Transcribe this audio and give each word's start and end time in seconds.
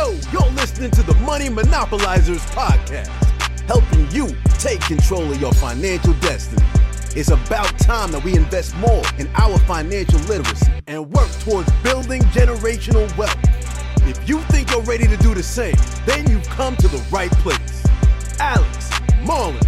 Yo, 0.00 0.12
you're 0.32 0.50
listening 0.52 0.90
to 0.90 1.02
the 1.02 1.14
Money 1.26 1.50
Monopolizers 1.50 2.40
podcast, 2.52 3.08
helping 3.66 4.10
you 4.10 4.34
take 4.58 4.80
control 4.80 5.30
of 5.30 5.38
your 5.38 5.52
financial 5.52 6.14
destiny. 6.14 6.64
It's 7.14 7.28
about 7.28 7.78
time 7.78 8.10
that 8.12 8.24
we 8.24 8.34
invest 8.34 8.74
more 8.76 9.02
in 9.18 9.28
our 9.34 9.58
financial 9.58 10.18
literacy 10.20 10.72
and 10.86 11.12
work 11.12 11.28
towards 11.40 11.70
building 11.82 12.22
generational 12.32 13.14
wealth. 13.18 13.36
If 14.08 14.26
you 14.26 14.40
think 14.44 14.70
you're 14.70 14.80
ready 14.84 15.06
to 15.06 15.18
do 15.18 15.34
the 15.34 15.42
same, 15.42 15.76
then 16.06 16.26
you've 16.30 16.48
come 16.48 16.76
to 16.76 16.88
the 16.88 17.04
right 17.10 17.32
place. 17.32 17.84
Alex, 18.38 18.88
Marlon, 19.20 19.62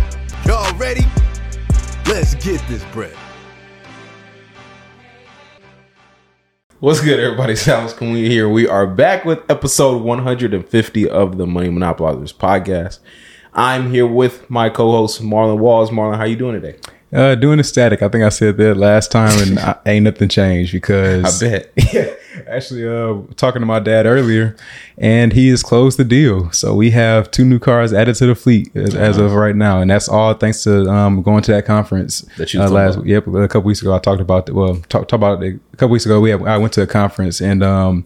y'all 0.47 0.75
ready? 0.79 1.05
Let's 2.07 2.37
get 2.37 2.67
this 2.69 2.83
bread. 2.85 3.15
What's 6.83 7.01
good, 7.01 7.21
everybody? 7.21 7.55
Sounds 7.71 7.93
we 7.93 8.29
here. 8.29 8.49
We 8.49 8.67
are 8.67 8.89
back 8.89 9.25
with 9.25 9.49
episode 9.49 10.03
150 10.03 11.09
of 11.09 11.39
the 11.39 11.47
Money 11.47 11.69
Monopolizers 11.69 12.35
podcast. 12.35 12.99
I'm 13.55 13.93
here 13.93 14.05
with 14.05 14.51
my 14.51 14.69
co-host 14.69 15.23
Marlon 15.23 15.59
Walls. 15.59 15.91
Marlon, 15.91 16.17
how 16.17 16.25
you 16.25 16.35
doing 16.35 16.61
today? 16.61 16.81
Uh, 17.13 17.35
doing 17.35 17.59
the 17.59 17.65
static. 17.65 18.01
I 18.03 18.09
think 18.09 18.25
I 18.25 18.31
said 18.31 18.57
that 18.57 18.77
last 18.77 19.13
time, 19.13 19.39
and 19.43 19.59
I, 19.59 19.77
ain't 19.87 20.05
nothing 20.05 20.29
changed 20.31 20.73
because 20.73 21.43
I 21.43 21.47
bet. 21.47 22.19
actually, 22.49 22.89
uh, 22.89 23.21
talking 23.37 23.61
to 23.61 23.67
my 23.67 23.81
dad 23.81 24.07
earlier, 24.07 24.57
and 24.97 25.33
he 25.33 25.49
has 25.49 25.63
closed 25.63 25.99
the 25.99 26.05
deal. 26.05 26.51
So 26.53 26.75
we 26.75 26.91
have 26.93 27.31
two 27.31 27.45
new 27.45 27.59
cars 27.59 27.93
added 27.93 28.15
to 28.17 28.27
the 28.27 28.35
fleet 28.35 28.75
as, 28.75 28.95
as 28.95 29.19
of 29.19 29.33
right 29.35 29.55
now, 29.55 29.81
and 29.83 29.91
that's 29.91 30.09
all 30.09 30.33
thanks 30.33 30.63
to 30.65 30.89
um 30.89 31.21
going 31.23 31.43
to 31.43 31.53
that 31.53 31.67
conference 31.67 32.23
That 32.39 32.55
you 32.55 32.63
uh, 32.63 32.69
last. 32.71 32.95
talking 32.95 33.11
Yep, 33.11 33.27
a 33.27 33.49
couple 33.49 33.63
weeks 33.63 33.83
ago 33.83 33.95
I 33.95 33.99
talked 33.99 34.23
about 34.23 34.47
the, 34.47 34.55
well 34.55 34.77
talk, 34.89 35.09
talk 35.09 35.13
about 35.19 35.43
it 35.43 35.61
a 35.73 35.77
couple 35.77 35.93
weeks 35.93 36.07
ago. 36.07 36.19
We 36.21 36.31
have, 36.31 36.43
I 36.45 36.57
went 36.57 36.73
to 36.75 36.83
a 36.83 36.87
conference 36.87 37.41
and 37.43 37.63
um 37.63 38.05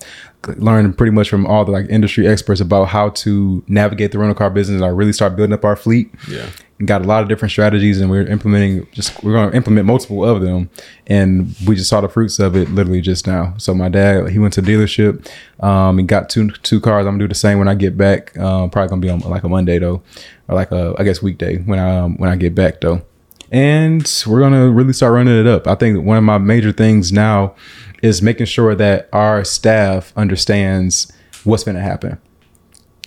learned 0.56 0.96
pretty 0.96 1.10
much 1.12 1.28
from 1.28 1.46
all 1.46 1.64
the 1.64 1.72
like 1.72 1.86
industry 1.88 2.26
experts 2.26 2.60
about 2.60 2.84
how 2.86 3.10
to 3.10 3.64
navigate 3.66 4.12
the 4.12 4.18
rental 4.18 4.34
car 4.34 4.50
business. 4.50 4.80
and 4.80 4.96
really 4.96 5.12
start 5.12 5.36
building 5.36 5.52
up 5.54 5.64
our 5.64 5.76
fleet 5.76 6.12
Yeah. 6.28 6.46
Got 6.84 7.00
a 7.00 7.04
lot 7.04 7.22
of 7.22 7.28
different 7.28 7.52
strategies 7.52 8.00
and 8.00 8.10
we're 8.10 8.26
implementing 8.26 8.86
just 8.92 9.22
we're 9.24 9.32
going 9.32 9.50
to 9.50 9.56
implement 9.56 9.86
multiple 9.86 10.24
of 10.24 10.42
them. 10.42 10.68
And 11.06 11.54
we 11.66 11.74
just 11.74 11.88
saw 11.88 12.00
the 12.00 12.08
fruits 12.08 12.38
of 12.38 12.54
it 12.54 12.68
literally 12.70 13.00
just 13.00 13.26
now. 13.26 13.54
So 13.56 13.74
my 13.74 13.88
dad 13.88 14.28
he 14.28 14.38
went 14.38 14.52
to 14.54 14.62
dealership 14.62 15.26
um 15.62 15.98
and 15.98 16.06
got 16.06 16.28
two 16.28 16.50
two 16.50 16.80
cars. 16.80 17.06
I'm 17.06 17.14
gonna 17.14 17.24
do 17.24 17.28
the 17.28 17.34
same 17.34 17.58
when 17.58 17.68
i 17.68 17.74
get 17.74 17.96
back. 17.96 18.36
Um 18.36 18.68
probably 18.68 18.88
gonna 18.90 19.00
be 19.00 19.10
on 19.10 19.20
like 19.20 19.44
a 19.44 19.48
monday 19.48 19.78
though 19.78 20.02
or 20.48 20.54
like 20.54 20.70
a 20.70 20.94
i 20.98 21.04
guess 21.04 21.22
weekday 21.22 21.58
when 21.58 21.78
i 21.78 21.96
um, 21.96 22.16
when 22.18 22.28
i 22.28 22.36
get 22.36 22.54
back 22.54 22.80
though. 22.80 23.02
And 23.50 24.24
we're 24.26 24.40
gonna 24.40 24.68
really 24.70 24.92
start 24.92 25.14
running 25.14 25.38
it 25.38 25.46
up. 25.46 25.66
I 25.66 25.76
think 25.76 26.04
one 26.04 26.18
of 26.18 26.24
my 26.24 26.38
major 26.38 26.72
things 26.72 27.12
now 27.12 27.54
is 28.02 28.20
making 28.20 28.46
sure 28.46 28.74
that 28.74 29.08
our 29.12 29.44
staff 29.44 30.12
understands 30.16 31.10
what's 31.44 31.64
to 31.64 31.80
happen 31.80 32.18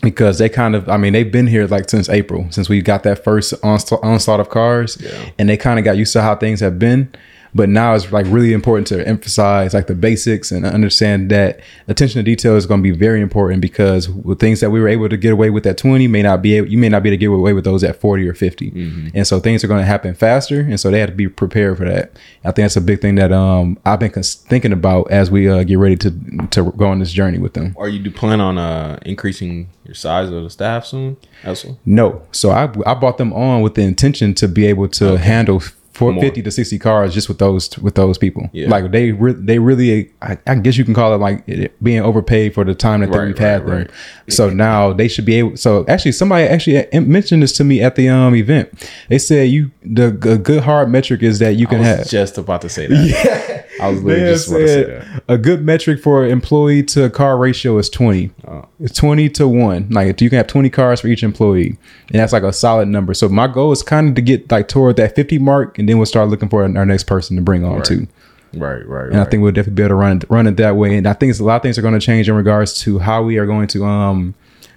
because 0.02 0.38
they 0.38 0.50
kind 0.50 0.76
of 0.76 0.88
i 0.90 0.98
mean 0.98 1.14
they've 1.14 1.32
been 1.32 1.48
here 1.48 1.68
like 1.68 1.90
since 1.90 2.10
april 2.10 2.48
since 2.52 2.70
we 2.70 2.82
got 2.82 3.04
that 3.04 3.24
first 3.24 3.54
onslaught, 3.64 4.40
of 4.40 4.50
cars 4.50 4.98
Yeah. 5.00 5.30
and 5.38 5.50
they 5.50 5.58
kind 5.58 5.78
of 5.80 5.86
got 5.86 5.98
used 5.98 6.14
to 6.14 6.22
how 6.22 6.36
things 6.36 6.60
have 6.62 6.80
been 6.80 7.12
but 7.54 7.70
now 7.70 7.94
it's 7.94 8.12
like 8.12 8.26
really 8.30 8.54
important 8.54 8.88
to 8.88 9.08
emphasize 9.08 9.74
like 9.74 9.88
the 9.88 9.96
basics 9.96 10.52
and 10.52 10.66
understand 10.66 11.30
that 11.32 11.60
attention 11.88 12.20
to 12.20 12.24
detail 12.24 12.56
is 12.56 12.66
going 12.66 12.80
to 12.80 12.84
be 12.84 12.96
very 12.96 13.22
important 13.22 13.62
because 13.62 14.08
the 14.24 14.36
things 14.36 14.60
that 14.60 14.70
we 14.70 14.80
were 14.80 14.88
able 14.88 15.10
to 15.10 15.18
get 15.18 15.34
away 15.34 15.50
with 15.50 15.66
at 15.66 15.78
20 15.78 16.08
may 16.08 16.22
not 16.22 16.42
be 16.42 16.56
able 16.56 16.68
you 16.68 16.78
may 16.78 16.90
not 16.90 17.04
be 17.04 17.10
able 17.10 17.14
to 17.16 17.18
get 17.20 17.28
away 17.28 17.54
with 17.54 17.64
those 17.64 17.84
at 17.84 18.00
40 18.00 18.28
or 18.28 18.34
50 18.34 19.12
and 19.16 19.26
so 19.28 19.40
things 19.40 19.64
are 19.64 19.68
going 19.68 19.82
to 19.82 19.86
happen 19.86 20.14
faster 20.14 20.60
and 20.62 20.80
so 20.80 20.92
they 20.92 21.00
have 21.00 21.10
to 21.10 21.16
be 21.16 21.28
prepared 21.28 21.78
for 21.78 21.86
that. 21.86 22.12
I 22.44 22.52
think 22.52 22.66
that's 22.66 22.76
a 22.76 22.82
big 22.82 23.02
thing 23.02 23.16
that 23.16 23.32
um 23.32 23.78
i've 23.86 24.00
been 24.00 24.12
cons- 24.12 24.36
thinking 24.36 24.72
about 24.72 25.10
as 25.12 25.32
we 25.32 25.50
uh, 25.50 25.64
get 25.64 25.78
ready 25.78 25.96
to 25.98 26.12
to 26.52 26.72
go 26.72 26.88
on 26.88 27.00
this 27.00 27.12
journey 27.12 27.38
with 27.40 27.54
them. 27.54 27.76
Are 27.78 27.90
you 27.90 28.00
do 28.00 28.12
plan 28.12 28.42
on 28.42 28.58
uh 28.58 29.00
increasing 29.06 29.70
your 29.86 29.96
size 29.96 30.30
of 30.30 30.44
the 30.44 30.50
staff 30.50 30.86
soon? 30.86 31.18
Also, 31.46 31.78
No. 31.86 32.22
So 32.32 32.52
I 32.52 32.70
I 32.86 32.94
brought 32.94 33.18
them 33.18 33.34
on 33.34 33.62
with 33.62 33.74
the 33.76 33.82
intention 33.82 34.34
to 34.36 34.48
be 34.48 34.66
able 34.68 34.88
to 34.90 35.18
handle 35.18 35.62
four, 36.00 36.14
More. 36.14 36.24
50 36.24 36.42
to 36.44 36.52
60 36.52 36.80
cars 36.80 37.14
just 37.14 37.28
with 37.28 37.38
those 37.40 37.78
with 37.80 37.96
those 37.96 38.18
people. 38.18 38.50
Yeah. 38.54 38.70
Like 38.70 38.92
they 38.92 39.12
re- 39.12 39.34
they 39.34 39.60
really 39.60 40.12
I, 40.22 40.38
I 40.48 40.56
guess 40.56 40.78
you 40.78 40.86
can 40.86 40.94
call 40.94 41.14
it 41.14 41.18
like 41.18 41.44
it 41.48 41.82
being 41.84 42.00
overpaid 42.02 42.54
for 42.54 42.64
the 42.64 42.74
time 42.74 43.02
that, 43.02 43.10
Right, 43.10 43.28
we've 43.28 43.38
had 43.38 43.62
right, 43.68 43.88
them. 43.88 43.96
right. 44.28 44.34
So 44.34 44.50
now 44.50 44.94
they 44.94 45.08
should 45.08 45.26
be 45.26 45.36
able 45.36 45.58
so 45.58 45.86
actually 45.88 46.14
somebody 46.14 46.48
actually 46.48 46.88
mentioned 47.02 47.44
this 47.44 47.52
to 47.58 47.64
me 47.64 47.82
at 47.82 47.96
the 47.96 48.10
um 48.10 48.34
event. 48.36 48.88
They 49.10 49.20
said 49.20 49.50
you 49.50 49.72
the 49.84 50.08
a 50.08 50.38
good 50.38 50.64
hard 50.64 50.90
metric 50.90 51.22
is 51.22 51.40
that 51.40 51.56
you 51.56 51.68
I 51.68 51.70
can 51.70 51.80
was 51.80 51.88
have 51.88 52.08
just 52.10 52.38
about 52.38 52.62
to 52.62 52.70
say 52.70 52.88
that. 52.88 53.06
yeah. 53.06 53.56
I 53.82 53.90
was 53.90 54.04
literally 54.04 54.34
just 54.34 54.48
about 54.50 54.58
to 54.60 54.68
say 54.68 54.84
that. 54.84 55.24
a 55.30 55.38
good 55.38 55.64
metric 55.64 56.02
for 56.02 56.26
employee 56.26 56.84
to 56.84 57.10
car 57.10 57.38
ratio 57.38 57.78
is 57.78 57.90
20. 57.90 58.30
Oh. 58.46 58.66
It's 58.82 58.98
20 58.98 59.30
to 59.30 59.48
1. 59.48 59.88
Like 59.90 60.20
you 60.22 60.30
can 60.30 60.36
have 60.38 60.48
20 60.48 60.70
cars 60.70 61.00
for 61.02 61.08
each 61.08 61.24
employee. 61.24 61.78
And 62.12 62.20
that's 62.20 62.34
like 62.34 62.44
a 62.44 62.52
solid 62.52 62.88
number. 62.90 63.14
So 63.14 63.30
my 63.30 63.48
goal 63.48 63.72
is 63.72 63.82
kind 63.82 64.10
of 64.10 64.16
to 64.16 64.22
get 64.22 64.52
like 64.52 64.68
toward 64.68 64.98
that 64.98 65.16
50 65.16 65.40
mark 65.40 65.80
and 65.80 65.89
then 65.90 65.98
we'll 65.98 66.06
start 66.06 66.30
looking 66.30 66.50
for 66.50 66.64
our 66.64 66.86
next 66.86 67.04
person 67.04 67.36
to 67.36 67.42
bring 67.42 67.64
on 67.64 67.78
Right. 67.78 67.86
too. 67.86 68.08
Right, 68.54 68.86
right, 68.88 69.12
And 69.12 69.20
I 69.20 69.26
think 69.26 69.44
we'll 69.44 69.52
definitely 69.52 69.76
be 69.76 69.84
able 69.84 69.90
to 69.90 69.96
run 69.96 70.18
it, 70.18 70.30
run 70.30 70.48
it 70.48 70.58
that 70.58 70.76
way. 70.76 70.98
And 70.98 71.08
I 71.08 71.14
think 71.14 71.30
it's 71.30 71.40
a 71.40 71.44
lot 71.44 71.58
of 71.58 71.62
things 71.62 71.78
are 71.78 71.84
going 71.84 71.94
to 71.94 72.00
change 72.00 72.28
in 72.28 72.34
regards 72.34 72.80
to 72.82 72.98
how 72.98 73.22
we 73.22 73.38
are 73.38 73.46
going 73.46 73.68
to 73.68 73.86
um 73.86 74.34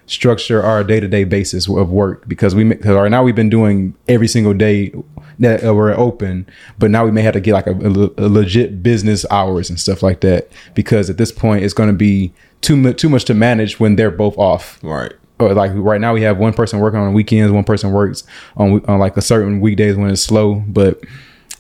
structure 0.07 0.63
our 0.63 0.85
day 0.85 1.01
to 1.01 1.09
day 1.09 1.25
basis 1.25 1.69
of 1.69 1.91
work 1.91 2.29
because 2.29 2.55
we 2.55 2.65
because 2.65 2.95
right 2.95 3.11
now 3.11 3.23
we've 3.23 3.37
been 3.37 3.49
doing 3.49 3.95
every 4.09 4.29
single 4.29 4.53
day 4.53 4.93
that 5.39 5.65
uh, 5.65 5.75
we're 5.75 5.93
open, 5.93 6.47
but 6.79 6.91
now 6.91 7.05
we 7.05 7.11
may 7.11 7.23
have 7.23 7.33
to 7.33 7.41
get 7.41 7.55
like 7.55 7.67
a, 7.67 7.73
a 7.73 8.27
a 8.27 8.29
legit 8.29 8.83
business 8.83 9.25
hours 9.31 9.71
and 9.71 9.81
stuff 9.81 10.03
like 10.03 10.21
that 10.21 10.51
because 10.75 11.09
at 11.09 11.17
this 11.17 11.33
point 11.33 11.65
it's 11.65 11.73
going 11.73 11.89
to 11.89 11.95
be 11.95 12.33
too 12.61 12.77
much 12.77 12.97
too 12.99 13.09
much 13.09 13.25
to 13.25 13.35
manage 13.35 13.81
when 13.81 13.97
they're 13.97 14.11
both 14.11 14.37
off 14.37 14.79
right. 14.83 15.15
Or 15.49 15.55
like 15.55 15.73
right 15.75 16.01
now 16.01 16.13
we 16.15 16.23
have 16.23 16.39
one 16.39 16.53
person 16.53 16.79
working 16.81 17.01
on 17.01 17.13
weekends, 17.13 17.53
one 17.53 17.65
person 17.65 17.93
works 17.93 18.25
on 18.57 18.85
on 18.87 18.99
like 18.99 19.17
a 19.17 19.23
certain 19.23 19.61
weekdays 19.61 19.97
when 19.97 20.11
it's 20.11 20.23
slow, 20.23 20.57
but 20.67 21.01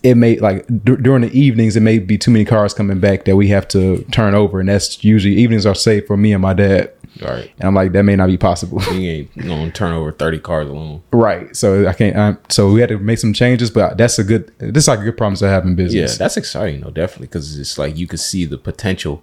it 0.02 0.16
may 0.16 0.36
like 0.38 0.66
d- 0.84 0.96
during 0.96 1.22
the 1.22 1.30
evenings 1.38 1.76
it 1.76 1.80
may 1.80 1.98
be 1.98 2.18
too 2.18 2.30
many 2.32 2.44
cars 2.44 2.74
coming 2.74 2.98
back 2.98 3.24
that 3.24 3.36
we 3.36 3.48
have 3.48 3.68
to 3.68 4.02
turn 4.10 4.34
over, 4.34 4.58
and 4.60 4.68
that's 4.68 5.04
usually 5.04 5.34
evenings 5.36 5.64
are 5.66 5.74
safe 5.74 6.06
for 6.06 6.16
me 6.16 6.32
and 6.32 6.42
my 6.42 6.54
dad. 6.54 6.92
Right. 7.20 7.52
And 7.58 7.68
I'm 7.68 7.74
like 7.74 7.92
that 7.92 8.04
may 8.04 8.16
not 8.16 8.28
be 8.28 8.38
possible, 8.38 8.82
You 8.94 9.10
ain't 9.10 9.36
gonna 9.46 9.70
turn 9.70 9.92
over 9.92 10.12
thirty 10.12 10.38
cars 10.40 10.68
alone. 10.68 11.02
right? 11.12 11.54
So 11.54 11.86
I 11.86 11.92
can't. 11.92 12.16
I'm, 12.16 12.38
so 12.48 12.72
we 12.72 12.80
had 12.80 12.88
to 12.88 12.98
make 12.98 13.18
some 13.18 13.32
changes, 13.34 13.70
but 13.70 13.98
that's 13.98 14.18
a 14.18 14.24
good. 14.24 14.50
This 14.58 14.84
is 14.84 14.88
like 14.88 15.00
a 15.00 15.04
good 15.04 15.16
problem 15.18 15.36
to 15.36 15.48
have 15.48 15.64
in 15.66 15.74
business. 15.76 16.12
Yeah, 16.12 16.16
that's 16.18 16.36
exciting 16.38 16.80
though, 16.80 16.90
definitely, 16.90 17.26
because 17.26 17.58
it's 17.58 17.76
like 17.78 17.96
you 17.98 18.06
can 18.06 18.18
see 18.18 18.44
the 18.46 18.56
potential 18.58 19.22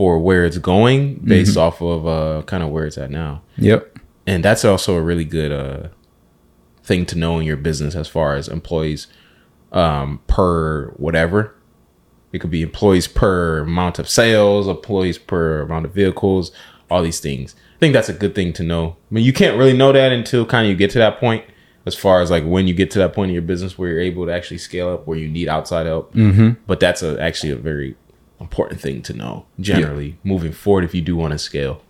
for 0.00 0.18
where 0.18 0.46
it's 0.46 0.56
going 0.56 1.16
based 1.16 1.58
off 1.58 1.82
of 1.82 2.06
uh 2.06 2.40
kind 2.46 2.62
of 2.62 2.70
where 2.70 2.86
it's 2.86 2.96
at 2.96 3.10
now. 3.10 3.42
Yep. 3.58 3.98
and 4.26 4.42
that's 4.42 4.64
also 4.64 4.96
a 4.96 5.02
really 5.02 5.26
good 5.26 5.52
uh 5.52 5.88
thing 6.82 7.04
to 7.04 7.18
know 7.18 7.38
in 7.38 7.44
your 7.44 7.58
business 7.58 7.94
as 7.94 8.08
far 8.08 8.34
as 8.34 8.48
employees 8.48 9.08
um 9.72 10.22
per 10.26 10.86
whatever 10.92 11.54
it 12.32 12.38
could 12.38 12.50
be 12.50 12.62
employees 12.62 13.06
per 13.08 13.58
amount 13.58 13.98
of 13.98 14.08
sales 14.08 14.66
employees 14.68 15.18
per 15.18 15.60
amount 15.60 15.84
of 15.84 15.92
vehicles 15.92 16.50
all 16.90 17.02
these 17.02 17.20
things 17.20 17.54
i 17.76 17.78
think 17.78 17.92
that's 17.92 18.08
a 18.08 18.14
good 18.14 18.34
thing 18.34 18.54
to 18.54 18.62
know 18.62 18.96
i 19.10 19.14
mean 19.14 19.22
you 19.22 19.34
can't 19.34 19.58
really 19.58 19.76
know 19.76 19.92
that 19.92 20.12
until 20.12 20.46
kind 20.46 20.64
of 20.64 20.70
you 20.70 20.76
get 20.76 20.90
to 20.90 20.98
that 20.98 21.20
point 21.20 21.44
as 21.84 21.94
far 21.94 22.22
as 22.22 22.30
like 22.30 22.44
when 22.44 22.66
you 22.66 22.72
get 22.72 22.90
to 22.90 22.98
that 22.98 23.12
point 23.12 23.28
in 23.28 23.34
your 23.34 23.42
business 23.42 23.76
where 23.76 23.90
you're 23.90 24.00
able 24.00 24.24
to 24.24 24.32
actually 24.32 24.56
scale 24.56 24.88
up 24.88 25.06
where 25.06 25.18
you 25.18 25.28
need 25.28 25.46
outside 25.46 25.84
help 25.84 26.14
mm-hmm. 26.14 26.52
but 26.66 26.80
that's 26.80 27.02
a, 27.02 27.20
actually 27.20 27.52
a 27.52 27.56
very 27.56 27.94
important 28.40 28.80
thing 28.80 29.02
to 29.02 29.12
know 29.12 29.44
generally 29.58 30.16
moving 30.24 30.52
forward 30.52 30.84
if 30.84 30.94
you 30.94 31.00
do 31.00 31.16
want 31.16 31.32
to 31.32 31.38
scale 31.38 31.82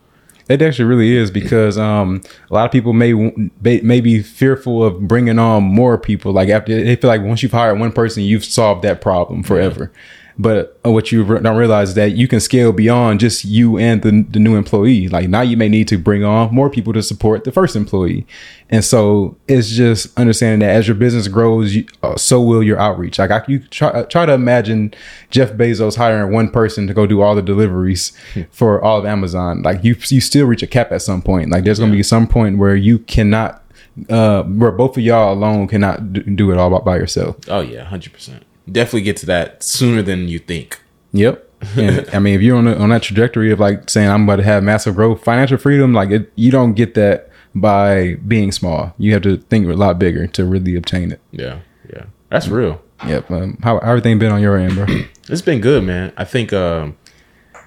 It 0.48 0.60
actually 0.62 0.86
really 0.86 1.16
is 1.16 1.30
because 1.30 1.78
um, 1.78 2.20
a 2.50 2.54
lot 2.54 2.64
of 2.66 2.72
people 2.72 2.92
may 2.92 3.12
may 3.60 3.80
may 3.82 4.00
be 4.00 4.20
fearful 4.20 4.82
of 4.82 5.06
bringing 5.06 5.38
on 5.38 5.62
more 5.62 5.96
people. 5.96 6.32
Like 6.32 6.48
after 6.48 6.82
they 6.82 6.96
feel 6.96 7.06
like 7.06 7.22
once 7.22 7.44
you've 7.44 7.52
hired 7.52 7.78
one 7.78 7.92
person, 7.92 8.24
you've 8.24 8.44
solved 8.44 8.82
that 8.82 9.00
problem 9.00 9.44
forever. 9.44 9.92
But 10.40 10.80
uh, 10.86 10.90
what 10.90 11.12
you 11.12 11.22
don't 11.22 11.56
realize 11.56 11.90
is 11.90 11.94
that 11.96 12.12
you 12.12 12.26
can 12.26 12.40
scale 12.40 12.72
beyond 12.72 13.20
just 13.20 13.44
you 13.44 13.76
and 13.76 14.00
the, 14.00 14.24
the 14.30 14.38
new 14.38 14.56
employee. 14.56 15.06
Like 15.06 15.28
now 15.28 15.42
you 15.42 15.54
may 15.54 15.68
need 15.68 15.86
to 15.88 15.98
bring 15.98 16.24
on 16.24 16.54
more 16.54 16.70
people 16.70 16.94
to 16.94 17.02
support 17.02 17.44
the 17.44 17.52
first 17.52 17.76
employee. 17.76 18.26
And 18.70 18.82
so 18.82 19.36
it's 19.48 19.68
just 19.68 20.18
understanding 20.18 20.60
that 20.60 20.74
as 20.74 20.88
your 20.88 20.94
business 20.94 21.28
grows, 21.28 21.74
you, 21.74 21.86
uh, 22.02 22.16
so 22.16 22.40
will 22.40 22.62
your 22.62 22.78
outreach. 22.78 23.18
Like 23.18 23.30
I, 23.30 23.44
you 23.48 23.58
try, 23.58 23.88
uh, 23.88 24.04
try 24.04 24.24
to 24.24 24.32
imagine 24.32 24.94
Jeff 25.28 25.52
Bezos 25.52 25.96
hiring 25.96 26.32
one 26.32 26.50
person 26.50 26.86
to 26.86 26.94
go 26.94 27.06
do 27.06 27.20
all 27.20 27.34
the 27.34 27.42
deliveries 27.42 28.12
for 28.50 28.82
all 28.82 28.98
of 28.98 29.04
Amazon. 29.04 29.60
Like 29.60 29.84
you, 29.84 29.94
you 30.08 30.22
still 30.22 30.46
reach 30.46 30.62
a 30.62 30.66
cap 30.66 30.90
at 30.90 31.02
some 31.02 31.20
point. 31.20 31.50
Like 31.50 31.64
there's 31.64 31.78
going 31.78 31.90
to 31.90 31.96
be 31.96 32.02
some 32.02 32.26
point 32.26 32.56
where 32.56 32.76
you 32.76 33.00
cannot, 33.00 33.62
uh, 34.08 34.44
where 34.44 34.70
both 34.70 34.96
of 34.96 35.02
y'all 35.02 35.34
alone 35.34 35.68
cannot 35.68 36.14
do, 36.14 36.22
do 36.22 36.50
it 36.50 36.56
all 36.56 36.70
by, 36.70 36.78
by 36.78 36.96
yourself. 36.96 37.36
Oh 37.48 37.60
yeah, 37.60 37.84
hundred 37.84 38.14
percent. 38.14 38.44
Definitely 38.70 39.02
get 39.02 39.16
to 39.18 39.26
that 39.26 39.62
sooner 39.62 40.02
than 40.02 40.28
you 40.28 40.38
think. 40.38 40.80
Yep. 41.12 41.46
And 41.76 42.08
I 42.14 42.18
mean, 42.20 42.34
if 42.34 42.40
you're 42.40 42.56
on 42.56 42.66
a, 42.66 42.74
on 42.74 42.88
that 42.88 43.02
trajectory 43.02 43.52
of 43.52 43.60
like 43.60 43.90
saying 43.90 44.08
I'm 44.08 44.24
about 44.24 44.36
to 44.36 44.42
have 44.44 44.62
massive 44.62 44.94
growth, 44.94 45.22
financial 45.22 45.58
freedom, 45.58 45.92
like 45.92 46.10
it, 46.10 46.32
you 46.34 46.50
don't 46.50 46.72
get 46.72 46.94
that 46.94 47.28
by 47.54 48.14
being 48.26 48.50
small. 48.50 48.94
You 48.96 49.12
have 49.12 49.20
to 49.22 49.36
think 49.36 49.66
a 49.68 49.74
lot 49.74 49.98
bigger 49.98 50.26
to 50.26 50.44
really 50.46 50.74
obtain 50.74 51.12
it. 51.12 51.20
Yeah, 51.32 51.58
yeah, 51.92 52.04
that's 52.30 52.48
real. 52.48 52.80
Yep. 53.06 53.30
Um, 53.30 53.58
how, 53.62 53.78
how 53.80 53.88
everything 53.90 54.18
been 54.18 54.32
on 54.32 54.40
your 54.40 54.56
end, 54.56 54.74
bro? 54.74 54.86
It's 55.28 55.42
been 55.42 55.60
good, 55.60 55.84
man. 55.84 56.12
I 56.16 56.24
think 56.24 56.52
um, 56.54 56.96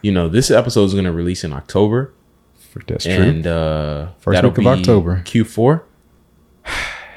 you 0.01 0.11
know 0.11 0.27
this 0.27 0.49
episode 0.49 0.85
is 0.85 0.93
going 0.93 1.05
to 1.05 1.11
release 1.13 1.43
in 1.43 1.53
October. 1.53 2.11
That's 2.87 3.05
true. 3.05 3.13
and 3.13 3.45
uh, 3.45 4.07
First 4.19 4.41
week 4.43 4.57
of 4.57 4.63
be 4.63 4.67
October. 4.67 5.21
Q4 5.23 5.83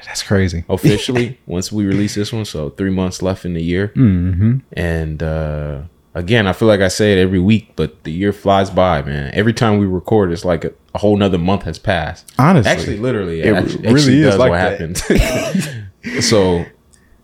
That's 0.07 0.23
crazy. 0.23 0.63
officially 0.69 1.37
once 1.45 1.71
we 1.71 1.85
release 1.85 2.15
this 2.15 2.31
one. 2.33 2.45
So 2.45 2.69
three 2.71 2.89
months 2.89 3.21
left 3.21 3.45
in 3.45 3.53
the 3.53 3.61
year, 3.63 3.89
Mm-hmm. 3.95 4.57
and 4.73 5.21
uh, 5.23 5.81
again, 6.15 6.47
I 6.47 6.53
feel 6.53 6.67
like 6.67 6.79
I 6.81 6.87
say 6.87 7.13
it 7.13 7.21
every 7.21 7.39
week, 7.39 7.73
but 7.75 8.03
the 8.03 8.11
year 8.11 8.33
flies 8.33 8.69
by, 8.69 9.01
man. 9.03 9.31
Every 9.33 9.53
time 9.53 9.77
we 9.79 9.85
record, 9.85 10.31
it's 10.31 10.45
like 10.45 10.65
a, 10.65 10.73
a 10.95 10.97
whole 10.99 11.15
nother 11.17 11.37
month 11.37 11.63
has 11.63 11.77
passed. 11.77 12.31
Honestly. 12.39 12.71
actually, 12.71 12.97
literally, 12.97 13.41
It 13.41 13.53
actually, 13.53 13.81
really 13.83 13.95
actually 13.95 14.19
is 14.21 14.25
does 14.31 14.37
like 14.39 14.49
what 14.49 14.59
happened. 14.59 14.97
so, 16.23 16.65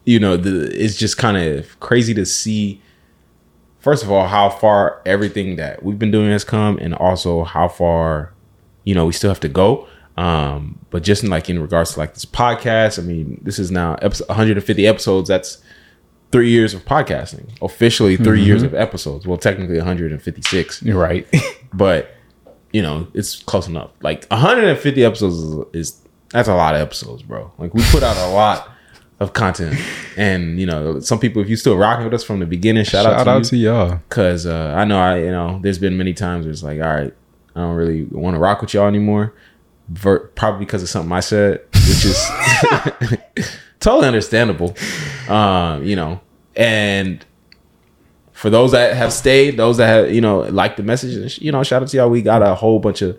you 0.06 0.20
know, 0.20 0.38
the, 0.38 0.70
it's 0.84 0.96
just 0.98 1.18
kind 1.18 1.38
of 1.38 1.80
crazy 1.80 2.14
to 2.14 2.26
see. 2.26 2.82
First 3.80 4.04
of 4.04 4.12
all, 4.12 4.28
how 4.28 4.50
far 4.50 5.02
everything 5.06 5.58
that 5.58 5.84
we've 5.84 6.00
been 6.00 6.12
doing 6.12 6.30
has 6.32 6.44
come, 6.44 6.78
and 6.78 6.94
also 6.94 7.44
how 7.44 7.68
far, 7.68 8.32
you 8.86 8.96
know, 8.96 9.06
we 9.06 9.12
still 9.14 9.30
have 9.30 9.42
to 9.42 9.50
go. 9.50 9.88
Um, 10.18 10.80
but 10.92 11.04
just 11.04 11.24
in 11.24 11.30
like 11.30 11.50
in 11.50 11.60
regards 11.62 11.94
to 11.94 12.00
like 12.00 12.14
this 12.14 12.26
podcast, 12.26 13.00
I 13.00 13.02
mean, 13.02 13.40
this 13.44 13.58
is 13.60 13.72
now 13.72 13.96
episode 13.96 14.28
150 14.30 14.86
episodes. 14.88 15.28
That's 15.28 15.62
three 16.32 16.50
years 16.50 16.74
of 16.74 16.84
podcasting. 16.86 17.50
Officially, 17.62 18.18
3 18.18 18.26
Mm-hmm. 18.40 18.48
years 18.48 18.64
of 18.64 18.74
episodes. 18.76 19.26
Well, 19.28 19.38
technically 19.38 19.78
156 19.78 20.84
You're 20.84 21.00
right. 21.00 21.28
but 21.74 22.16
you 22.72 22.82
know 22.82 23.08
it's 23.14 23.44
close 23.44 23.68
enough 23.68 23.92
like 24.02 24.26
150 24.30 25.06
episodes 25.06 25.36
is, 25.36 25.66
is 25.74 26.02
that's 26.30 26.48
a 26.48 26.56
lot 26.56 26.74
of 26.74 26.82
episodes 26.82 27.22
bro 27.22 27.52
like 27.60 27.72
we 27.72 27.84
put 27.92 28.02
out 28.02 28.18
a 28.18 28.34
lot 28.34 28.68
of 29.20 29.34
content 29.34 29.80
and 30.18 30.60
you 30.60 30.66
know 30.66 31.00
some 31.00 31.20
people 31.20 31.40
if 31.40 31.48
you 31.48 31.56
still 31.56 31.78
rocking 31.78 32.04
with 32.04 32.16
us 32.16 32.24
from 32.24 32.40
the 32.40 32.48
beginning 32.48 32.84
shout, 32.84 33.04
Shout 33.06 33.28
out 33.28 33.44
to 33.44 33.58
you 33.58 33.68
y'all. 33.70 34.00
because 34.10 34.48
uh, 34.48 34.74
i 34.76 34.86
know 34.86 34.98
i 35.00 35.20
you 35.20 35.30
know 35.30 35.60
there's 35.62 35.78
been 35.78 35.96
many 35.96 36.16
times 36.16 36.46
where 36.46 36.52
it's 36.52 36.64
like 36.64 36.82
all 36.82 36.88
right 36.88 37.14
i 37.56 37.60
don't 37.60 37.76
really 37.76 38.06
want 38.06 38.34
to 38.34 38.40
rock 38.40 38.62
with 38.62 38.74
y'all 38.74 38.88
anymore 38.88 39.36
Ver- 39.90 40.28
probably 40.30 40.66
because 40.66 40.82
of 40.82 40.90
something 40.90 41.12
i 41.12 41.20
said 41.20 41.62
which 41.74 42.06
is 42.06 42.26
totally 43.80 44.08
understandable 44.08 44.76
um 45.28 45.84
you 45.84 45.96
know 45.96 46.22
and 46.56 47.26
for 48.44 48.50
those 48.50 48.74
that 48.74 48.94
have 48.98 49.14
stayed, 49.14 49.56
those 49.56 49.78
that 49.78 49.88
have, 49.88 50.14
you 50.14 50.20
know, 50.20 50.40
like 50.40 50.76
the 50.76 50.84
message, 50.84 51.40
you 51.40 51.50
know, 51.50 51.64
shout 51.64 51.82
out 51.82 51.88
to 51.88 51.96
y'all. 51.96 52.10
We 52.10 52.22
got 52.22 52.42
a 52.42 52.56
whole 52.56 52.78
bunch 52.78 53.02
of 53.02 53.18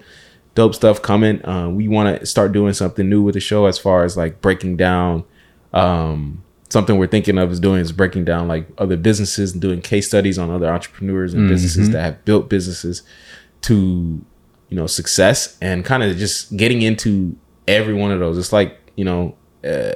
dope 0.54 0.74
stuff 0.74 1.00
coming. 1.00 1.42
Uh, 1.46 1.70
we 1.70 1.88
want 1.88 2.20
to 2.20 2.26
start 2.26 2.52
doing 2.52 2.74
something 2.74 3.08
new 3.08 3.22
with 3.22 3.32
the 3.32 3.40
show 3.40 3.64
as 3.64 3.78
far 3.78 4.04
as 4.04 4.18
like 4.18 4.42
breaking 4.42 4.76
down. 4.76 5.24
Um, 5.72 6.42
something 6.68 6.98
we're 6.98 7.06
thinking 7.06 7.38
of 7.38 7.50
is 7.50 7.58
doing 7.58 7.80
is 7.80 7.90
breaking 7.90 8.26
down 8.26 8.48
like 8.48 8.68
other 8.76 8.98
businesses 8.98 9.52
and 9.52 9.62
doing 9.62 9.80
case 9.80 10.08
studies 10.08 10.38
on 10.38 10.50
other 10.50 10.68
entrepreneurs 10.70 11.32
and 11.32 11.48
businesses 11.48 11.88
that 11.90 12.02
have 12.02 12.24
built 12.26 12.50
businesses 12.50 13.02
to, 13.62 14.22
you 14.74 14.80
know, 14.80 14.88
success 14.88 15.56
and 15.60 15.84
kind 15.84 16.02
of 16.02 16.16
just 16.16 16.56
getting 16.56 16.82
into 16.82 17.36
every 17.68 17.94
one 17.94 18.10
of 18.10 18.18
those. 18.18 18.36
It's 18.36 18.52
like, 18.52 18.76
you 18.96 19.04
know, 19.04 19.36
uh, 19.62 19.92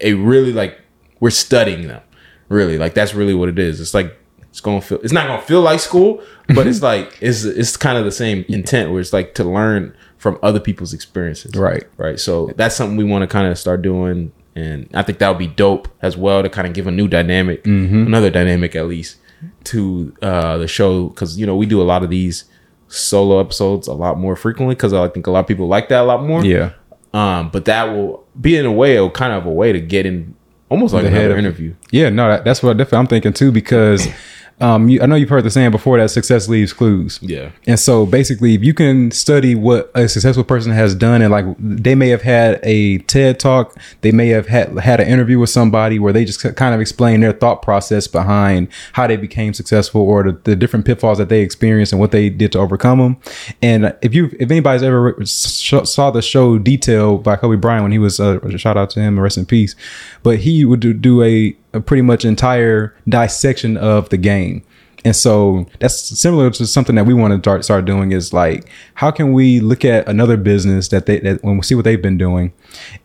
a 0.00 0.14
really 0.14 0.52
like 0.52 0.78
we're 1.18 1.30
studying 1.30 1.88
them 1.88 2.00
really. 2.48 2.78
Like 2.78 2.94
that's 2.94 3.12
really 3.12 3.34
what 3.34 3.48
it 3.48 3.58
is. 3.58 3.80
It's 3.80 3.92
like 3.92 4.16
it's 4.42 4.60
gonna 4.60 4.80
feel 4.80 5.00
it's 5.02 5.12
not 5.12 5.26
gonna 5.26 5.42
feel 5.42 5.62
like 5.62 5.80
school 5.80 6.22
but 6.54 6.68
it's 6.68 6.80
like 6.80 7.18
it's 7.20 7.42
it's 7.42 7.76
kind 7.76 7.98
of 7.98 8.04
the 8.04 8.12
same 8.12 8.44
intent 8.46 8.92
where 8.92 9.00
it's 9.00 9.12
like 9.12 9.34
to 9.34 9.42
learn 9.42 9.96
from 10.16 10.38
other 10.44 10.60
people's 10.60 10.94
experiences. 10.94 11.52
Right. 11.56 11.82
right? 11.96 12.20
So 12.20 12.52
that's 12.54 12.76
something 12.76 12.96
we 12.96 13.02
want 13.02 13.22
to 13.22 13.26
kind 13.26 13.48
of 13.48 13.58
start 13.58 13.82
doing 13.82 14.30
and 14.54 14.86
i 14.92 15.02
think 15.02 15.18
that 15.18 15.30
would 15.30 15.38
be 15.38 15.46
dope 15.46 15.88
as 16.02 16.14
well 16.14 16.42
to 16.42 16.50
kind 16.50 16.68
of 16.68 16.74
give 16.74 16.86
a 16.86 16.90
new 16.90 17.08
dynamic 17.08 17.66
another 18.06 18.28
dynamic 18.28 18.76
at 18.76 18.86
least 18.86 19.16
to 19.64 20.14
uh 20.20 20.58
the 20.58 20.68
show 20.68 21.08
because 21.08 21.38
you 21.38 21.46
know 21.46 21.56
we 21.56 21.64
do 21.64 21.80
a 21.80 21.84
lot 21.84 22.02
of 22.04 22.10
these 22.10 22.44
solo 22.92 23.40
episodes 23.40 23.88
a 23.88 23.92
lot 23.92 24.18
more 24.18 24.36
frequently 24.36 24.74
because 24.74 24.92
i 24.92 25.08
think 25.08 25.26
a 25.26 25.30
lot 25.30 25.40
of 25.40 25.46
people 25.46 25.66
like 25.66 25.88
that 25.88 26.00
a 26.00 26.04
lot 26.04 26.22
more 26.22 26.44
Yeah. 26.44 26.72
um, 27.14 27.48
but 27.50 27.64
that 27.64 27.84
will 27.84 28.24
be 28.40 28.56
in 28.56 28.64
a 28.66 28.72
way, 28.72 28.96
a 28.96 29.08
kind 29.10 29.32
of 29.32 29.44
a 29.46 29.50
way 29.50 29.72
to 29.72 29.80
get 29.80 30.06
in, 30.06 30.34
almost 30.70 30.94
like 30.94 31.02
The 31.04 31.08
another 31.10 31.32
of- 31.32 31.38
interview. 31.38 31.74
Yeah, 31.90 32.08
no, 32.08 32.28
that, 32.28 32.44
that's 32.44 32.62
what 32.62 32.76
definitely 32.78 32.98
I'm 32.98 33.06
thinking 33.06 33.32
too 33.34 33.52
because 33.52 34.06
um, 34.60 34.88
you, 34.88 35.02
I 35.02 35.06
know 35.06 35.16
you've 35.16 35.28
heard 35.28 35.44
the 35.44 35.50
saying 35.50 35.70
before 35.70 35.98
that 35.98 36.10
success 36.10 36.48
leaves 36.48 36.72
clues. 36.72 37.18
Yeah. 37.22 37.50
And 37.66 37.78
so 37.78 38.06
basically, 38.06 38.54
if 38.54 38.62
you 38.62 38.74
can 38.74 39.10
study 39.10 39.54
what 39.54 39.90
a 39.94 40.08
successful 40.08 40.44
person 40.44 40.72
has 40.72 40.94
done, 40.94 41.22
and 41.22 41.30
like 41.30 41.44
they 41.58 41.94
may 41.94 42.08
have 42.08 42.22
had 42.22 42.60
a 42.62 42.98
TED 42.98 43.40
talk, 43.40 43.76
they 44.02 44.12
may 44.12 44.28
have 44.28 44.46
had 44.46 44.78
had 44.78 45.00
an 45.00 45.08
interview 45.08 45.38
with 45.38 45.50
somebody 45.50 45.98
where 45.98 46.12
they 46.12 46.24
just 46.24 46.40
kind 46.56 46.74
of 46.74 46.80
explain 46.80 47.20
their 47.20 47.32
thought 47.32 47.62
process 47.62 48.06
behind 48.06 48.68
how 48.92 49.06
they 49.06 49.16
became 49.16 49.54
successful 49.54 50.02
or 50.02 50.22
the, 50.22 50.32
the 50.44 50.56
different 50.56 50.86
pitfalls 50.86 51.18
that 51.18 51.28
they 51.28 51.40
experienced 51.40 51.92
and 51.92 52.00
what 52.00 52.10
they 52.12 52.28
did 52.28 52.52
to 52.52 52.58
overcome 52.58 52.98
them. 52.98 53.16
And 53.60 53.96
if 54.02 54.14
you, 54.14 54.30
if 54.38 54.50
anybody's 54.50 54.82
ever 54.82 55.16
sh- 55.24 55.84
saw 55.84 56.10
the 56.10 56.22
show 56.22 56.58
Detail 56.58 57.18
by 57.18 57.36
Kobe 57.36 57.56
Bryant 57.56 57.82
when 57.82 57.92
he 57.92 57.98
was, 57.98 58.20
uh, 58.20 58.38
shout 58.56 58.76
out 58.76 58.90
to 58.90 59.00
him, 59.00 59.18
rest 59.18 59.38
in 59.38 59.46
peace. 59.46 59.74
But 60.22 60.38
he 60.38 60.64
would 60.64 60.80
do, 60.80 60.92
do 60.92 61.22
a, 61.22 61.56
a 61.72 61.80
pretty 61.80 62.02
much 62.02 62.24
entire 62.24 62.94
dissection 63.08 63.76
of 63.76 64.08
the 64.10 64.16
game. 64.16 64.62
And 65.04 65.16
so 65.16 65.66
that's 65.80 65.96
similar 65.96 66.50
to 66.50 66.66
something 66.66 66.94
that 66.94 67.06
we 67.06 67.14
want 67.14 67.32
to 67.32 67.38
start 67.38 67.64
start 67.64 67.84
doing 67.84 68.12
is 68.12 68.32
like 68.32 68.68
how 68.94 69.10
can 69.10 69.32
we 69.32 69.58
look 69.58 69.84
at 69.84 70.08
another 70.08 70.36
business 70.36 70.88
that 70.88 71.06
they 71.06 71.18
that 71.20 71.42
when 71.42 71.56
we 71.56 71.62
see 71.62 71.74
what 71.74 71.84
they've 71.84 72.00
been 72.00 72.18
doing 72.18 72.52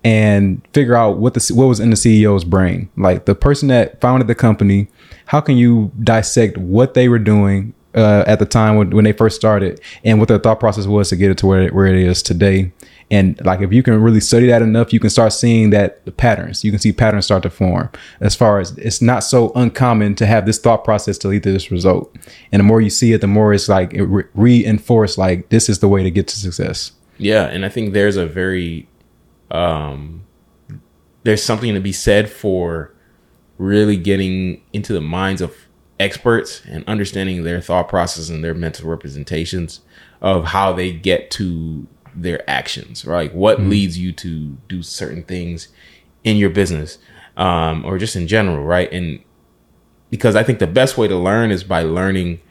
and 0.04 0.62
figure 0.74 0.96
out 0.96 1.18
what 1.18 1.34
the 1.34 1.54
what 1.56 1.66
was 1.66 1.80
in 1.80 1.90
the 1.90 1.96
CEO's 1.96 2.44
brain 2.44 2.90
like 2.98 3.26
the 3.26 3.34
person 3.34 3.68
that 3.70 4.00
founded 4.00 4.28
the 4.28 4.36
company 4.36 4.88
how 5.26 5.42
can 5.42 5.58
you 5.58 5.92
dissect 6.04 6.58
what 6.58 6.94
they 6.94 7.10
were 7.10 7.20
doing 7.20 7.74
uh, 7.96 8.24
at 8.28 8.38
the 8.38 8.46
time 8.46 8.76
when, 8.76 8.92
when 8.92 9.04
they 9.04 9.12
first 9.12 9.36
started 9.36 9.82
and 10.04 10.20
what 10.20 10.28
their 10.28 10.38
thought 10.38 10.60
process 10.60 10.86
was 10.86 11.10
to 11.10 11.16
get 11.16 11.32
it 11.32 11.38
to 11.40 11.48
where, 11.48 11.70
where 11.70 11.88
it 11.88 11.96
is 11.96 12.22
today 12.22 12.72
and 13.10 13.40
like 13.46 13.62
if 13.62 13.72
you 13.72 13.82
can 13.82 14.02
really 14.02 14.20
study 14.20 14.48
that 14.48 14.62
enough 14.62 14.92
you 14.92 15.00
can 15.00 15.10
start 15.10 15.32
seeing 15.32 15.70
that 15.70 16.04
the 16.06 16.12
patterns 16.12 16.64
you 16.64 16.72
can 16.72 16.80
see 16.80 16.92
patterns 16.92 17.26
start 17.26 17.44
to 17.44 17.50
form. 17.50 17.90
As 18.20 18.36
far 18.36 18.60
as 18.60 18.78
it's 18.78 19.02
not 19.02 19.24
so 19.24 19.52
uncommon 19.56 20.16
to 20.16 20.26
have 20.26 20.46
this 20.46 20.60
thought 20.60 20.84
process 20.84 21.18
to 21.20 21.28
lead 21.28 21.44
to 21.44 21.52
this 21.52 21.72
result. 21.72 22.16
And 22.52 22.60
the 22.60 22.66
more 22.66 22.82
you 22.82 22.90
see 22.90 23.14
it 23.14 23.22
the 23.22 23.28
more 23.28 23.54
it's 23.54 23.70
like 23.70 23.94
it 23.94 24.04
re- 24.04 24.26
reinforced 24.34 25.18
like 25.18 25.50
this 25.50 25.70
is 25.70 25.80
the 25.80 25.88
way 25.88 26.04
to 26.04 26.12
get 26.12 26.28
to 26.28 26.38
success. 26.38 26.92
Yeah, 27.18 27.46
and 27.46 27.66
I 27.66 27.70
think 27.70 27.94
there's 27.94 28.18
a 28.18 28.26
very 28.26 28.88
um 29.52 30.24
there's 31.24 31.44
something 31.44 31.74
to 31.74 31.80
be 31.80 31.92
said 31.92 32.30
for 32.30 32.94
really 33.58 33.98
getting 33.98 34.62
into 34.72 34.94
the 34.94 35.02
minds 35.02 35.42
of 35.42 35.56
experts 36.00 36.62
and 36.66 36.84
understanding 36.88 37.44
their 37.44 37.60
thought 37.60 37.90
process 37.90 38.30
and 38.30 38.44
their 38.44 38.54
mental 38.54 38.90
representations 38.90 39.82
of 40.22 40.46
how 40.46 40.74
they 40.74 40.92
get 40.92 41.32
to 41.32 41.88
their 42.22 42.48
actions, 42.50 43.06
right? 43.06 43.34
What 43.34 43.62
leads 43.62 43.98
you 43.98 44.12
to 44.14 44.58
do 44.68 44.82
certain 44.82 45.24
things 45.24 45.70
in 46.24 46.38
your 46.38 46.50
business 46.50 46.98
um 47.38 47.86
or 47.86 47.98
just 47.98 48.16
in 48.16 48.28
general, 48.28 48.64
right? 48.66 48.92
And 48.92 49.20
because 50.10 50.36
I 50.36 50.44
think 50.44 50.60
the 50.60 50.68
best 50.68 50.98
way 50.98 51.08
to 51.08 51.16
learn 51.16 51.52
is 51.52 51.64
by 51.64 51.84
learning. 51.84 52.42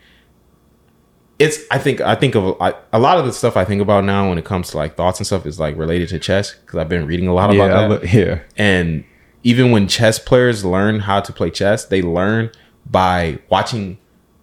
It's 1.39 1.59
i 1.71 1.77
think 1.77 2.01
i 2.01 2.15
think 2.15 2.35
of 2.35 2.57
I, 2.63 2.73
a 2.95 2.99
lot 2.99 3.19
of 3.19 3.27
the 3.27 3.33
stuff 3.33 3.59
i 3.59 3.65
think 3.67 3.83
about 3.83 4.05
now 4.05 4.31
when 4.31 4.39
it 4.39 4.47
comes 4.47 4.71
to 4.71 4.79
like 4.79 4.97
thoughts 4.97 5.21
and 5.21 5.27
stuff 5.27 5.45
is 5.45 5.61
like 5.61 5.77
related 5.77 6.09
to 6.09 6.19
chess 6.19 6.55
because 6.55 6.79
i've 6.79 6.89
been 6.89 7.07
reading 7.07 7.29
a 7.29 7.35
lot 7.35 7.55
about 7.55 7.69
yeah 7.69 7.89
that. 7.89 8.15
yeah. 8.15 8.39
And 8.57 9.05
even 9.43 9.71
when 9.71 9.87
chess 9.87 10.19
players 10.19 10.65
learn 10.65 11.01
how 11.01 11.21
to 11.21 11.35
play 11.35 11.51
chess 11.51 11.85
they 11.85 12.01
learn 12.01 12.51
by 12.91 13.39
watching 13.51 13.99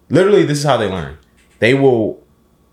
literally 0.10 0.44
this 0.44 0.60
is 0.60 0.64
how 0.64 0.78
they 0.78 0.88
learn. 0.88 1.18
They 1.60 1.74
will 1.74 2.24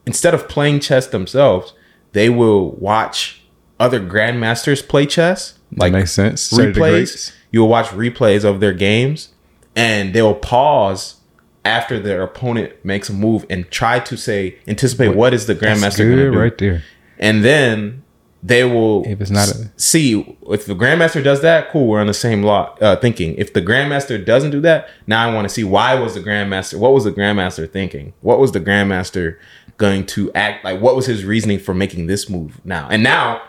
instead 0.07 0.35
of 0.35 0.49
playing 0.49 0.81
chess 0.81 1.07
themselves 1.07 1.73
they 2.13 2.29
will 2.29 2.73
watch 2.73 3.43
other 3.79 4.01
grandmasters 4.01 4.87
play 4.87 5.07
chess 5.07 5.59
like 5.77 5.93
makes 5.93 6.13
sense 6.13 6.53
replays. 6.53 7.33
You'll 7.53 7.69
watch 7.69 7.87
replays 7.87 8.45
of 8.45 8.61
their 8.61 8.73
games, 8.73 9.31
and 9.75 10.15
they'll 10.15 10.35
pause 10.35 11.17
after 11.65 11.99
their 11.99 12.23
opponent 12.23 12.73
makes 12.85 13.09
a 13.09 13.13
move 13.13 13.45
and 13.51 13.71
try 13.71 14.01
to 14.01 14.17
say 14.17 14.59
anticipate 14.67 15.15
what 15.15 15.35
is 15.35 15.47
the 15.47 15.55
grandmaster 15.55 15.99
going 15.99 16.17
to 16.17 16.31
do, 16.31 16.39
right 16.39 16.57
there 16.59 16.83
and 17.19 17.45
then 17.45 18.03
they 18.43 18.65
will 18.65 19.05
If 19.07 19.21
it's 19.21 19.31
not 19.31 19.49
a- 19.51 19.71
see 19.77 20.39
if 20.49 20.65
the 20.65 20.75
grandmaster 20.75 21.23
does 21.23 21.43
that. 21.43 21.71
Cool, 21.71 21.87
we're 21.87 22.01
on 22.01 22.07
the 22.07 22.15
same 22.15 22.43
lot 22.43 22.81
uh, 22.83 22.97
thinking. 22.97 23.35
If 23.35 23.53
the 23.53 23.61
grandmaster 23.61 24.25
doesn't 24.25 24.51
do 24.51 24.63
that, 24.63 24.89
now 25.07 25.29
I 25.29 25.35
want 25.35 25.47
to 25.47 25.53
see 25.53 25.63
why 25.63 25.95
was 25.95 26.15
the 26.15 26.21
grandmaster? 26.21 26.79
What 26.79 26.95
was 26.95 27.05
the 27.05 27.13
grandmaster 27.13 27.71
thinking? 27.71 28.15
What 28.23 28.39
was 28.41 28.53
the 28.53 28.61
grandmaster 28.61 29.37
going 29.81 30.07
to 30.07 30.31
act 30.35 30.65
like? 30.65 30.81
What 30.81 30.95
was 30.95 31.07
his 31.07 31.25
reasoning 31.25 31.59
for 31.59 31.75
making 31.75 32.07
this 32.07 32.29
move 32.29 32.65
now? 32.65 32.87
And 32.89 33.03
now 33.03 33.43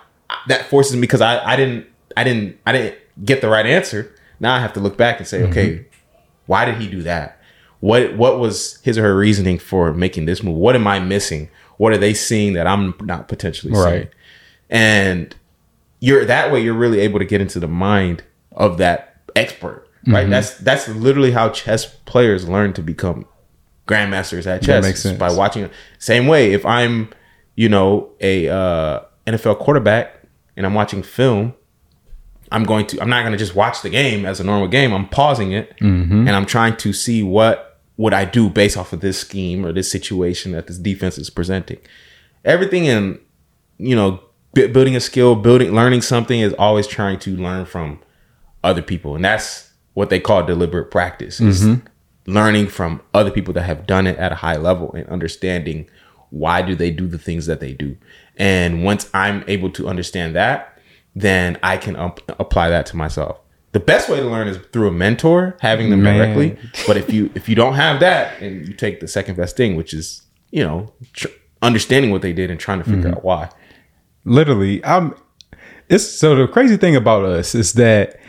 that 0.47 0.65
forces 0.67 0.95
me 0.95 1.01
because 1.01 1.21
I 1.21 1.45
I 1.45 1.55
didn't 1.55 1.85
I 2.17 2.23
didn't 2.23 2.57
I 2.65 2.71
didn't 2.71 2.97
get 3.23 3.41
the 3.41 3.49
right 3.49 3.65
answer. 3.65 4.15
Now 4.39 4.55
I 4.55 4.59
have 4.59 4.73
to 4.73 4.79
look 4.79 4.97
back 4.97 5.19
and 5.19 5.27
say, 5.27 5.43
okay, 5.43 5.85
why 6.47 6.65
did 6.65 6.77
he 6.77 6.87
do 6.87 7.03
that? 7.03 7.39
What 7.81 8.15
what 8.15 8.39
was 8.39 8.81
his 8.81 8.97
or 8.97 9.03
her 9.03 9.15
reasoning 9.15 9.59
for 9.59 9.93
making 9.93 10.25
this 10.25 10.41
move? 10.41 10.55
What 10.55 10.75
am 10.75 10.87
I 10.87 10.99
missing? 10.99 11.49
What 11.77 11.91
are 11.93 11.97
they 11.97 12.13
seeing 12.13 12.53
that 12.53 12.65
I'm 12.65 12.95
not 13.01 13.27
potentially 13.27 13.73
seeing? 13.73 14.07
And 14.69 15.35
you're 15.99 16.25
that 16.25 16.51
way 16.51 16.63
you're 16.63 16.73
really 16.73 17.01
able 17.01 17.19
to 17.19 17.25
get 17.25 17.41
into 17.41 17.59
the 17.59 17.67
mind 17.67 18.23
of 18.53 18.77
that 18.77 19.17
expert. 19.35 19.87
Right? 20.07 20.21
Mm-hmm. 20.21 20.31
That's 20.31 20.57
that's 20.57 20.87
literally 20.87 21.31
how 21.31 21.49
chess 21.49 21.85
players 22.05 22.47
learn 22.47 22.73
to 22.73 22.81
become 22.81 23.25
grandmasters 23.87 24.45
at 24.47 24.61
chess 24.61 24.83
makes 24.85 25.01
sense. 25.01 25.17
by 25.17 25.31
watching 25.33 25.69
same 25.99 26.27
way 26.27 26.53
if 26.53 26.65
I'm 26.65 27.09
you 27.55 27.67
know, 27.67 28.09
a 28.21 28.47
uh, 28.47 29.01
NFL 29.27 29.59
quarterback 29.59 30.15
and 30.55 30.65
I'm 30.65 30.73
watching 30.73 31.03
film, 31.03 31.53
I'm 32.51 32.63
going 32.63 32.87
to 32.87 33.01
I'm 33.01 33.09
not 33.09 33.21
going 33.21 33.33
to 33.33 33.37
just 33.37 33.55
watch 33.55 33.81
the 33.81 33.89
game 33.89 34.25
as 34.25 34.39
a 34.39 34.43
normal 34.43 34.67
game. 34.67 34.93
I'm 34.93 35.07
pausing 35.07 35.51
it 35.51 35.73
and 36.27 36.29
I'm 36.29 36.45
trying 36.45 36.77
to 36.77 36.93
see 36.93 37.21
what 37.23 37.79
would 37.97 38.13
I 38.13 38.25
do 38.25 38.49
based 38.49 38.77
off 38.77 38.93
of 38.93 39.01
this 39.01 39.17
scheme 39.19 39.65
or 39.65 39.73
this 39.73 39.91
situation 39.91 40.53
that 40.53 40.67
this 40.67 40.77
defense 40.77 41.17
is 41.17 41.29
presenting. 41.29 41.77
Everything 42.45 42.85
in 42.85 43.19
you 43.77 43.95
know 43.95 44.21
bu- 44.53 44.69
building 44.69 44.95
a 44.95 44.99
skill, 45.01 45.35
building 45.35 45.73
learning 45.73 46.01
something 46.01 46.39
is 46.39 46.53
always 46.53 46.87
trying 46.87 47.19
to 47.19 47.35
learn 47.35 47.65
from 47.65 47.99
other 48.63 48.81
people 48.81 49.15
and 49.15 49.23
that's 49.25 49.71
what 49.93 50.09
they 50.09 50.19
call 50.21 50.41
deliberate 50.43 50.89
practice. 50.89 51.41
Is 51.41 51.65
learning 52.33 52.67
from 52.67 53.01
other 53.13 53.31
people 53.31 53.53
that 53.53 53.63
have 53.63 53.87
done 53.87 54.07
it 54.07 54.17
at 54.17 54.31
a 54.31 54.35
high 54.35 54.57
level 54.57 54.91
and 54.93 55.07
understanding 55.07 55.89
why 56.29 56.61
do 56.61 56.75
they 56.75 56.91
do 56.91 57.07
the 57.07 57.17
things 57.17 57.45
that 57.45 57.59
they 57.59 57.73
do. 57.73 57.97
And 58.37 58.83
once 58.83 59.09
I'm 59.13 59.43
able 59.47 59.69
to 59.71 59.87
understand 59.87 60.35
that, 60.35 60.79
then 61.13 61.57
I 61.61 61.77
can 61.77 61.95
up- 61.95 62.21
apply 62.39 62.69
that 62.69 62.85
to 62.87 62.95
myself. 62.95 63.39
The 63.73 63.79
best 63.79 64.09
way 64.09 64.19
to 64.19 64.25
learn 64.25 64.47
is 64.47 64.57
through 64.71 64.87
a 64.87 64.91
mentor, 64.91 65.57
having 65.61 65.89
them 65.89 66.03
Man. 66.03 66.17
directly. 66.17 66.57
But 66.87 66.97
if 66.97 67.11
you 67.11 67.31
if 67.35 67.47
you 67.47 67.55
don't 67.55 67.75
have 67.75 68.01
that, 68.01 68.41
and 68.41 68.67
you 68.67 68.73
take 68.73 68.99
the 68.99 69.07
second 69.07 69.35
best 69.35 69.55
thing, 69.55 69.75
which 69.75 69.93
is 69.93 70.23
you 70.51 70.63
know 70.63 70.93
tr- 71.13 71.27
understanding 71.61 72.11
what 72.11 72.21
they 72.21 72.33
did 72.33 72.51
and 72.51 72.59
trying 72.59 72.79
to 72.79 72.83
figure 72.83 73.09
mm-hmm. 73.09 73.13
out 73.13 73.23
why. 73.23 73.49
literally 74.25 74.83
i'm 74.85 75.15
it's 75.89 76.07
so 76.07 76.35
the 76.35 76.47
crazy 76.47 76.77
thing 76.77 76.95
about 76.95 77.25
us 77.25 77.55
is 77.55 77.73
that 77.73 78.19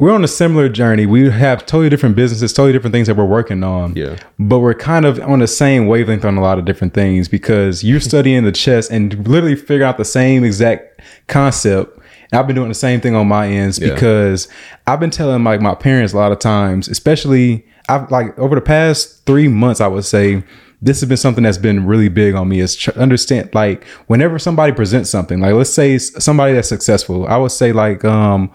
we're 0.00 0.12
on 0.12 0.22
a 0.22 0.28
similar 0.28 0.68
journey 0.68 1.06
we 1.06 1.28
have 1.28 1.66
totally 1.66 1.88
different 1.88 2.14
businesses 2.14 2.52
totally 2.52 2.72
different 2.72 2.92
things 2.92 3.06
that 3.08 3.16
we're 3.16 3.24
working 3.24 3.64
on 3.64 3.94
Yeah. 3.96 4.16
but 4.38 4.60
we're 4.60 4.74
kind 4.74 5.04
of 5.04 5.18
on 5.20 5.40
the 5.40 5.46
same 5.48 5.86
wavelength 5.88 6.24
on 6.24 6.36
a 6.36 6.40
lot 6.40 6.58
of 6.58 6.64
different 6.64 6.94
things 6.94 7.26
because 7.28 7.82
you're 7.82 8.00
studying 8.12 8.44
the 8.44 8.52
chess 8.52 8.88
and 8.88 9.26
literally 9.26 9.56
figure 9.56 9.84
out 9.84 9.96
the 9.98 10.04
same 10.04 10.44
exact 10.44 11.00
concept 11.26 11.98
and 12.30 12.38
i've 12.38 12.46
been 12.46 12.56
doing 12.56 12.68
the 12.68 12.74
same 12.74 13.00
thing 13.00 13.14
on 13.14 13.26
my 13.26 13.48
ends 13.48 13.78
Yeah. 13.78 13.92
because 13.94 14.48
i've 14.86 15.00
been 15.00 15.10
telling 15.10 15.42
like 15.44 15.60
my 15.60 15.74
parents 15.74 16.12
a 16.12 16.16
lot 16.16 16.32
of 16.32 16.38
times 16.38 16.88
especially 16.88 17.66
i've 17.88 18.10
like 18.10 18.38
over 18.38 18.54
the 18.54 18.60
past 18.60 19.24
three 19.26 19.48
months 19.48 19.80
i 19.80 19.86
would 19.88 20.04
say 20.04 20.42
this 20.80 21.00
has 21.00 21.08
been 21.08 21.16
something 21.18 21.42
that's 21.42 21.58
been 21.58 21.86
really 21.86 22.08
big 22.08 22.36
on 22.36 22.48
me 22.48 22.60
is 22.60 22.76
tr- 22.76 22.92
understand 22.92 23.50
like 23.52 23.82
whenever 24.06 24.38
somebody 24.38 24.72
presents 24.72 25.10
something 25.10 25.40
like 25.40 25.52
let's 25.54 25.70
say 25.70 25.98
somebody 25.98 26.52
that's 26.54 26.68
successful 26.68 27.26
i 27.26 27.36
would 27.36 27.50
say 27.50 27.72
like 27.72 28.04
um 28.04 28.48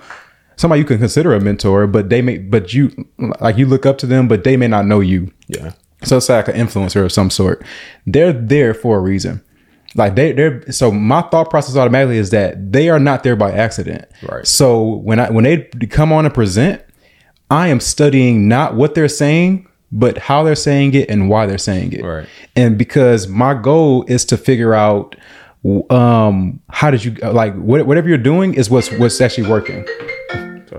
somebody 0.56 0.80
you 0.80 0.86
can 0.86 0.98
consider 0.98 1.34
a 1.34 1.40
mentor 1.40 1.88
but 1.88 2.10
they 2.10 2.22
may 2.22 2.38
but 2.38 2.74
you 2.74 2.92
like 3.40 3.58
you 3.58 3.66
look 3.66 3.86
up 3.86 3.98
to 3.98 4.06
them 4.06 4.28
but 4.28 4.44
they 4.44 4.58
may 4.58 4.68
not 4.68 4.86
know 4.86 5.00
you 5.00 5.32
Yeah, 5.48 5.72
so 6.04 6.18
it's 6.18 6.30
like 6.30 6.48
an 6.48 6.56
influencer 6.56 7.04
of 7.04 7.12
some 7.12 7.30
sort. 7.30 7.64
They're 8.06 8.34
there 8.34 8.74
for 8.74 8.98
a 8.98 9.02
reason. 9.02 9.42
Like 9.96 10.16
they 10.16 10.32
they're 10.32 10.72
so 10.72 10.92
my 10.92 11.22
thought 11.22 11.50
process 11.50 11.76
automatically 11.76 12.18
is 12.18 12.32
that 12.32 12.72
they 12.72 12.90
are 12.90 13.00
not 13.00 13.24
there 13.24 13.36
by 13.36 13.52
accident. 13.52 14.06
Right. 14.28 14.46
So 14.46 14.84
when 14.98 15.20
I 15.20 15.30
when 15.30 15.44
they 15.44 15.70
come 15.90 16.12
on 16.12 16.26
and 16.26 16.34
present, 16.34 16.82
I 17.52 17.68
am 17.68 17.80
studying 17.80 18.48
not 18.48 18.76
what 18.76 18.96
they're 18.96 19.08
saying, 19.08 19.68
but 19.92 20.18
how 20.18 20.44
they're 20.44 20.56
saying 20.56 20.96
it 20.96 21.10
and 21.10 21.30
why 21.30 21.46
they're 21.46 21.60
saying 21.60 21.94
it. 21.94 22.04
Right. 22.04 22.28
And 22.56 22.78
because 22.78 23.28
my 23.28 23.54
goal 23.54 24.04
is 24.08 24.26
to 24.26 24.38
figure 24.38 24.74
out 24.74 25.16
um 25.90 26.60
how 26.70 26.92
did 26.92 27.06
you 27.06 27.12
like 27.12 27.56
what, 27.56 27.86
whatever 27.86 28.10
you're 28.10 28.18
doing 28.18 28.54
is 28.54 28.70
what's 28.70 28.92
what's 28.94 29.22
actually 29.22 29.48
working 29.48 29.86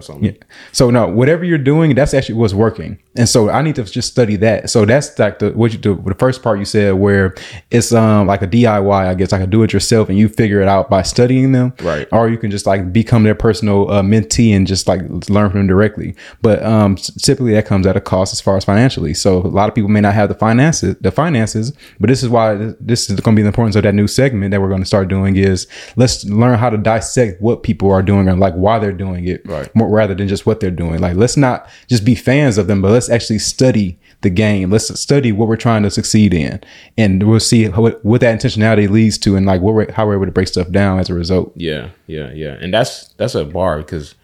so 0.01 0.13
something. 0.13 0.25
Yeah. 0.35 0.43
so 0.73 0.91
no, 0.91 1.07
whatever 1.09 1.45
you're 1.45 1.59
doing, 1.59 1.95
that's 1.95 2.15
actually 2.15 2.35
what's 2.37 2.55
working, 2.55 2.99
and 3.17 3.29
so 3.29 3.51
I 3.51 3.63
need 3.63 3.75
to 3.77 3.85
just 3.85 4.11
study 4.11 4.37
that. 4.37 4.71
So 4.71 4.85
that's 4.85 5.19
like 5.19 5.39
the 5.39 5.51
what 5.53 5.73
you 5.73 5.79
do. 5.79 5.95
The 6.05 6.15
first 6.15 6.43
part 6.43 6.59
you 6.59 6.65
said 6.65 6.95
where 6.95 7.35
it's 7.71 7.93
um 7.93 8.27
like 8.27 8.43
a 8.43 8.47
DIY, 8.47 9.07
I 9.07 9.15
guess, 9.15 9.33
like 9.33 9.43
a 9.43 9.47
do 9.47 9.63
it 9.63 9.73
yourself, 9.73 10.09
and 10.09 10.19
you 10.19 10.29
figure 10.29 10.61
it 10.61 10.69
out 10.69 10.91
by 10.91 11.03
studying 11.03 11.53
them, 11.53 11.73
Right. 11.83 12.09
Or 12.13 12.29
you 12.29 12.39
can 12.39 12.51
just 12.51 12.67
like 12.67 12.93
become 12.93 13.23
their 13.25 13.35
personal 13.35 13.91
uh, 13.91 14.03
mentee 14.03 14.55
and 14.57 14.67
just 14.67 14.87
like 14.89 15.03
learn 15.29 15.51
from 15.51 15.61
them 15.61 15.67
directly. 15.67 16.15
But 16.43 16.63
um 16.63 16.97
typically 16.97 17.53
that 17.55 17.67
comes 17.67 17.87
at 17.87 17.97
a 17.97 18.01
cost 18.01 18.33
as 18.33 18.41
far 18.41 18.57
as 18.57 18.65
financially. 18.65 19.15
So 19.15 19.39
a 19.39 19.49
lot 19.49 19.69
of 19.69 19.75
people 19.75 19.91
may 19.91 20.01
not 20.01 20.15
have 20.15 20.29
the 20.29 20.35
finances, 20.35 20.97
the 21.01 21.11
finances, 21.11 21.73
but 22.01 22.09
this 22.09 22.23
is 22.23 22.29
why 22.29 22.55
this 22.81 23.09
is 23.11 23.21
going 23.21 23.35
to 23.37 23.39
be 23.39 23.43
the 23.43 23.49
importance 23.49 23.77
of 23.77 23.83
that 23.85 23.95
new 23.95 24.07
segment 24.07 24.51
that 24.51 24.61
we're 24.61 24.69
going 24.69 24.81
to 24.83 24.87
start 24.87 25.09
doing 25.09 25.37
is 25.37 25.67
let's 25.97 26.25
learn 26.25 26.59
how 26.59 26.71
to 26.71 26.77
dissect 26.79 27.41
what 27.41 27.63
people 27.63 27.91
are 27.91 28.03
doing 28.03 28.29
and 28.29 28.41
like 28.41 28.55
why 28.55 28.79
they're 28.79 28.93
doing 28.93 29.27
it, 29.27 29.43
Right. 29.47 29.75
more 29.75 29.84
rather 29.91 30.15
than 30.15 30.29
just 30.29 30.47
what 30.47 30.61
they're 30.61 30.71
doing. 30.71 31.01
Like, 31.01 31.17
let's 31.17 31.37
not 31.37 31.69
just 31.89 32.05
be 32.05 32.15
fans 32.15 32.59
of 32.59 32.67
them, 32.67 32.81
but 32.83 32.91
let's 32.91 33.09
actually 33.09 33.39
study 33.39 33.99
the 34.23 34.31
game. 34.31 34.71
Let's 34.71 34.99
study 34.99 35.33
what 35.33 35.49
we're 35.49 35.57
trying 35.57 35.83
to 35.83 35.91
succeed 35.91 36.33
in, 36.35 36.61
and 36.97 37.23
we'll 37.29 37.41
see 37.41 37.67
what, 37.69 38.05
what 38.05 38.21
that 38.23 38.39
intentionality 38.41 38.89
leads 38.89 39.19
to, 39.19 39.37
and 39.37 39.45
like 39.47 39.61
what 39.61 39.75
we're, 39.75 39.93
how 39.93 40.07
we're 40.07 40.15
able 40.15 40.27
to 40.27 40.33
break 40.33 40.49
stuff 40.49 40.71
down 40.71 40.99
as 40.99 41.11
a 41.11 41.15
result. 41.15 41.53
Yeah, 41.57 41.91
yeah, 42.07 42.31
yeah. 42.33 42.57
And 42.61 42.73
that's 42.73 43.09
that's 43.15 43.35
a 43.35 43.45
bar 43.45 43.79
because 43.79 44.15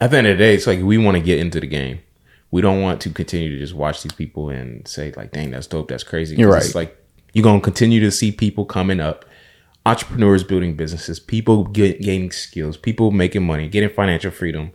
at 0.00 0.10
the 0.10 0.18
end 0.18 0.26
of 0.28 0.38
the 0.38 0.44
day, 0.44 0.54
it's 0.54 0.66
like 0.66 0.80
we 0.82 0.98
want 0.98 1.16
to 1.16 1.22
get 1.22 1.38
into 1.38 1.58
the 1.60 1.66
game. 1.66 2.00
We 2.50 2.62
don't 2.62 2.80
want 2.80 3.00
to 3.02 3.10
continue 3.10 3.50
to 3.50 3.58
just 3.58 3.74
watch 3.74 4.02
these 4.02 4.12
people 4.12 4.48
and 4.48 4.86
say 4.86 5.12
like, 5.16 5.32
"Dang, 5.32 5.50
that's 5.50 5.66
dope, 5.66 5.88
that's 5.88 6.04
crazy." 6.04 6.36
You're 6.36 6.56
It's 6.56 6.66
right. 6.68 6.74
like 6.74 7.04
you're 7.34 7.42
gonna 7.42 7.60
continue 7.60 8.00
to 8.00 8.10
see 8.10 8.32
people 8.32 8.64
coming 8.64 9.00
up, 9.00 9.24
entrepreneurs 9.86 10.44
building 10.44 10.76
businesses, 10.76 11.18
people 11.18 11.64
get, 11.64 12.00
gaining 12.00 12.30
skills, 12.30 12.76
people 12.76 13.10
making 13.10 13.44
money, 13.44 13.68
getting 13.68 13.88
financial 13.88 14.30
freedom. 14.30 14.72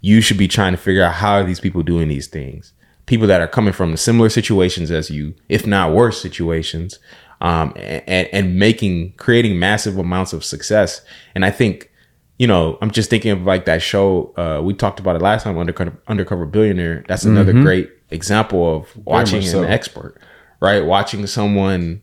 You 0.00 0.20
should 0.20 0.38
be 0.38 0.48
trying 0.48 0.72
to 0.72 0.76
figure 0.76 1.02
out 1.02 1.14
how 1.14 1.34
are 1.34 1.44
these 1.44 1.60
people 1.60 1.82
doing 1.82 2.08
these 2.08 2.26
things. 2.26 2.72
People 3.06 3.26
that 3.26 3.40
are 3.40 3.48
coming 3.48 3.72
from 3.72 3.96
similar 3.96 4.28
situations 4.28 4.90
as 4.90 5.10
you, 5.10 5.34
if 5.48 5.66
not 5.66 5.92
worse 5.92 6.20
situations, 6.20 6.98
um, 7.40 7.72
and, 7.76 8.28
and 8.32 8.58
making 8.58 9.12
creating 9.12 9.58
massive 9.58 9.98
amounts 9.98 10.32
of 10.32 10.44
success. 10.44 11.02
And 11.34 11.44
I 11.44 11.50
think 11.50 11.90
you 12.38 12.46
know, 12.46 12.78
I'm 12.82 12.90
just 12.90 13.10
thinking 13.10 13.30
of 13.30 13.42
like 13.42 13.64
that 13.66 13.80
show 13.80 14.34
uh, 14.36 14.60
we 14.62 14.74
talked 14.74 14.98
about 14.98 15.16
it 15.16 15.22
last 15.22 15.44
time, 15.44 15.56
Undercover, 15.56 15.96
Undercover 16.08 16.46
Billionaire. 16.46 17.04
That's 17.06 17.24
another 17.24 17.52
great 17.52 17.90
example 18.10 18.76
of 18.76 18.96
watching 19.06 19.38
an 19.38 19.48
so. 19.48 19.62
expert, 19.62 20.20
right? 20.60 20.84
Watching 20.84 21.26
someone, 21.26 22.02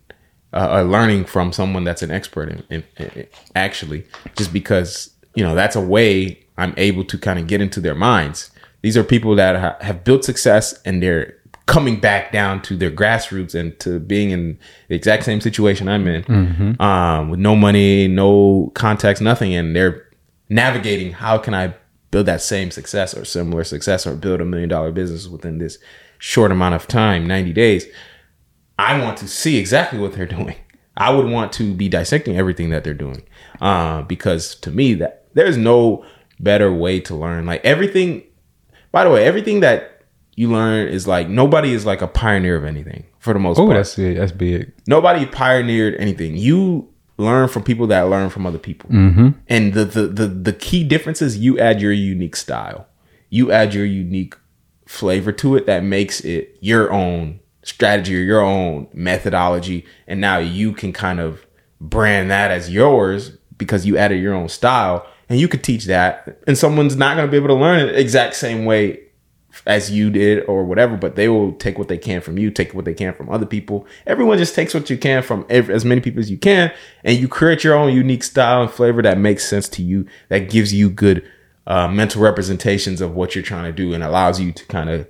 uh, 0.54 0.80
uh, 0.80 0.82
learning 0.84 1.26
from 1.26 1.52
someone 1.54 1.84
that's 1.84 2.02
an 2.02 2.12
expert. 2.12 2.50
In, 2.50 2.64
in, 2.70 2.84
in, 2.98 3.28
actually, 3.56 4.06
just 4.36 4.52
because 4.52 5.10
you 5.36 5.44
know 5.44 5.56
that's 5.56 5.76
a 5.76 5.82
way 5.82 6.40
I'm 6.58 6.74
able 6.78 7.04
to 7.06 7.18
kind 7.18 7.40
of 7.40 7.48
get 7.48 7.62
into 7.62 7.80
their 7.80 7.96
minds. 7.96 8.52
These 8.82 8.98
are 8.98 9.04
people 9.04 9.36
that 9.36 9.56
ha- 9.56 9.78
have 9.82 10.04
built 10.04 10.26
success 10.26 10.80
and 10.84 11.04
they're 11.04 11.38
coming 11.68 12.00
back 12.00 12.32
down 12.32 12.62
to 12.64 12.76
their 12.76 12.92
grassroots 12.92 13.56
and 13.56 13.80
to 13.80 14.00
being 14.00 14.32
in 14.32 14.60
the 14.90 14.96
exact 14.96 15.24
same 15.24 15.40
situation 15.40 15.88
I'm 15.88 16.08
in, 16.08 16.26
um, 16.82 17.30
with 17.30 17.40
no 17.40 17.56
money, 17.56 18.08
no 18.08 18.72
contacts, 18.74 19.22
nothing, 19.22 19.54
and 19.54 19.76
they're 19.76 20.06
navigating 20.50 21.14
how 21.14 21.38
can 21.38 21.54
I 21.54 21.74
build 22.10 22.26
that 22.26 22.42
same 22.42 22.72
success 22.72 23.16
or 23.16 23.24
similar 23.24 23.64
success 23.64 24.06
or 24.06 24.16
build 24.16 24.42
a 24.42 24.46
million 24.46 24.68
dollar 24.68 24.92
business 24.92 25.28
within 25.28 25.60
this 25.60 25.78
short 26.18 26.52
amount 26.52 26.76
of 26.76 26.88
time, 26.88 27.26
90 27.26 27.54
days. 27.54 27.86
I 28.82 29.00
want 29.00 29.18
to 29.20 29.28
see 29.28 29.58
exactly 29.58 30.00
what 30.00 30.14
they're 30.14 30.26
doing. 30.38 30.56
I 30.98 31.14
would 31.14 31.28
want 31.28 31.54
to 31.54 31.74
be 31.74 31.88
dissecting 31.88 32.38
everything 32.38 32.70
that 32.72 32.84
they're 32.84 32.94
doing, 32.94 33.24
uh, 33.62 34.02
because 34.04 34.56
to 34.56 34.72
me 34.72 34.94
that 34.96 35.26
there's 35.34 35.58
no 35.58 36.06
better 36.40 36.72
way 36.74 37.00
to 37.02 37.16
learn. 37.16 37.46
Like 37.46 37.64
everything, 37.64 38.24
by 38.92 39.04
the 39.06 39.10
way, 39.10 39.26
everything 39.26 39.62
that 39.62 40.04
you 40.36 40.52
learn 40.52 40.88
is 40.88 41.08
like 41.08 41.30
nobody 41.30 41.74
is 41.74 41.86
like 41.86 42.02
a 42.02 42.08
pioneer 42.08 42.56
of 42.58 42.66
anything 42.66 43.06
for 43.20 43.34
the 43.34 43.40
most 43.40 43.58
part. 43.58 43.66
Oh, 43.66 43.72
part 43.72 43.78
that's 43.78 43.98
it. 43.98 44.18
That's 44.18 44.32
big. 44.32 44.74
nobody 44.88 45.26
pioneered 45.26 45.96
anything. 45.96 46.36
You 46.36 46.90
learn 47.18 47.48
from 47.48 47.64
people 47.64 47.88
that 47.88 48.10
learn 48.10 48.30
from 48.30 48.46
other 48.46 48.58
people, 48.60 48.90
and 49.48 49.74
the, 49.74 49.86
the 49.86 50.08
the 50.08 50.28
the 50.28 50.54
key 50.54 50.84
difference 50.84 51.22
is 51.22 51.38
you 51.38 51.60
add 51.60 51.82
your 51.82 51.92
unique 51.94 52.36
style, 52.36 52.88
you 53.30 53.52
add 53.52 53.74
your 53.74 53.86
unique 53.86 54.36
flavor 54.88 55.32
to 55.32 55.56
it 55.56 55.66
that 55.68 55.84
makes 55.84 56.20
it 56.22 56.58
your 56.60 56.92
own 56.92 57.40
strategy 57.64 58.16
or 58.16 58.22
your 58.22 58.42
own 58.42 58.88
methodology, 58.94 59.86
and 60.08 60.20
now 60.20 60.38
you 60.38 60.74
can 60.74 60.92
kind 60.94 61.20
of 61.20 61.46
brand 61.80 62.32
that 62.32 62.52
as 62.52 62.70
yours 62.70 63.38
because 63.58 63.86
you 63.86 63.98
added 63.98 64.22
your 64.22 64.34
own 64.34 64.50
style, 64.50 65.06
and 65.30 65.40
you 65.40 65.48
could 65.48 65.64
teach 65.64 65.86
that, 65.86 66.40
and 66.48 66.58
someone's 66.58 66.96
not 66.96 67.16
going 67.16 67.28
to 67.28 67.32
be 67.32 67.38
able 67.38 67.48
to 67.48 67.54
learn 67.54 67.80
it 67.80 67.96
exact 67.96 68.36
same 68.36 68.66
way 68.66 69.00
as 69.66 69.92
you 69.92 70.10
did 70.10 70.46
or 70.46 70.64
whatever, 70.64 70.96
but 70.96 71.16
they 71.16 71.28
will 71.28 71.52
take 71.54 71.78
what 71.78 71.88
they 71.88 71.98
can 71.98 72.22
from 72.22 72.38
you, 72.38 72.50
take 72.50 72.74
what 72.74 72.86
they 72.86 72.94
can 72.94 73.14
from 73.14 73.30
other 73.30 73.46
people. 73.46 73.86
Everyone 74.08 74.38
just 74.38 74.56
takes 74.56 74.74
what 74.74 74.90
you 74.90 74.98
can 74.98 75.22
from 75.22 75.46
ev 75.50 75.70
as 75.70 75.84
many 75.84 76.02
people 76.02 76.20
as 76.20 76.32
you 76.32 76.38
can, 76.38 76.72
and 77.04 77.18
you 77.18 77.28
create 77.28 77.64
your 77.64 77.76
own 77.76 77.94
unique 77.94 78.24
style 78.24 78.62
and 78.62 78.72
flavor 78.72 79.02
that 79.02 79.18
makes 79.18 79.46
sense 79.48 79.68
to 79.70 79.84
you, 79.84 80.06
that 80.30 80.50
gives 80.50 80.74
you 80.74 80.90
good 80.90 81.30
uh, 81.68 81.88
mental 81.88 82.22
representations 82.22 83.02
of 83.02 83.14
what 83.14 83.36
you're 83.36 83.44
trying 83.44 83.66
to 83.66 83.72
do, 83.72 83.94
and 83.94 84.04
allows 84.04 84.40
you 84.40 84.52
to 84.52 84.66
kind 84.68 84.90
of, 84.90 85.08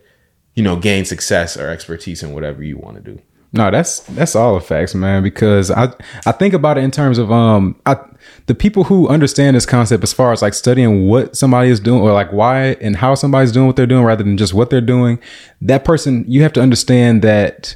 you 0.56 0.64
know, 0.64 0.76
gain 0.76 1.06
success 1.06 1.58
or 1.58 1.70
expertise 1.70 2.24
in 2.24 2.34
whatever 2.34 2.64
you 2.64 2.78
want 2.78 2.98
to 2.98 3.02
do. 3.14 3.22
No, 3.54 3.70
that's 3.70 4.00
that's 4.02 4.36
all 4.36 4.56
the 4.56 4.62
facts, 4.62 4.96
man. 4.96 5.24
Because 5.24 5.72
I 5.72 5.94
I 6.26 6.32
think 6.32 6.54
about 6.54 6.78
it 6.78 6.84
in 6.84 6.92
terms 6.92 7.18
of 7.18 7.32
um 7.32 7.76
I, 7.86 7.98
the 8.46 8.56
people 8.56 8.86
who 8.86 9.10
understand 9.10 9.56
this 9.56 9.66
concept 9.66 10.04
as 10.04 10.14
far 10.14 10.32
as 10.32 10.42
like 10.42 10.54
studying 10.54 11.08
what 11.08 11.36
somebody 11.36 11.70
is 11.70 11.80
doing 11.80 12.02
or 12.02 12.14
like 12.14 12.32
why 12.32 12.78
and 12.82 12.96
how 12.96 13.14
somebody's 13.16 13.52
doing 13.52 13.68
what 13.68 13.76
they're 13.76 13.86
doing 13.86 14.06
rather 14.06 14.24
than 14.24 14.38
just 14.38 14.54
what 14.54 14.70
they're 14.70 14.80
doing. 14.80 15.20
That 15.62 15.84
person, 15.84 16.24
you 16.28 16.44
have 16.44 16.54
to 16.54 16.62
understand 16.62 17.24
that 17.24 17.76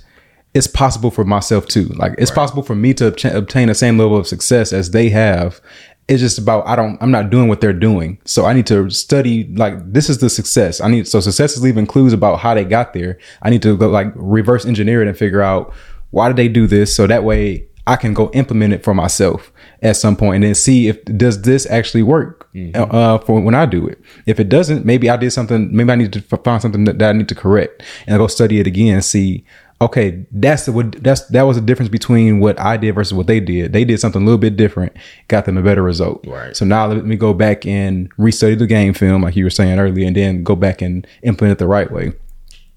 it's 0.54 0.68
possible 0.68 1.12
for 1.12 1.26
myself 1.26 1.68
too. 1.68 1.88
Like 1.88 2.14
it's 2.18 2.32
possible 2.32 2.64
for 2.64 2.76
me 2.76 2.94
to 2.96 3.08
obtain 3.38 3.68
the 3.68 3.76
same 3.76 3.98
level 3.98 4.16
of 4.16 4.28
success 4.28 4.72
as 4.72 4.92
they 4.92 5.10
have. 5.10 5.60
It's 6.08 6.22
just 6.22 6.38
about 6.38 6.68
I 6.68 6.76
don't 6.76 7.02
I'm 7.02 7.12
not 7.12 7.30
doing 7.30 7.48
what 7.48 7.62
they're 7.62 7.74
doing. 7.74 8.20
So 8.26 8.46
I 8.46 8.54
need 8.54 8.68
to 8.68 8.90
study 8.90 9.48
like 9.56 9.92
this 9.92 10.10
is 10.10 10.20
the 10.20 10.30
success. 10.30 10.80
I 10.80 10.88
need 10.88 11.08
so 11.08 11.20
success 11.20 11.56
is 11.56 11.64
leaving 11.64 11.88
clues 11.88 12.14
about 12.14 12.40
how 12.40 12.54
they 12.54 12.64
got 12.64 12.94
there. 12.94 13.18
I 13.42 13.50
need 13.50 13.62
to 13.64 13.76
go 13.76 13.90
like 13.90 14.12
reverse 14.16 14.66
engineer 14.66 15.02
it 15.02 15.08
and 15.08 15.18
figure 15.18 15.42
out 15.42 15.74
why 16.12 16.28
did 16.28 16.38
they 16.38 16.48
do 16.48 16.68
this 16.68 16.96
so 16.96 17.08
that 17.08 17.24
way 17.24 17.68
I 17.88 17.96
can 17.96 18.14
go 18.14 18.32
implement 18.34 18.74
it 18.74 18.84
for 18.84 18.94
myself 18.94 19.52
at 19.82 19.96
some 19.96 20.16
point 20.16 20.36
and 20.36 20.44
then 20.44 20.56
see 20.56 20.88
if 20.88 21.04
does 21.06 21.44
this 21.44 21.70
actually 21.70 22.02
work 22.02 22.50
uh, 22.74 23.20
for 23.20 23.40
when 23.42 23.54
I 23.54 23.66
do 23.68 23.88
it. 23.88 24.02
If 24.26 24.40
it 24.40 24.50
doesn't, 24.50 24.86
maybe 24.86 25.10
I 25.10 25.18
did 25.18 25.32
something. 25.32 25.76
Maybe 25.76 25.92
I 25.92 25.96
need 25.96 26.14
to 26.14 26.22
find 26.22 26.62
something 26.62 26.86
that, 26.86 26.98
that 27.00 27.10
I 27.10 27.14
need 27.14 27.30
to 27.30 27.36
correct 27.36 27.84
and 28.08 28.16
I 28.16 28.18
go 28.18 28.28
study 28.28 28.60
it 28.60 28.66
again 28.68 28.96
and 28.96 29.06
see. 29.06 29.46
Okay, 29.82 30.26
that's 30.32 30.66
the 30.66 30.72
what 30.72 31.04
that's 31.04 31.26
that 31.28 31.44
was 31.44 31.58
the 31.58 31.62
difference 31.62 31.90
between 31.90 32.40
what 32.40 32.58
I 32.60 32.78
did 32.78 32.96
versus 32.96 33.14
what 33.14 33.28
they 33.28 33.40
did. 33.42 33.74
They 33.74 33.84
did 33.84 34.00
something 34.00 34.22
a 34.22 34.26
little 34.26 34.38
bit 34.40 34.56
different, 34.56 34.94
got 35.28 35.46
them 35.46 35.58
a 35.58 35.62
better 35.62 35.84
result. 35.84 36.26
Right. 36.26 36.56
So 36.56 36.64
now 36.66 36.88
let 36.88 37.06
me 37.06 37.18
go 37.18 37.34
back 37.34 37.66
and 37.66 38.10
restudy 38.16 38.58
the 38.58 38.68
game 38.68 38.94
film, 38.94 39.22
like 39.24 39.36
you 39.36 39.44
were 39.44 39.50
saying 39.50 39.78
earlier, 39.78 40.08
and 40.08 40.16
then 40.16 40.44
go 40.44 40.56
back 40.56 40.82
and 40.82 41.06
implement 41.24 41.54
it 41.54 41.60
the 41.60 41.68
right 41.68 41.92
way 41.92 42.14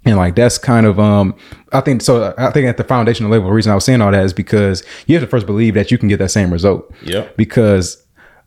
and 0.04 0.16
like 0.16 0.36
that's 0.36 0.58
kind 0.58 0.86
of 0.86 1.00
um 1.00 1.34
i 1.72 1.80
think 1.80 2.00
so 2.00 2.32
i 2.38 2.52
think 2.52 2.66
at 2.68 2.76
the 2.76 2.84
foundational 2.84 3.30
level 3.32 3.48
the 3.48 3.52
reason 3.52 3.72
i 3.72 3.74
was 3.74 3.84
saying 3.84 4.00
all 4.00 4.12
that 4.12 4.24
is 4.24 4.32
because 4.32 4.84
you 5.06 5.14
have 5.16 5.22
to 5.24 5.28
first 5.28 5.44
believe 5.44 5.74
that 5.74 5.90
you 5.90 5.98
can 5.98 6.08
get 6.08 6.18
that 6.18 6.28
same 6.30 6.52
result 6.52 6.88
Yeah. 7.02 7.28
because 7.36 8.00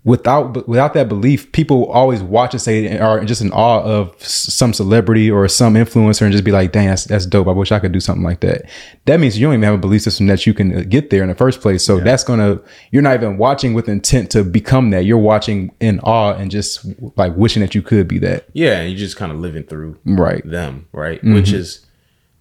without 0.03 0.67
without 0.67 0.95
that 0.95 1.07
belief 1.07 1.51
people 1.51 1.85
always 1.91 2.23
watch 2.23 2.53
and 2.53 2.61
say 2.61 2.97
are 2.97 3.23
just 3.23 3.39
in 3.39 3.51
awe 3.51 3.83
of 3.83 4.19
some 4.23 4.73
celebrity 4.73 5.29
or 5.29 5.47
some 5.47 5.75
influencer 5.75 6.23
and 6.23 6.31
just 6.31 6.43
be 6.43 6.51
like 6.51 6.71
dang 6.71 6.87
that's, 6.87 7.05
that's 7.05 7.25
dope. 7.27 7.47
I 7.47 7.51
wish 7.51 7.71
i 7.71 7.77
could 7.77 7.91
do 7.91 7.99
something 7.99 8.23
like 8.23 8.39
that. 8.39 8.63
That 9.05 9.19
means 9.19 9.37
you 9.37 9.45
don't 9.45 9.53
even 9.53 9.63
have 9.63 9.75
a 9.75 9.77
belief 9.77 10.01
system 10.01 10.25
that 10.27 10.47
you 10.47 10.53
can 10.53 10.75
uh, 10.75 10.83
get 10.87 11.11
there 11.11 11.21
in 11.21 11.29
the 11.29 11.35
first 11.35 11.61
place. 11.61 11.83
So 11.83 11.99
that's 11.99 12.23
gonna 12.23 12.59
you're 12.91 13.03
not 13.03 13.15
even 13.15 13.37
watching 13.37 13.73
with 13.73 13.87
intent 13.87 14.31
to 14.31 14.43
become 14.43 14.89
that. 14.89 15.05
You're 15.05 15.17
watching 15.19 15.71
in 15.79 15.99
awe 15.99 16.33
and 16.33 16.49
just 16.49 16.85
like 17.15 17.35
wishing 17.35 17.61
that 17.61 17.75
you 17.75 17.83
could 17.83 18.07
be 18.07 18.17
that. 18.19 18.47
Yeah, 18.53 18.81
and 18.81 18.91
you 18.91 18.97
just 18.97 19.17
kind 19.17 19.31
of 19.31 19.39
living 19.39 19.63
through 19.63 19.99
right. 20.05 20.43
them, 20.49 20.87
right? 20.93 21.23
Which 21.23 21.51
is 21.53 21.85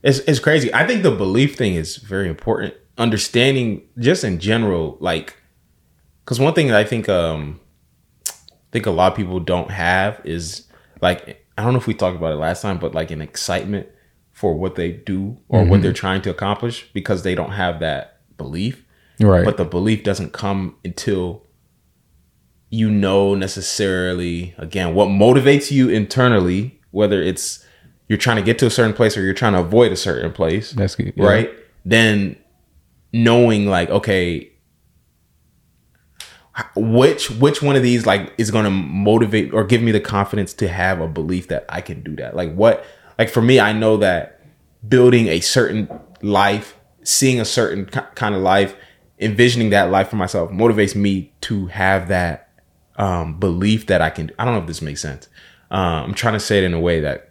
it's 0.03 0.21
it's 0.21 0.39
crazy. 0.39 0.73
I 0.73 0.87
think 0.87 1.03
the 1.03 1.11
belief 1.11 1.57
thing 1.57 1.75
is 1.75 1.97
very 1.97 2.29
important. 2.29 2.75
Understanding 2.97 3.83
just 3.99 4.25
in 4.25 4.39
general, 4.39 4.97
like 5.01 5.37
because 6.25 6.41
one 6.41 6.55
thing 6.55 6.69
that 6.69 6.77
I 6.77 6.85
think 6.85 7.09
um 7.09 7.61
I 8.27 8.33
think 8.73 8.87
a 8.87 8.91
lot 8.91 9.13
of 9.13 9.17
people 9.17 9.41
don't 9.41 9.71
have 9.71 10.21
is 10.25 10.67
like 11.01 11.45
I 11.59 11.63
don't 11.65 11.73
know 11.73 11.79
if 11.79 11.87
we 11.87 11.95
talked 11.95 12.17
about 12.17 12.33
it 12.33 12.37
last 12.37 12.63
time, 12.63 12.79
but 12.79 12.95
like 12.95 13.11
an 13.11 13.21
excitement 13.21 13.89
for 14.33 14.55
what 14.55 14.75
they 14.75 14.93
do 14.93 15.37
or 15.49 15.65
what 15.65 15.83
they're 15.83 15.93
trying 15.93 16.23
to 16.23 16.31
accomplish 16.31 16.91
because 16.95 17.23
they 17.23 17.35
don't 17.35 17.51
have 17.53 17.81
that 17.81 18.21
belief. 18.39 18.87
right 19.21 19.45
But 19.45 19.59
the 19.59 19.67
belief 19.67 20.03
doesn't 20.03 20.33
come 20.33 20.77
until 20.85 21.45
you 22.71 22.89
know 22.89 23.35
necessarily 23.35 24.55
again 24.57 24.95
what 24.95 25.09
motivates 25.09 25.71
you 25.71 25.89
internally, 25.89 26.81
whether 26.93 27.21
it's 27.21 27.67
you're 28.09 28.19
trying 28.19 28.37
to 28.37 28.43
get 28.43 28.59
to 28.59 28.67
a 28.67 28.71
certain 28.71 28.93
place 28.93 29.17
or 29.17 29.23
you're 29.23 29.35
trying 29.35 29.53
to 29.53 29.61
avoid 29.61 29.93
a 29.93 29.97
certain 29.97 30.33
place. 30.33 30.73
That's 30.73 30.97
good, 30.97 31.13
yeah. 31.17 31.25
Right? 31.25 31.51
Then 31.85 32.37
knowing 33.13 33.67
like, 33.67 33.89
okay, 33.91 34.50
which 36.75 37.31
which 37.31 37.63
one 37.63 37.77
of 37.77 37.83
these 37.83 38.07
like 38.07 38.33
is 38.39 38.51
going 38.51 38.65
to 38.65 38.71
motivate 38.71 39.53
or 39.53 39.65
give 39.65 39.83
me 39.83 39.93
the 39.93 40.01
confidence 40.01 40.53
to 40.55 40.69
have 40.69 41.01
a 41.01 41.09
belief 41.09 41.49
that 41.49 41.65
I 41.69 41.81
can 41.81 42.03
do 42.03 42.17
that. 42.17 42.35
Like 42.37 42.55
what 42.55 42.85
like 43.19 43.29
for 43.29 43.43
me 43.43 43.61
I 43.61 43.73
know 43.73 43.97
that 43.99 44.41
building 44.89 45.29
a 45.29 45.41
certain 45.41 45.89
life, 46.23 46.77
seeing 47.03 47.41
a 47.41 47.45
certain 47.45 47.87
ki- 47.87 48.01
kind 48.15 48.35
of 48.35 48.43
life, 48.43 48.75
envisioning 49.19 49.71
that 49.71 49.91
life 49.91 50.09
for 50.09 50.17
myself 50.17 50.51
motivates 50.51 50.95
me 50.95 51.33
to 51.43 51.67
have 51.67 52.09
that 52.09 52.51
um, 52.97 53.39
belief 53.39 53.87
that 53.87 54.01
I 54.01 54.11
can. 54.11 54.31
I 54.39 54.45
don't 54.45 54.55
know 54.55 54.61
if 54.61 54.67
this 54.67 54.83
makes 54.83 55.01
sense. 55.01 55.29
Um, 55.71 56.05
I'm 56.05 56.15
trying 56.15 56.35
to 56.35 56.41
say 56.41 56.59
it 56.59 56.65
in 56.65 56.75
a 56.75 56.81
way 56.81 57.01
that 57.01 57.31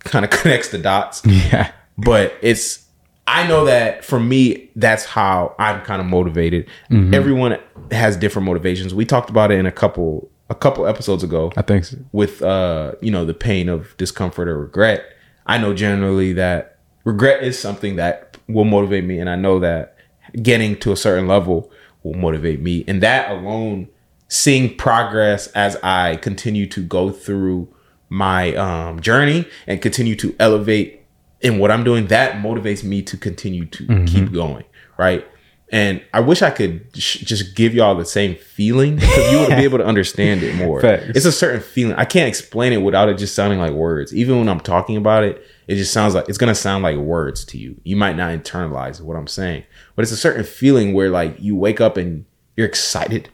kind 0.00 0.24
of 0.24 0.30
connects 0.40 0.68
the 0.68 0.78
dots 0.78 1.22
yeah 1.26 1.72
but 1.98 2.34
it's 2.42 2.86
I 3.30 3.46
know 3.46 3.64
that 3.66 4.04
for 4.04 4.18
me, 4.18 4.70
that's 4.74 5.04
how 5.04 5.54
I'm 5.56 5.82
kind 5.82 6.00
of 6.00 6.06
motivated. 6.08 6.66
Mm-hmm. 6.90 7.14
Everyone 7.14 7.58
has 7.92 8.16
different 8.16 8.44
motivations. 8.44 8.92
We 8.92 9.04
talked 9.04 9.30
about 9.30 9.52
it 9.52 9.58
in 9.58 9.66
a 9.66 9.72
couple 9.72 10.28
a 10.48 10.54
couple 10.54 10.84
episodes 10.84 11.22
ago 11.22 11.52
i 11.56 11.62
think 11.62 11.84
so. 11.84 11.96
with 12.10 12.42
uh 12.42 12.90
you 13.00 13.08
know 13.08 13.24
the 13.24 13.32
pain 13.32 13.68
of 13.68 13.96
discomfort 13.96 14.48
or 14.48 14.58
regret. 14.58 15.04
I 15.46 15.58
know 15.58 15.74
generally 15.74 16.32
that 16.32 16.78
regret 17.04 17.44
is 17.44 17.56
something 17.56 17.96
that 17.96 18.36
will 18.48 18.64
motivate 18.64 19.04
me, 19.04 19.20
and 19.20 19.30
I 19.30 19.36
know 19.36 19.60
that 19.60 19.96
getting 20.42 20.76
to 20.80 20.92
a 20.92 20.96
certain 20.96 21.28
level 21.28 21.70
will 22.02 22.14
motivate 22.14 22.60
me, 22.60 22.84
and 22.88 23.00
that 23.02 23.30
alone, 23.30 23.88
seeing 24.28 24.76
progress 24.76 25.46
as 25.48 25.76
I 25.82 26.16
continue 26.16 26.66
to 26.66 26.82
go 26.82 27.10
through 27.10 27.72
my 28.08 28.54
um, 28.56 29.00
journey 29.00 29.46
and 29.68 29.80
continue 29.80 30.16
to 30.16 30.34
elevate 30.40 30.99
in 31.40 31.58
what 31.58 31.70
I'm 31.70 31.84
doing, 31.84 32.08
that 32.08 32.42
motivates 32.42 32.84
me 32.84 33.02
to 33.02 33.16
continue 33.16 33.66
to 33.66 33.86
mm-hmm. 33.86 34.04
keep 34.04 34.32
going, 34.32 34.64
right? 34.98 35.26
And 35.72 36.02
I 36.12 36.20
wish 36.20 36.42
I 36.42 36.50
could 36.50 36.88
sh- 36.94 37.18
just 37.18 37.54
give 37.54 37.74
y'all 37.74 37.94
the 37.94 38.04
same 38.04 38.34
feeling 38.34 38.96
because 38.96 39.32
you 39.32 39.38
would 39.38 39.50
be 39.50 39.54
able 39.64 39.78
to 39.78 39.86
understand 39.86 40.42
it 40.42 40.56
more. 40.56 40.80
Facts. 40.80 41.12
It's 41.14 41.26
a 41.26 41.32
certain 41.32 41.60
feeling. 41.60 41.94
I 41.94 42.04
can't 42.04 42.26
explain 42.26 42.72
it 42.72 42.78
without 42.78 43.08
it 43.08 43.18
just 43.18 43.36
sounding 43.36 43.60
like 43.60 43.72
words. 43.72 44.12
Even 44.14 44.38
when 44.38 44.48
I'm 44.48 44.60
talking 44.60 44.96
about 44.96 45.22
it, 45.22 45.46
it 45.68 45.76
just 45.76 45.92
sounds 45.92 46.14
like 46.14 46.28
it's 46.28 46.38
gonna 46.38 46.56
sound 46.56 46.82
like 46.82 46.96
words 46.96 47.44
to 47.46 47.58
you. 47.58 47.80
You 47.84 47.94
might 47.94 48.16
not 48.16 48.36
internalize 48.36 49.00
what 49.00 49.16
I'm 49.16 49.28
saying, 49.28 49.62
but 49.94 50.02
it's 50.02 50.10
a 50.10 50.16
certain 50.16 50.42
feeling 50.42 50.92
where 50.92 51.08
like 51.08 51.36
you 51.38 51.54
wake 51.54 51.80
up 51.80 51.96
and 51.96 52.24
you're 52.56 52.66
excited 52.66 53.28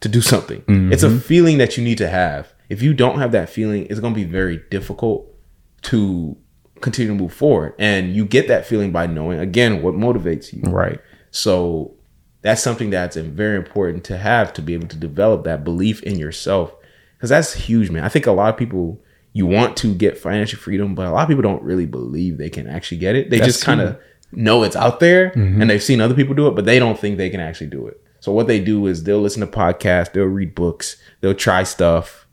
to 0.00 0.08
do 0.08 0.20
something. 0.20 0.62
It's 0.92 1.02
a 1.02 1.08
mm-hmm. 1.08 1.18
feeling 1.18 1.58
that 1.58 1.76
you 1.76 1.82
need 1.82 1.98
to 1.98 2.08
have. 2.08 2.52
If 2.68 2.82
you 2.82 2.94
don't 2.94 3.18
have 3.18 3.32
that 3.32 3.48
feeling, 3.48 3.86
it's 3.90 3.98
gonna 3.98 4.14
be 4.14 4.24
very 4.24 4.62
difficult 4.70 5.28
to 5.82 6.36
continue 6.84 7.16
to 7.16 7.20
move 7.20 7.32
forward. 7.32 7.74
And 7.78 8.14
you 8.14 8.24
get 8.24 8.46
that 8.48 8.66
feeling 8.66 8.92
by 8.92 9.06
knowing 9.06 9.40
again 9.40 9.82
what 9.82 9.94
motivates 9.94 10.52
you. 10.52 10.62
right 10.70 11.00
So 11.30 11.94
that's 12.42 12.62
something 12.62 12.90
that's 12.90 13.16
very 13.16 13.56
important 13.56 14.04
to 14.04 14.18
have 14.18 14.52
to 14.52 14.62
be 14.62 14.74
able 14.74 14.88
to 14.88 14.96
develop 14.96 15.44
that 15.44 15.64
belief 15.64 16.02
in 16.02 16.18
yourself. 16.18 16.74
Because 17.16 17.30
that's 17.30 17.54
huge, 17.54 17.90
man. 17.90 18.04
I 18.04 18.10
think 18.10 18.26
a 18.26 18.32
lot 18.32 18.50
of 18.50 18.58
people, 18.58 19.00
you 19.32 19.46
want 19.46 19.78
to 19.78 19.94
get 19.94 20.18
financial 20.18 20.58
freedom, 20.58 20.94
but 20.94 21.06
a 21.06 21.10
lot 21.10 21.22
of 21.22 21.28
people 21.28 21.42
don't 21.42 21.62
really 21.62 21.86
believe 21.86 22.36
they 22.36 22.50
can 22.50 22.68
actually 22.68 22.98
get 22.98 23.16
it. 23.16 23.30
They 23.30 23.38
That's 23.38 23.54
just 23.54 23.64
kind 23.64 23.80
of 23.80 23.98
know 24.30 24.62
it's 24.62 24.76
out 24.76 25.00
there 25.00 25.30
mm-hmm. 25.30 25.60
and 25.60 25.70
they've 25.70 25.82
seen 25.82 26.02
other 26.02 26.14
people 26.14 26.34
do 26.34 26.46
it, 26.46 26.54
but 26.54 26.66
they 26.66 26.78
don't 26.78 26.98
think 26.98 27.16
they 27.16 27.30
can 27.30 27.40
actually 27.40 27.68
do 27.68 27.86
it. 27.86 27.98
So 28.20 28.30
what 28.32 28.46
they 28.46 28.60
do 28.60 28.86
is 28.86 29.04
they'll 29.04 29.20
listen 29.20 29.40
to 29.40 29.46
podcasts, 29.46 30.12
they'll 30.12 30.24
read 30.24 30.54
books, 30.54 30.96
they'll 31.20 31.34
try 31.34 31.62
stuff, 31.62 32.26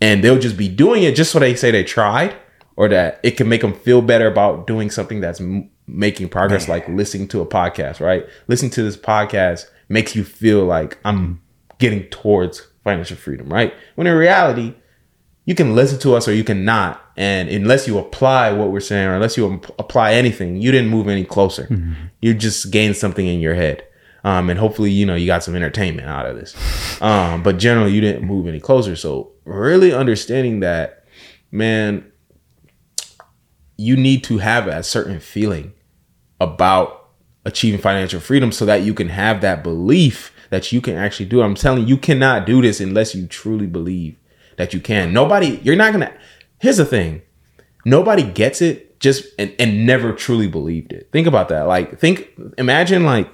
and 0.00 0.24
they'll 0.24 0.38
just 0.38 0.56
be 0.56 0.68
doing 0.68 1.02
it 1.02 1.14
just 1.14 1.32
so 1.32 1.38
they 1.38 1.54
say 1.54 1.70
they 1.70 1.84
tried 1.84 2.34
or 2.76 2.88
that 2.88 3.20
it 3.22 3.32
can 3.32 3.48
make 3.48 3.60
them 3.60 3.72
feel 3.74 4.02
better 4.02 4.26
about 4.26 4.66
doing 4.66 4.90
something 4.90 5.20
that's 5.20 5.40
m- 5.40 5.70
making 5.86 6.28
progress 6.28 6.66
like 6.68 6.88
listening 6.88 7.28
to 7.28 7.40
a 7.40 7.46
podcast 7.46 8.00
right? 8.00 8.26
Listening 8.48 8.70
to 8.72 8.82
this 8.82 8.96
podcast 8.96 9.66
makes 9.88 10.16
you 10.16 10.24
feel 10.24 10.64
like 10.64 10.98
i'm 11.04 11.40
getting 11.78 12.04
towards 12.04 12.66
financial 12.84 13.16
freedom 13.16 13.48
right? 13.52 13.74
When 13.96 14.06
in 14.06 14.14
reality 14.14 14.74
you 15.46 15.54
can 15.54 15.74
listen 15.74 15.98
to 16.00 16.14
us 16.14 16.26
or 16.26 16.32
you 16.32 16.42
can 16.44 16.64
not 16.64 17.02
and 17.16 17.48
unless 17.50 17.86
you 17.86 17.98
apply 17.98 18.52
what 18.52 18.70
we're 18.72 18.80
saying 18.80 19.06
or 19.08 19.14
unless 19.14 19.36
you 19.36 19.54
ap- 19.54 19.70
apply 19.78 20.14
anything 20.14 20.56
you 20.56 20.72
didn't 20.72 20.90
move 20.90 21.06
any 21.08 21.24
closer. 21.24 21.68
You 22.22 22.32
just 22.34 22.70
gained 22.70 22.96
something 22.96 23.26
in 23.26 23.40
your 23.40 23.54
head. 23.54 23.84
Um, 24.24 24.48
and 24.48 24.58
hopefully 24.58 24.90
you 24.90 25.04
know 25.04 25.14
you 25.14 25.26
got 25.26 25.44
some 25.44 25.54
entertainment 25.54 26.08
out 26.08 26.24
of 26.24 26.34
this. 26.36 26.56
Um, 27.02 27.42
but 27.42 27.58
generally 27.58 27.92
you 27.92 28.00
didn't 28.00 28.24
move 28.26 28.46
any 28.46 28.58
closer. 28.58 28.96
So 28.96 29.32
really 29.44 29.92
understanding 29.92 30.60
that 30.60 31.04
man 31.52 32.10
you 33.76 33.96
need 33.96 34.24
to 34.24 34.38
have 34.38 34.66
a 34.66 34.82
certain 34.82 35.20
feeling 35.20 35.72
about 36.40 37.08
achieving 37.44 37.80
financial 37.80 38.20
freedom 38.20 38.52
so 38.52 38.64
that 38.66 38.82
you 38.82 38.94
can 38.94 39.08
have 39.08 39.40
that 39.40 39.62
belief 39.62 40.32
that 40.50 40.72
you 40.72 40.80
can 40.80 40.96
actually 40.96 41.26
do. 41.26 41.42
I'm 41.42 41.54
telling 41.54 41.82
you, 41.82 41.88
you 41.88 41.96
cannot 41.96 42.46
do 42.46 42.62
this 42.62 42.80
unless 42.80 43.14
you 43.14 43.26
truly 43.26 43.66
believe 43.66 44.16
that 44.56 44.72
you 44.72 44.80
can. 44.80 45.12
Nobody, 45.12 45.60
you're 45.62 45.76
not 45.76 45.92
gonna. 45.92 46.12
Here's 46.58 46.76
the 46.76 46.84
thing: 46.84 47.22
nobody 47.84 48.22
gets 48.22 48.62
it 48.62 49.00
just 49.00 49.26
and, 49.38 49.54
and 49.58 49.86
never 49.86 50.12
truly 50.12 50.48
believed 50.48 50.92
it. 50.92 51.08
Think 51.12 51.26
about 51.26 51.48
that. 51.48 51.62
Like, 51.62 51.98
think, 51.98 52.30
imagine 52.56 53.04
like 53.04 53.28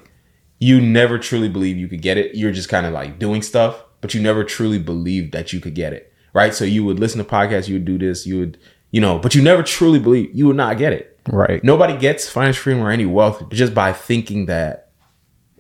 you 0.59 0.81
never 0.81 1.19
truly 1.19 1.49
believe 1.49 1.77
you 1.77 1.89
could 1.89 2.03
get 2.03 2.19
it. 2.19 2.35
You're 2.35 2.53
just 2.53 2.69
kind 2.69 2.87
of 2.87 2.93
like 2.93 3.19
doing 3.19 3.43
stuff, 3.43 3.83
but 4.01 4.15
you 4.15 4.21
never 4.21 4.45
truly 4.45 4.79
believed 4.79 5.33
that 5.33 5.53
you 5.53 5.61
could 5.61 5.75
get 5.75 5.93
it. 5.93 6.13
Right. 6.33 6.55
So 6.55 6.65
you 6.65 6.85
would 6.85 7.01
listen 7.01 7.19
to 7.19 7.25
podcasts, 7.25 7.69
you 7.69 7.75
would 7.75 7.85
do 7.85 7.99
this, 7.99 8.25
you 8.25 8.39
would, 8.39 8.59
you 8.91 9.01
know, 9.01 9.19
but 9.19 9.35
you 9.35 9.43
never 9.43 9.63
truly 9.63 9.99
believe 9.99 10.31
you 10.35 10.47
will 10.47 10.55
not 10.55 10.79
get 10.79 10.93
it. 10.93 11.19
right 11.29 11.63
Nobody 11.63 11.97
gets 11.97 12.29
financial 12.29 12.63
freedom 12.63 12.83
or 12.83 12.91
any 12.91 13.07
wealth 13.07 13.49
just 13.51 13.75
by 13.75 13.93
thinking 13.93 14.47
that 14.47 14.91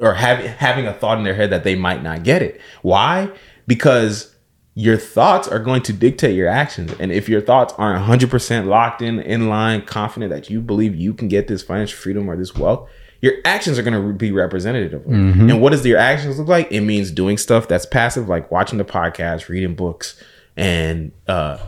or 0.00 0.14
having 0.14 0.46
having 0.46 0.86
a 0.86 0.92
thought 0.92 1.18
in 1.18 1.24
their 1.24 1.34
head 1.34 1.50
that 1.50 1.64
they 1.64 1.74
might 1.74 2.02
not 2.02 2.22
get 2.22 2.42
it. 2.42 2.60
Why? 2.82 3.30
Because 3.66 4.34
your 4.74 4.96
thoughts 4.96 5.48
are 5.48 5.58
going 5.58 5.82
to 5.82 5.92
dictate 5.92 6.34
your 6.34 6.48
actions. 6.48 6.92
And 6.98 7.12
if 7.12 7.28
your 7.28 7.40
thoughts 7.40 7.74
aren't 7.76 8.04
100% 8.04 8.66
locked 8.66 9.02
in, 9.02 9.18
in 9.20 9.48
line, 9.48 9.84
confident 9.84 10.30
that 10.30 10.48
you 10.48 10.60
believe 10.60 10.94
you 10.94 11.12
can 11.12 11.28
get 11.28 11.48
this 11.48 11.62
financial 11.62 11.98
freedom 11.98 12.30
or 12.30 12.36
this 12.36 12.54
wealth, 12.54 12.88
your 13.20 13.34
actions 13.44 13.78
are 13.78 13.82
going 13.82 14.00
to 14.00 14.12
be 14.14 14.32
representative. 14.32 14.94
Of 15.04 15.06
it. 15.06 15.12
And 15.50 15.60
what 15.60 15.70
does 15.70 15.84
your 15.84 15.98
actions 15.98 16.38
look 16.38 16.48
like? 16.48 16.70
It 16.72 16.80
means 16.80 17.10
doing 17.10 17.36
stuff 17.36 17.68
that's 17.68 17.84
passive, 17.84 18.28
like 18.28 18.50
watching 18.50 18.78
the 18.78 18.84
podcast, 18.84 19.48
reading 19.48 19.74
books, 19.74 20.22
and 20.56 21.12
uh, 21.28 21.58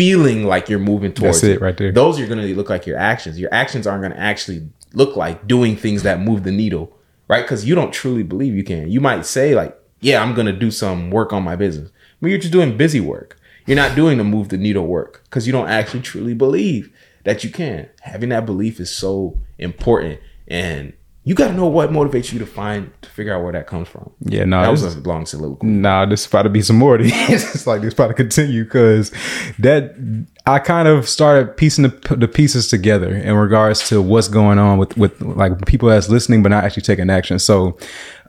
feeling 0.00 0.44
like 0.44 0.70
you're 0.70 0.78
moving 0.78 1.12
towards 1.12 1.42
That's 1.42 1.56
it 1.56 1.60
right 1.60 1.76
there. 1.76 1.92
Those 1.92 2.18
are 2.18 2.26
going 2.26 2.40
to 2.40 2.54
look 2.54 2.70
like 2.70 2.86
your 2.86 2.96
actions. 2.96 3.38
Your 3.38 3.52
actions 3.52 3.86
aren't 3.86 4.00
going 4.00 4.12
to 4.12 4.18
actually 4.18 4.66
look 4.94 5.14
like 5.14 5.46
doing 5.46 5.76
things 5.76 6.04
that 6.04 6.20
move 6.20 6.42
the 6.42 6.50
needle, 6.50 6.96
right? 7.28 7.42
Because 7.42 7.66
you 7.66 7.74
don't 7.74 7.92
truly 7.92 8.22
believe 8.22 8.54
you 8.54 8.64
can. 8.64 8.90
You 8.90 9.02
might 9.02 9.26
say 9.26 9.54
like, 9.54 9.78
"Yeah, 10.00 10.22
I'm 10.22 10.32
going 10.32 10.46
to 10.46 10.54
do 10.54 10.70
some 10.70 11.10
work 11.10 11.34
on 11.34 11.42
my 11.42 11.54
business," 11.54 11.90
but 12.18 12.28
you're 12.30 12.38
just 12.38 12.50
doing 12.50 12.78
busy 12.78 12.98
work. 12.98 13.38
You're 13.66 13.76
not 13.76 13.94
doing 13.94 14.16
the 14.16 14.24
move 14.24 14.48
the 14.48 14.56
needle 14.56 14.86
work 14.86 15.20
because 15.24 15.46
you 15.46 15.52
don't 15.52 15.68
actually 15.68 16.00
truly 16.00 16.32
believe 16.32 16.90
that 17.24 17.44
you 17.44 17.50
can. 17.50 17.90
Having 18.00 18.30
that 18.30 18.46
belief 18.46 18.80
is 18.80 18.90
so 18.90 19.38
important, 19.58 20.18
and 20.48 20.94
you 21.22 21.34
got 21.34 21.48
to 21.48 21.54
know 21.54 21.66
what 21.66 21.90
motivates 21.90 22.32
you 22.32 22.38
to 22.38 22.46
find 22.46 22.90
to 23.02 23.10
figure 23.10 23.34
out 23.34 23.42
where 23.42 23.52
that 23.52 23.66
comes 23.66 23.88
from. 23.88 24.10
Yeah, 24.20 24.44
no, 24.44 24.62
that 24.62 24.70
was 24.70 24.82
a 24.96 25.00
long 25.00 25.26
soliloquy. 25.26 25.66
Nah, 25.66 26.06
this 26.06 26.22
is 26.22 26.26
about 26.26 26.42
to 26.42 26.48
be 26.48 26.62
some 26.62 26.76
more. 26.76 26.96
of 26.96 27.02
these. 27.02 27.12
it's 27.28 27.66
like 27.66 27.82
this 27.82 27.92
about 27.92 28.08
to 28.08 28.14
continue 28.14 28.64
because 28.64 29.12
that 29.58 29.94
I 30.46 30.58
kind 30.58 30.88
of 30.88 31.06
started 31.06 31.56
piecing 31.58 31.82
the, 31.82 32.16
the 32.16 32.26
pieces 32.26 32.68
together 32.68 33.14
in 33.14 33.34
regards 33.34 33.86
to 33.90 34.00
what's 34.00 34.28
going 34.28 34.58
on 34.58 34.78
with 34.78 34.96
with 34.96 35.20
like 35.20 35.66
people 35.66 35.90
that's 35.90 36.08
listening 36.08 36.42
but 36.42 36.48
not 36.48 36.64
actually 36.64 36.82
taking 36.82 37.10
action. 37.10 37.38
So. 37.38 37.78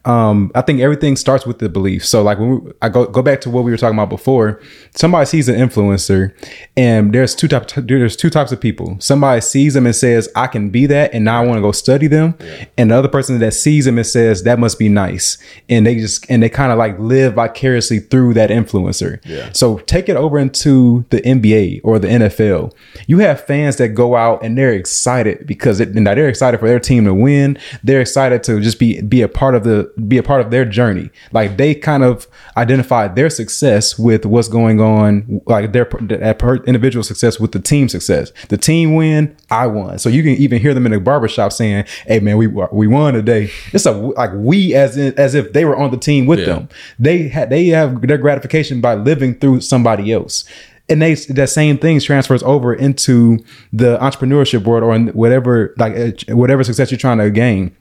Um, 0.06 0.52
I 0.56 0.62
think 0.62 0.80
everything 0.80 1.16
starts 1.16 1.46
with 1.46 1.60
the 1.60 1.70
belief. 1.70 2.06
So, 2.06 2.24
like 2.24 2.40
when 2.40 2.64
we, 2.64 2.72
I 2.82 2.90
go 2.90 3.06
go 3.06 3.22
back 3.22 3.42
to 3.42 3.50
what 3.50 3.64
we 3.64 3.72
were 3.72 3.78
talking 3.78 3.98
about 3.98 4.10
before, 4.10 4.60
somebody 4.96 5.26
sees 5.26 5.48
an 5.48 5.56
influencer, 5.56 6.34
and 6.76 7.14
there's 7.14 7.36
two 7.36 7.48
types. 7.48 7.74
There's 7.78 8.16
two 8.16 8.32
types 8.32 8.52
of 8.52 8.60
people. 8.60 8.98
Somebody 9.00 9.42
sees 9.42 9.76
them 9.76 9.86
and 9.86 9.96
says, 9.96 10.28
"I 10.36 10.48
can 10.48 10.72
be 10.72 10.88
that," 10.88 11.14
and 11.14 11.24
now 11.26 11.42
I 11.42 11.46
want 11.46 11.58
to 11.58 11.62
go 11.62 11.72
study 11.72 12.08
them. 12.08 12.36
And 12.78 12.90
the 12.90 12.96
other 12.96 13.08
person 13.08 13.38
that 13.40 13.54
sees 13.54 13.86
them 13.86 13.98
and 13.98 14.08
says, 14.08 14.44
"That 14.44 14.58
must 14.58 14.80
be 14.80 14.90
nice," 14.90 15.38
and 15.70 15.86
they 15.86 15.96
just 15.96 16.26
and 16.30 16.42
they 16.42 16.50
kind 16.50 16.72
of 16.72 16.80
like 16.80 16.98
live 16.98 17.36
vicariously 17.36 18.00
through 18.00 18.34
that 18.34 18.50
influencer. 18.50 19.20
Yeah. 19.26 19.52
So 19.54 19.78
take 19.80 20.10
it 20.10 20.18
over 20.18 20.40
into 20.40 21.06
the 21.12 21.22
NBA 21.22 21.82
or 21.84 22.00
the 22.00 22.08
NFL. 22.08 22.74
You 23.06 23.20
have 23.20 23.46
fans 23.46 23.76
that 23.78 23.90
go 23.90 24.16
out 24.16 24.44
and 24.44 24.58
they're 24.58 24.74
excited 24.74 25.46
because 25.46 25.80
it, 25.80 25.90
and 25.90 26.08
they're 26.08 26.30
excited 26.30 26.60
for 26.60 26.68
their 26.68 26.80
team 26.80 27.06
to 27.06 27.14
win. 27.14 27.58
They're 27.84 28.02
excited 28.02 28.44
to 28.46 28.60
just 28.62 28.80
be 28.80 29.00
be 29.02 29.22
a 29.22 29.28
part 29.28 29.54
of 29.54 29.64
the 29.64 29.91
be 30.08 30.18
a 30.18 30.24
part 30.24 30.42
of 30.42 30.52
their 30.52 30.66
journey. 30.66 31.10
Like 31.32 31.58
they 31.58 31.76
kind 31.76 32.04
of 32.04 32.28
identify 32.58 33.08
their 33.08 33.30
success 33.30 33.98
with 33.98 34.26
what's 34.26 34.48
going 34.48 34.80
on, 34.80 35.42
like 35.46 35.72
their 35.74 35.86
per- 35.86 36.56
individual 36.64 37.04
success 37.04 37.40
with 37.40 37.52
the 37.52 37.60
team 37.60 37.90
success. 37.90 38.32
The 38.50 38.58
team 38.58 38.96
win, 38.96 39.36
I 39.50 39.68
won. 39.68 40.00
So 40.00 40.10
you 40.10 40.24
can 40.24 40.34
even 40.34 40.62
hear 40.62 40.74
them 40.74 40.86
in 40.86 40.92
the 40.92 41.00
barbershop 41.00 41.52
saying, 41.54 41.86
"Hey 42.06 42.20
man, 42.20 42.38
we 42.38 42.48
we 42.48 42.88
won 42.88 43.14
today." 43.14 43.52
It's 43.74 43.86
a 43.86 43.92
like 43.92 44.32
we 44.34 44.74
as 44.76 44.98
in, 44.98 45.14
as 45.18 45.36
if 45.36 45.54
they 45.54 45.66
were 45.66 45.76
on 45.76 45.92
the 45.92 45.98
team 45.98 46.26
with 46.26 46.40
Yeah. 46.40 46.46
them 46.46 46.70
they 47.00 47.28
had 47.28 47.50
they 47.50 47.68
have 47.68 48.02
their 48.02 48.18
gratification 48.18 48.82
by 48.82 48.96
living 48.96 49.36
through 49.36 49.62
somebody 49.62 50.12
else 50.12 50.44
and 50.90 51.02
they 51.02 51.14
that 51.16 51.50
same 51.50 51.78
things 51.78 52.04
transfers 52.04 52.44
over 52.44 52.74
into 52.74 53.38
the 53.72 53.98
entrepreneurship 54.00 54.64
world 54.66 54.84
or 54.84 54.94
in 54.96 55.08
whatever 55.10 55.74
like 55.78 55.94
uh, 55.98 56.36
whatever 56.36 56.64
success 56.64 56.92
you're 56.92 56.98
trying 56.98 57.18
to 57.18 57.30
gain 57.30 57.76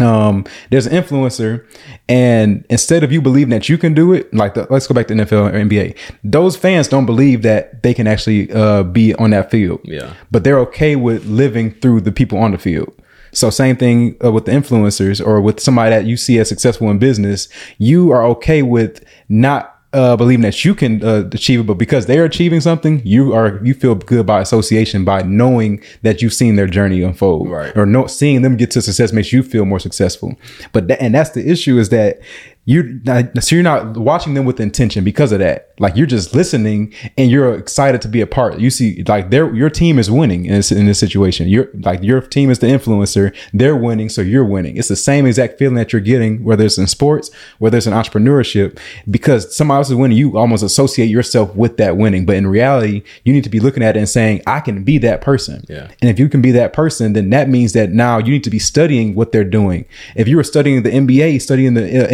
um 0.00 0.44
there's 0.70 0.86
an 0.86 0.92
influencer 0.92 1.66
and 2.08 2.64
instead 2.70 3.02
of 3.02 3.10
you 3.12 3.20
believing 3.20 3.50
that 3.50 3.68
you 3.68 3.76
can 3.76 3.94
do 3.94 4.12
it 4.12 4.32
like 4.32 4.54
the, 4.54 4.66
let's 4.70 4.86
go 4.86 4.94
back 4.94 5.06
to 5.08 5.14
NFL 5.14 5.48
or 5.48 5.52
NBA 5.52 5.96
those 6.22 6.56
fans 6.56 6.88
don't 6.88 7.06
believe 7.06 7.42
that 7.42 7.82
they 7.82 7.94
can 7.94 8.06
actually 8.06 8.50
uh 8.52 8.82
be 8.84 9.14
on 9.14 9.30
that 9.30 9.50
field 9.50 9.80
Yeah. 9.84 10.12
but 10.30 10.44
they're 10.44 10.60
okay 10.60 10.96
with 10.96 11.26
living 11.26 11.72
through 11.80 12.02
the 12.02 12.12
people 12.12 12.38
on 12.38 12.52
the 12.52 12.58
field. 12.58 12.92
So 13.32 13.50
same 13.50 13.76
thing 13.76 14.16
uh, 14.24 14.32
with 14.32 14.46
the 14.46 14.52
influencers 14.52 15.24
or 15.24 15.40
with 15.42 15.60
somebody 15.60 15.90
that 15.90 16.06
you 16.06 16.16
see 16.16 16.38
as 16.38 16.48
successful 16.48 16.90
in 16.90 16.98
business. 16.98 17.46
You 17.76 18.10
are 18.10 18.24
okay 18.24 18.62
with 18.62 19.04
not 19.28 19.77
uh, 19.92 20.16
believing 20.16 20.42
that 20.42 20.64
you 20.64 20.74
can 20.74 21.02
uh, 21.02 21.28
achieve 21.32 21.60
it, 21.60 21.66
but 21.66 21.74
because 21.78 22.06
they're 22.06 22.24
achieving 22.26 22.60
something, 22.60 23.00
you 23.06 23.32
are 23.32 23.58
you 23.64 23.72
feel 23.74 23.94
good 23.94 24.26
by 24.26 24.40
association 24.40 25.04
by 25.04 25.22
knowing 25.22 25.82
that 26.02 26.20
you've 26.20 26.34
seen 26.34 26.56
their 26.56 26.66
journey 26.66 27.02
unfold, 27.02 27.48
Right. 27.48 27.74
Or 27.76 27.86
no, 27.86 28.06
seeing 28.06 28.42
them 28.42 28.56
get 28.56 28.70
to 28.72 28.82
success 28.82 29.12
makes 29.12 29.32
you 29.32 29.42
feel 29.42 29.64
more 29.64 29.80
successful. 29.80 30.34
But 30.72 30.88
tha- 30.88 31.02
and 31.02 31.14
that's 31.14 31.30
the 31.30 31.48
issue 31.50 31.78
is 31.78 31.88
that 31.88 32.20
you 32.68 33.00
so 33.40 33.56
you're 33.56 33.62
not 33.62 33.96
watching 33.96 34.34
them 34.34 34.44
with 34.44 34.60
intention 34.60 35.02
because 35.02 35.32
of 35.32 35.38
that. 35.38 35.72
Like 35.78 35.96
you're 35.96 36.06
just 36.06 36.34
listening 36.34 36.92
and 37.16 37.30
you're 37.30 37.54
excited 37.54 38.02
to 38.02 38.08
be 38.08 38.20
a 38.20 38.26
part. 38.26 38.58
You 38.58 38.68
see, 38.68 39.02
like 39.04 39.30
their 39.30 39.54
your 39.54 39.70
team 39.70 39.98
is 39.98 40.10
winning 40.10 40.44
in 40.44 40.52
this, 40.52 40.70
in 40.70 40.84
this 40.84 40.98
situation. 40.98 41.48
You're 41.48 41.70
like 41.72 42.02
your 42.02 42.20
team 42.20 42.50
is 42.50 42.58
the 42.58 42.66
influencer. 42.66 43.34
They're 43.54 43.74
winning, 43.74 44.10
so 44.10 44.20
you're 44.20 44.44
winning. 44.44 44.76
It's 44.76 44.88
the 44.88 44.96
same 44.96 45.24
exact 45.24 45.58
feeling 45.58 45.76
that 45.76 45.94
you're 45.94 46.02
getting, 46.02 46.44
whether 46.44 46.62
it's 46.62 46.76
in 46.76 46.86
sports, 46.88 47.30
whether 47.56 47.78
it's 47.78 47.86
in 47.86 47.94
entrepreneurship, 47.94 48.78
because 49.10 49.56
somebody 49.56 49.78
else 49.78 49.88
is 49.88 49.94
winning. 49.94 50.18
You 50.18 50.36
almost 50.36 50.62
associate 50.62 51.06
yourself 51.06 51.56
with 51.56 51.78
that 51.78 51.96
winning, 51.96 52.26
but 52.26 52.36
in 52.36 52.46
reality, 52.46 53.02
you 53.24 53.32
need 53.32 53.44
to 53.44 53.50
be 53.50 53.60
looking 53.60 53.82
at 53.82 53.96
it 53.96 54.00
and 54.00 54.08
saying, 54.10 54.42
"I 54.46 54.60
can 54.60 54.84
be 54.84 54.98
that 54.98 55.22
person." 55.22 55.64
Yeah. 55.70 55.88
And 56.02 56.10
if 56.10 56.18
you 56.18 56.28
can 56.28 56.42
be 56.42 56.50
that 56.52 56.74
person, 56.74 57.14
then 57.14 57.30
that 57.30 57.48
means 57.48 57.72
that 57.72 57.92
now 57.92 58.18
you 58.18 58.30
need 58.30 58.44
to 58.44 58.50
be 58.50 58.58
studying 58.58 59.14
what 59.14 59.32
they're 59.32 59.42
doing. 59.42 59.86
If 60.16 60.28
you 60.28 60.36
were 60.36 60.44
studying 60.44 60.82
the 60.82 60.90
NBA, 60.90 61.40
studying 61.40 61.72
the 61.72 62.04
uh, 62.04 62.08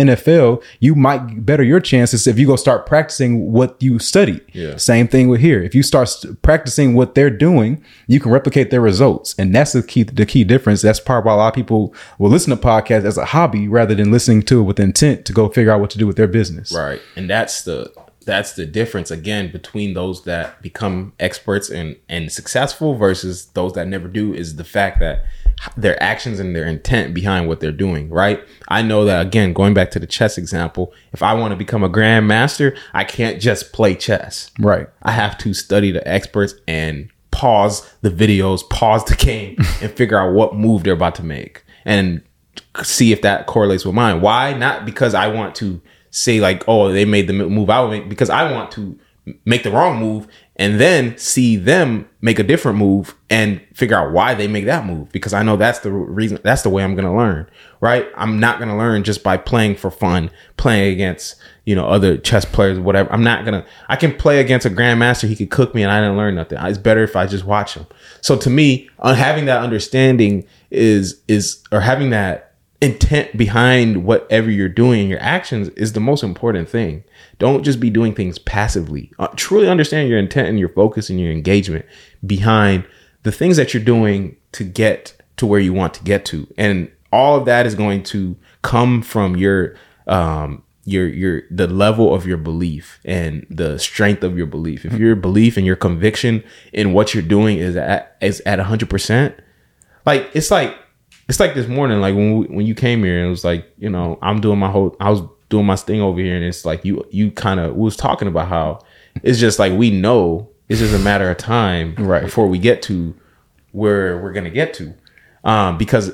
You 0.80 0.94
might 0.94 1.44
better 1.44 1.62
your 1.62 1.80
chances 1.80 2.26
if 2.26 2.38
you 2.38 2.46
go 2.46 2.56
start 2.56 2.86
practicing 2.86 3.52
what 3.52 3.82
you 3.82 3.98
studied. 3.98 4.42
Yeah. 4.52 4.76
Same 4.76 5.08
thing 5.08 5.28
with 5.28 5.40
here. 5.40 5.62
If 5.62 5.74
you 5.74 5.82
start 5.82 6.08
st- 6.08 6.40
practicing 6.42 6.94
what 6.94 7.14
they're 7.14 7.30
doing, 7.30 7.82
you 8.06 8.20
can 8.20 8.30
replicate 8.32 8.70
their 8.70 8.80
results, 8.80 9.34
and 9.38 9.54
that's 9.54 9.72
the 9.72 9.82
key. 9.82 10.02
The 10.04 10.26
key 10.26 10.44
difference. 10.44 10.82
That's 10.82 11.00
part 11.00 11.24
why 11.24 11.34
a 11.34 11.36
lot 11.36 11.48
of 11.48 11.54
people 11.54 11.94
will 12.18 12.30
listen 12.30 12.50
to 12.50 12.62
podcasts 12.62 13.04
as 13.04 13.18
a 13.18 13.26
hobby 13.26 13.68
rather 13.68 13.94
than 13.94 14.10
listening 14.10 14.42
to 14.42 14.60
it 14.60 14.64
with 14.64 14.80
intent 14.80 15.24
to 15.26 15.32
go 15.32 15.48
figure 15.48 15.72
out 15.72 15.80
what 15.80 15.90
to 15.90 15.98
do 15.98 16.06
with 16.06 16.16
their 16.16 16.28
business. 16.28 16.72
Right. 16.72 17.00
And 17.16 17.28
that's 17.28 17.62
the 17.62 17.92
that's 18.24 18.54
the 18.54 18.66
difference 18.66 19.10
again 19.10 19.52
between 19.52 19.94
those 19.94 20.24
that 20.24 20.60
become 20.62 21.12
experts 21.20 21.70
and 21.70 21.96
and 22.08 22.32
successful 22.32 22.94
versus 22.94 23.46
those 23.54 23.74
that 23.74 23.86
never 23.86 24.08
do 24.08 24.34
is 24.34 24.56
the 24.56 24.64
fact 24.64 24.98
that 25.00 25.24
their 25.76 26.00
actions 26.02 26.40
and 26.40 26.54
their 26.54 26.66
intent 26.66 27.14
behind 27.14 27.48
what 27.48 27.60
they're 27.60 27.72
doing, 27.72 28.08
right? 28.10 28.42
I 28.68 28.82
know 28.82 29.04
that 29.04 29.26
again, 29.26 29.52
going 29.52 29.74
back 29.74 29.90
to 29.92 29.98
the 29.98 30.06
chess 30.06 30.38
example, 30.38 30.92
if 31.12 31.22
I 31.22 31.34
want 31.34 31.52
to 31.52 31.56
become 31.56 31.82
a 31.82 31.88
grandmaster, 31.88 32.76
I 32.92 33.04
can't 33.04 33.40
just 33.40 33.72
play 33.72 33.94
chess. 33.94 34.50
Right. 34.58 34.88
I 35.02 35.12
have 35.12 35.38
to 35.38 35.54
study 35.54 35.90
the 35.90 36.06
experts 36.06 36.54
and 36.66 37.10
pause 37.30 37.88
the 38.00 38.10
videos, 38.10 38.68
pause 38.70 39.04
the 39.04 39.16
game, 39.16 39.56
and 39.82 39.90
figure 39.92 40.18
out 40.18 40.34
what 40.34 40.54
move 40.54 40.84
they're 40.84 40.94
about 40.94 41.16
to 41.16 41.24
make 41.24 41.64
and 41.84 42.22
see 42.82 43.12
if 43.12 43.22
that 43.22 43.46
correlates 43.46 43.84
with 43.84 43.94
mine. 43.94 44.20
Why? 44.20 44.52
Not 44.54 44.84
because 44.86 45.14
I 45.14 45.28
want 45.28 45.54
to 45.56 45.80
say 46.10 46.40
like, 46.40 46.64
oh, 46.68 46.92
they 46.92 47.04
made 47.04 47.26
the 47.26 47.32
move 47.32 47.70
I 47.70 47.80
would 47.80 47.90
make, 47.90 48.08
because 48.08 48.30
I 48.30 48.50
want 48.50 48.70
to 48.72 48.98
make 49.44 49.62
the 49.62 49.70
wrong 49.70 49.98
move 49.98 50.26
and 50.56 50.78
then 50.78 51.16
see 51.16 51.56
them 51.56 52.08
make 52.20 52.38
a 52.38 52.42
different 52.42 52.78
move 52.78 53.14
and 53.30 53.60
figure 53.72 53.96
out 53.96 54.12
why 54.12 54.34
they 54.34 54.46
make 54.46 54.66
that 54.66 54.84
move 54.84 55.10
because 55.12 55.32
I 55.32 55.42
know 55.42 55.56
that's 55.56 55.78
the 55.80 55.90
reason 55.90 56.38
that's 56.44 56.62
the 56.62 56.68
way 56.68 56.84
I'm 56.84 56.94
going 56.94 57.06
to 57.06 57.12
learn, 57.12 57.48
right? 57.80 58.06
I'm 58.16 58.38
not 58.38 58.58
going 58.58 58.68
to 58.68 58.76
learn 58.76 59.02
just 59.02 59.22
by 59.22 59.36
playing 59.38 59.76
for 59.76 59.90
fun, 59.90 60.30
playing 60.58 60.92
against, 60.92 61.36
you 61.64 61.74
know, 61.74 61.86
other 61.86 62.18
chess 62.18 62.44
players 62.44 62.78
whatever. 62.78 63.10
I'm 63.12 63.24
not 63.24 63.46
going 63.46 63.62
to 63.62 63.68
I 63.88 63.96
can 63.96 64.14
play 64.14 64.40
against 64.40 64.66
a 64.66 64.70
grandmaster, 64.70 65.26
he 65.26 65.36
could 65.36 65.50
cook 65.50 65.74
me 65.74 65.82
and 65.82 65.90
I 65.90 66.00
didn't 66.00 66.18
learn 66.18 66.34
nothing. 66.34 66.58
It's 66.60 66.78
better 66.78 67.02
if 67.02 67.16
I 67.16 67.26
just 67.26 67.44
watch 67.44 67.74
him. 67.74 67.86
So 68.20 68.36
to 68.36 68.50
me, 68.50 68.90
uh, 68.98 69.14
having 69.14 69.46
that 69.46 69.62
understanding 69.62 70.46
is 70.70 71.22
is 71.28 71.62
or 71.72 71.80
having 71.80 72.10
that 72.10 72.53
intent 72.84 73.34
behind 73.36 74.04
whatever 74.04 74.50
you're 74.50 74.68
doing, 74.68 75.08
your 75.08 75.20
actions 75.20 75.68
is 75.70 75.94
the 75.94 76.00
most 76.00 76.22
important 76.22 76.68
thing. 76.68 77.02
Don't 77.38 77.64
just 77.64 77.80
be 77.80 77.88
doing 77.88 78.14
things 78.14 78.38
passively. 78.38 79.10
Uh, 79.18 79.28
truly 79.36 79.68
understand 79.68 80.10
your 80.10 80.18
intent 80.18 80.48
and 80.48 80.58
your 80.58 80.68
focus 80.68 81.08
and 81.08 81.18
your 81.18 81.32
engagement 81.32 81.86
behind 82.26 82.86
the 83.22 83.32
things 83.32 83.56
that 83.56 83.72
you're 83.72 83.82
doing 83.82 84.36
to 84.52 84.64
get 84.64 85.16
to 85.38 85.46
where 85.46 85.60
you 85.60 85.72
want 85.72 85.94
to 85.94 86.04
get 86.04 86.26
to. 86.26 86.46
And 86.58 86.90
all 87.10 87.36
of 87.36 87.46
that 87.46 87.64
is 87.64 87.74
going 87.74 88.02
to 88.04 88.36
come 88.62 89.00
from 89.02 89.36
your 89.36 89.76
um 90.06 90.62
your 90.84 91.06
your 91.06 91.42
the 91.50 91.66
level 91.66 92.14
of 92.14 92.26
your 92.26 92.36
belief 92.36 93.00
and 93.06 93.46
the 93.48 93.78
strength 93.78 94.22
of 94.22 94.36
your 94.36 94.46
belief. 94.46 94.84
If 94.84 94.92
your 94.92 95.16
belief 95.16 95.56
and 95.56 95.64
your 95.64 95.76
conviction 95.76 96.44
in 96.72 96.92
what 96.92 97.14
you're 97.14 97.22
doing 97.22 97.56
is 97.56 97.76
at 97.76 98.16
is 98.20 98.42
at 98.44 98.58
100%, 98.58 99.34
like 100.04 100.28
it's 100.34 100.50
like 100.50 100.76
it's 101.28 101.40
like 101.40 101.54
this 101.54 101.68
morning 101.68 102.00
like 102.00 102.14
when 102.14 102.38
we, 102.38 102.46
when 102.46 102.66
you 102.66 102.74
came 102.74 103.02
here 103.02 103.18
and 103.18 103.26
it 103.26 103.30
was 103.30 103.44
like 103.44 103.66
you 103.78 103.88
know 103.88 104.18
i'm 104.22 104.40
doing 104.40 104.58
my 104.58 104.70
whole 104.70 104.94
i 105.00 105.08
was 105.10 105.22
doing 105.48 105.66
my 105.66 105.76
thing 105.76 106.00
over 106.00 106.20
here 106.20 106.36
and 106.36 106.44
it's 106.44 106.64
like 106.64 106.84
you 106.84 107.04
you 107.10 107.30
kind 107.30 107.60
of 107.60 107.74
was 107.76 107.96
talking 107.96 108.28
about 108.28 108.48
how 108.48 108.78
it's 109.22 109.38
just 109.38 109.58
like 109.58 109.72
we 109.72 109.90
know 109.90 110.48
it's 110.68 110.80
just 110.80 110.94
a 110.94 110.98
matter 110.98 111.30
of 111.30 111.36
time 111.36 111.94
Right. 111.98 112.22
before 112.22 112.46
we 112.48 112.58
get 112.58 112.82
to 112.82 113.14
where 113.72 114.18
we're 114.20 114.32
gonna 114.32 114.50
get 114.50 114.72
to. 114.74 114.94
Um 115.44 115.76
because 115.78 116.10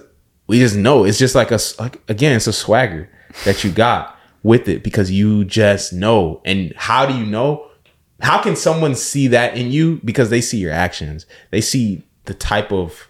we 0.49 0.59
just 0.59 0.75
know 0.77 1.05
it's 1.05 1.18
just 1.18 1.35
like 1.35 1.51
a 1.53 1.59
like 1.79 2.01
again 2.09 2.35
it's 2.35 2.46
a 2.49 2.53
swagger 2.53 3.09
that 3.44 3.62
you 3.62 3.70
got 3.70 4.18
with 4.42 4.68
it 4.68 4.83
because 4.83 5.11
you 5.11 5.44
just 5.44 5.92
know. 5.92 6.40
And 6.44 6.73
how 6.77 7.07
do 7.07 7.14
you 7.16 7.25
know? 7.25 7.68
How 8.20 8.42
can 8.42 8.57
someone 8.57 8.94
see 8.94 9.29
that 9.29 9.57
in 9.57 9.70
you? 9.70 10.01
Because 10.05 10.31
they 10.31 10.40
see 10.40 10.59
your 10.59 10.73
actions. 10.73 11.27
They 11.51 11.61
see 11.61 12.03
the 12.25 12.35
type 12.35 12.73
of 12.73 13.09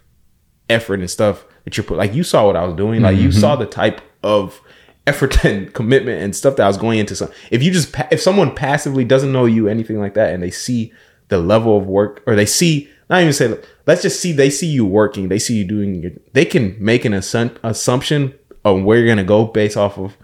effort 0.68 1.00
and 1.00 1.10
stuff 1.10 1.44
that 1.64 1.76
you're 1.76 1.84
put 1.84 1.98
like 1.98 2.14
you 2.14 2.22
saw 2.22 2.46
what 2.46 2.56
I 2.56 2.64
was 2.64 2.74
doing. 2.74 3.02
Like 3.02 3.16
you 3.16 3.28
mm-hmm. 3.28 3.40
saw 3.40 3.56
the 3.56 3.66
type 3.66 4.00
of 4.22 4.60
effort 5.06 5.44
and 5.44 5.72
commitment 5.72 6.22
and 6.22 6.34
stuff 6.34 6.56
that 6.56 6.64
I 6.64 6.68
was 6.68 6.78
going 6.78 6.98
into. 6.98 7.16
So 7.16 7.30
if 7.50 7.62
you 7.62 7.70
just 7.70 7.94
if 8.10 8.20
someone 8.20 8.54
passively 8.54 9.04
doesn't 9.04 9.32
know 9.32 9.44
you 9.44 9.68
anything 9.68 9.98
like 9.98 10.14
that 10.14 10.32
and 10.32 10.42
they 10.42 10.50
see 10.50 10.92
the 11.28 11.38
level 11.38 11.76
of 11.76 11.86
work 11.86 12.22
or 12.26 12.34
they 12.34 12.46
see 12.46 12.88
not 13.08 13.22
even 13.22 13.32
say 13.32 13.58
let's 13.86 14.02
just 14.02 14.20
see 14.20 14.32
they 14.32 14.50
see 14.50 14.66
you 14.66 14.84
working 14.84 15.28
they 15.28 15.38
see 15.38 15.56
you 15.56 15.64
doing 15.64 16.02
your, 16.02 16.12
they 16.32 16.44
can 16.44 16.76
make 16.78 17.04
an 17.04 17.14
assumption 17.14 17.58
assumption 17.62 18.34
of 18.64 18.82
where 18.82 18.98
you're 18.98 19.08
gonna 19.08 19.24
go 19.24 19.46
based 19.46 19.76
off 19.76 19.96
of 19.96 20.16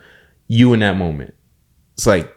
you 0.46 0.72
in 0.72 0.80
that 0.80 0.96
moment 0.96 1.34
it's 1.94 2.06
like 2.06 2.32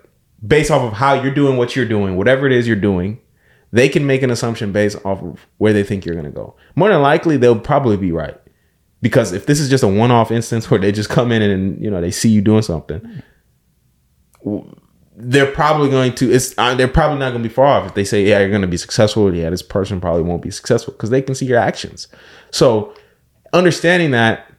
based 0.46 0.72
off 0.72 0.82
of 0.82 0.94
how 0.94 1.14
you're 1.14 1.34
doing 1.34 1.58
what 1.58 1.76
you're 1.76 1.86
doing 1.86 2.16
whatever 2.16 2.46
it 2.46 2.52
is 2.52 2.68
you're 2.68 2.76
doing 2.76 3.20
they 3.72 3.90
can 3.90 4.06
make 4.06 4.24
an 4.24 4.32
assumption 4.32 4.72
based 4.72 4.98
off 5.06 5.22
of 5.22 5.48
where 5.58 5.74
they 5.74 5.84
think 5.84 6.06
you're 6.06 6.16
gonna 6.16 6.30
go 6.30 6.56
more 6.76 6.90
than 6.90 7.02
likely 7.02 7.38
they'll 7.38 7.60
probably 7.60 7.98
be 7.98 8.12
right 8.12 8.40
because 9.02 9.32
if 9.32 9.46
this 9.46 9.60
is 9.60 9.70
just 9.70 9.84
a 9.84 9.88
one-off 9.88 10.32
instance 10.32 10.70
where 10.70 10.80
they 10.80 10.92
just 10.92 11.10
come 11.10 11.32
in 11.32 11.42
and 11.42 11.82
you 11.84 11.90
know 11.90 12.02
they 12.02 12.12
see 12.12 12.30
you 12.30 12.42
doing 12.42 12.62
something 12.62 13.24
they're 15.22 15.52
probably 15.52 15.90
going 15.90 16.16
to 16.16 16.32
it's 16.32 16.58
uh, 16.58 16.74
they're 16.76 16.88
probably 16.88 17.20
not 17.20 17.32
going 17.32 17.44
to 17.44 17.50
be 17.50 17.54
far 17.54 17.66
off 17.66 17.86
if 17.86 17.94
they 17.94 18.06
say 18.06 18.24
yeah 18.24 18.40
you're 18.40 18.50
going 18.50 18.62
to 18.62 18.68
be 18.68 18.78
successful. 18.78 19.34
Yeah 19.36 19.50
this 19.50 19.62
person 19.62 20.00
probably 20.00 20.24
won't 20.24 20.42
be 20.42 20.50
successful. 20.50 20.94
Because 20.94 21.10
they 21.10 21.22
can 21.22 21.36
see 21.36 21.46
your 21.46 21.60
actions. 21.60 22.08
So 22.52 22.94
understanding 23.52 24.12
that 24.12 24.50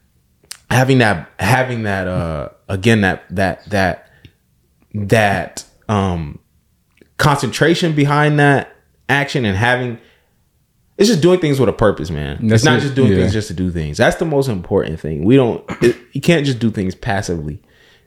having 0.70 0.98
that 0.98 1.30
having 1.38 1.84
that 1.84 2.06
uh 2.06 2.50
again 2.68 3.00
that 3.00 3.24
that 3.30 3.68
that 3.70 4.10
that 4.92 5.64
um 5.88 6.38
concentration 7.16 7.94
behind 7.94 8.38
that 8.38 8.76
action 9.08 9.46
and 9.46 9.56
having 9.56 9.98
it's 11.00 11.08
just 11.08 11.22
doing 11.22 11.40
things 11.40 11.58
with 11.58 11.68
a 11.68 11.72
purpose 11.72 12.10
man. 12.10 12.46
That's 12.46 12.60
it's 12.60 12.64
not 12.64 12.78
it, 12.78 12.82
just 12.82 12.94
doing 12.94 13.12
yeah. 13.12 13.16
things 13.16 13.32
just 13.32 13.48
to 13.48 13.54
do 13.54 13.70
things. 13.70 13.96
That's 13.96 14.16
the 14.16 14.26
most 14.26 14.48
important 14.48 15.00
thing. 15.00 15.24
We 15.24 15.34
don't 15.34 15.64
it, 15.82 15.96
you 16.12 16.20
can't 16.20 16.44
just 16.44 16.58
do 16.58 16.70
things 16.70 16.94
passively 16.94 17.62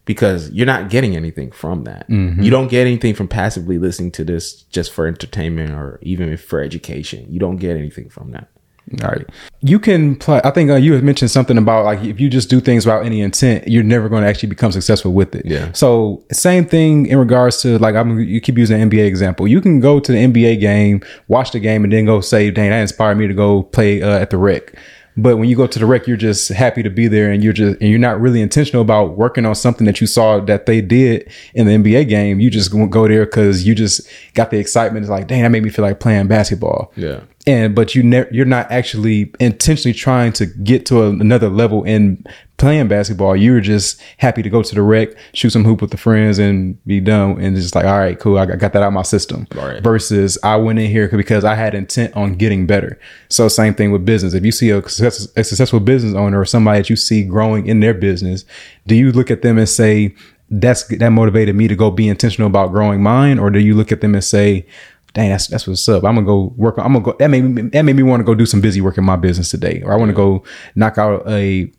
because 0.05 0.51
you're 0.51 0.67
not 0.67 0.89
getting 0.89 1.15
anything 1.15 1.51
from 1.51 1.85
that. 1.85 2.07
Mm-hmm. 2.07 2.43
you 2.43 2.51
don't 2.51 2.67
get 2.67 2.85
anything 2.85 3.15
from 3.15 3.27
passively 3.27 3.79
listening 3.79 4.11
to 4.11 4.23
this 4.23 4.61
just 4.63 4.91
for 4.91 5.07
entertainment 5.07 5.71
or 5.71 5.97
even 6.03 6.37
for 6.37 6.61
education. 6.61 7.25
You 7.29 7.39
don't 7.39 7.57
get 7.57 7.75
anything 7.75 8.09
from 8.09 8.31
that 8.31 8.52
All 9.01 9.09
right. 9.09 9.25
You 9.61 9.79
can 9.79 10.15
play. 10.15 10.41
I 10.43 10.51
think 10.51 10.69
uh, 10.69 10.75
you 10.75 10.93
had 10.93 11.03
mentioned 11.03 11.31
something 11.31 11.57
about 11.57 11.85
like 11.85 12.03
if 12.03 12.19
you 12.19 12.29
just 12.29 12.49
do 12.49 12.59
things 12.59 12.85
without 12.85 13.05
any 13.05 13.21
intent, 13.21 13.67
you're 13.67 13.83
never 13.83 14.09
going 14.09 14.23
to 14.23 14.29
actually 14.29 14.49
become 14.49 14.71
successful 14.71 15.13
with 15.13 15.33
it. 15.35 15.45
Yeah. 15.45 15.71
So 15.71 16.23
same 16.31 16.65
thing 16.65 17.05
in 17.05 17.17
regards 17.17 17.61
to 17.61 17.79
like 17.79 17.95
I'm. 17.95 18.19
You 18.19 18.41
keep 18.41 18.57
using 18.57 18.77
the 18.77 18.95
NBA 18.95 19.05
example. 19.05 19.47
You 19.47 19.61
can 19.61 19.79
go 19.79 19.99
to 19.99 20.11
the 20.11 20.17
NBA 20.17 20.59
game, 20.59 21.01
watch 21.27 21.51
the 21.51 21.59
game, 21.59 21.83
and 21.85 21.93
then 21.93 22.05
go 22.05 22.19
say, 22.19 22.51
"Dang, 22.51 22.71
that 22.71 22.81
inspired 22.81 23.15
me 23.15 23.27
to 23.27 23.33
go 23.33 23.63
play 23.63 24.01
uh, 24.01 24.19
at 24.19 24.29
the 24.31 24.37
rec." 24.37 24.73
But 25.15 25.37
when 25.37 25.47
you 25.49 25.55
go 25.55 25.67
to 25.67 25.79
the 25.79 25.85
rec, 25.85 26.07
you're 26.07 26.17
just 26.17 26.49
happy 26.49 26.83
to 26.83 26.89
be 26.89 27.07
there, 27.07 27.31
and 27.31 27.43
you're 27.43 27.53
just 27.53 27.79
and 27.81 27.89
you're 27.89 27.99
not 27.99 28.19
really 28.19 28.41
intentional 28.41 28.81
about 28.81 29.17
working 29.17 29.45
on 29.45 29.55
something 29.55 29.85
that 29.85 30.01
you 30.01 30.07
saw 30.07 30.39
that 30.41 30.65
they 30.65 30.81
did 30.81 31.31
in 31.53 31.67
the 31.67 31.73
NBA 31.73 32.09
game. 32.09 32.39
You 32.39 32.49
just 32.49 32.71
go 32.89 33.07
there 33.07 33.25
because 33.25 33.65
you 33.65 33.75
just 33.75 34.07
got 34.33 34.51
the 34.51 34.57
excitement. 34.57 35.03
It's 35.03 35.11
like, 35.11 35.27
dang, 35.27 35.43
that 35.43 35.49
made 35.49 35.63
me 35.63 35.69
feel 35.69 35.85
like 35.85 35.99
playing 35.99 36.27
basketball 36.27 36.91
yeah 36.95 37.21
and 37.45 37.75
but 37.75 37.95
you 37.95 38.03
ne- 38.03 38.27
you're 38.31 38.45
not 38.45 38.71
actually 38.71 39.33
intentionally 39.39 39.93
trying 39.93 40.31
to 40.33 40.45
get 40.45 40.85
to 40.87 41.03
a, 41.03 41.09
another 41.09 41.49
level 41.49 41.83
in 41.83 42.23
playing 42.63 42.87
basketball 42.87 43.35
you 43.35 43.51
were 43.51 43.59
just 43.59 44.01
happy 44.19 44.41
to 44.41 44.49
go 44.49 44.63
to 44.63 44.73
the 44.73 44.81
rec 44.81 45.09
shoot 45.33 45.49
some 45.49 45.65
hoop 45.65 45.81
with 45.81 45.91
the 45.91 45.97
friends 45.97 46.39
and 46.39 46.81
be 46.85 47.01
done 47.01 47.31
and 47.41 47.57
just 47.57 47.75
like 47.75 47.83
all 47.83 47.99
right 47.99 48.21
cool 48.21 48.37
i 48.37 48.45
got 48.45 48.71
that 48.71 48.77
out 48.77 48.87
of 48.87 48.93
my 48.93 49.01
system 49.01 49.45
Right. 49.53 49.83
versus 49.83 50.37
i 50.43 50.55
went 50.55 50.79
in 50.79 50.89
here 50.89 51.09
because 51.09 51.43
i 51.43 51.55
had 51.55 51.75
intent 51.75 52.15
on 52.15 52.35
getting 52.35 52.65
better 52.65 52.97
so 53.29 53.49
same 53.49 53.73
thing 53.73 53.91
with 53.91 54.05
business 54.05 54.33
if 54.33 54.45
you 54.45 54.53
see 54.53 54.69
a, 54.69 54.81
success, 54.87 55.27
a 55.35 55.43
successful 55.43 55.81
business 55.81 56.15
owner 56.15 56.39
or 56.39 56.45
somebody 56.45 56.79
that 56.79 56.89
you 56.89 56.95
see 56.95 57.25
growing 57.25 57.67
in 57.67 57.81
their 57.81 57.93
business 57.93 58.45
do 58.87 58.95
you 58.95 59.11
look 59.11 59.29
at 59.29 59.41
them 59.41 59.57
and 59.57 59.67
say 59.67 60.15
that's 60.49 60.85
that 60.85 61.09
motivated 61.09 61.57
me 61.57 61.67
to 61.67 61.75
go 61.75 61.91
be 61.91 62.07
intentional 62.07 62.47
about 62.47 62.71
growing 62.71 63.03
mine 63.03 63.39
or 63.39 63.49
do 63.49 63.59
you 63.59 63.75
look 63.75 63.91
at 63.91 63.99
them 63.99 64.15
and 64.15 64.23
say 64.23 64.65
dang, 65.13 65.29
that's 65.29 65.47
that's 65.47 65.67
what's 65.67 65.87
up. 65.89 66.03
I'm 66.03 66.15
gonna 66.15 66.25
go 66.25 66.53
work. 66.57 66.79
on 66.79 66.85
I'm 66.85 66.93
gonna 66.93 67.05
go. 67.05 67.15
That 67.19 67.29
made 67.29 67.43
me 67.43 67.61
that 67.61 67.83
made 67.83 67.95
me 67.95 68.01
want 68.01 68.21
to 68.21 68.23
go 68.23 68.33
do 68.33 68.47
some 68.47 68.61
busy 68.61 68.81
work 68.81 68.97
in 68.97 69.03
my 69.03 69.15
business 69.15 69.51
today, 69.51 69.81
or 69.85 69.93
I 69.93 69.95
want 69.95 70.09
to 70.09 70.15
go 70.15 70.43
knock 70.75 70.97
out 70.97 71.23
a 71.29 71.71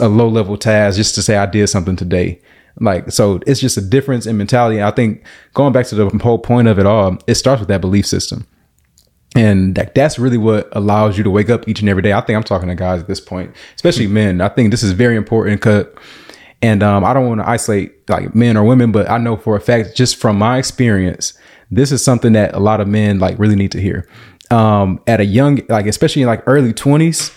a 0.00 0.08
low 0.08 0.28
level 0.28 0.56
task 0.56 0.96
just 0.96 1.14
to 1.16 1.22
say 1.22 1.36
I 1.36 1.46
did 1.46 1.66
something 1.68 1.96
today. 1.96 2.40
Like 2.80 3.10
so, 3.12 3.40
it's 3.46 3.60
just 3.60 3.76
a 3.76 3.82
difference 3.82 4.26
in 4.26 4.36
mentality. 4.36 4.82
I 4.82 4.90
think 4.90 5.24
going 5.54 5.72
back 5.72 5.86
to 5.86 5.94
the 5.94 6.08
whole 6.18 6.38
point 6.38 6.68
of 6.68 6.78
it 6.78 6.86
all, 6.86 7.18
it 7.26 7.34
starts 7.34 7.60
with 7.60 7.68
that 7.68 7.80
belief 7.80 8.06
system. 8.06 8.46
And 9.34 9.74
that, 9.76 9.94
that's 9.94 10.18
really 10.18 10.38
what 10.38 10.68
allows 10.72 11.16
you 11.16 11.24
to 11.24 11.30
wake 11.30 11.48
up 11.48 11.66
each 11.66 11.80
and 11.80 11.88
every 11.88 12.02
day. 12.02 12.12
I 12.12 12.20
think 12.20 12.36
I'm 12.36 12.42
talking 12.42 12.68
to 12.68 12.74
guys 12.74 13.00
at 13.00 13.08
this 13.08 13.20
point, 13.20 13.54
especially 13.74 14.06
men. 14.06 14.40
I 14.40 14.48
think 14.48 14.70
this 14.70 14.82
is 14.82 14.92
very 14.92 15.16
important 15.16 15.60
because, 15.60 15.86
and 16.60 16.82
um, 16.82 17.04
I 17.04 17.14
don't 17.14 17.26
want 17.26 17.40
to 17.40 17.48
isolate 17.48 18.08
like 18.10 18.34
men 18.34 18.56
or 18.56 18.64
women, 18.64 18.92
but 18.92 19.10
I 19.10 19.18
know 19.18 19.36
for 19.36 19.56
a 19.56 19.60
fact, 19.60 19.96
just 19.96 20.16
from 20.16 20.38
my 20.38 20.58
experience, 20.58 21.32
this 21.70 21.92
is 21.92 22.04
something 22.04 22.34
that 22.34 22.54
a 22.54 22.60
lot 22.60 22.80
of 22.80 22.88
men 22.88 23.18
like 23.18 23.38
really 23.38 23.56
need 23.56 23.72
to 23.72 23.80
hear. 23.80 24.06
Um, 24.50 25.00
at 25.06 25.18
a 25.20 25.24
young, 25.24 25.60
like 25.70 25.86
especially 25.86 26.22
in 26.22 26.28
like 26.28 26.42
early 26.46 26.74
20s, 26.74 27.34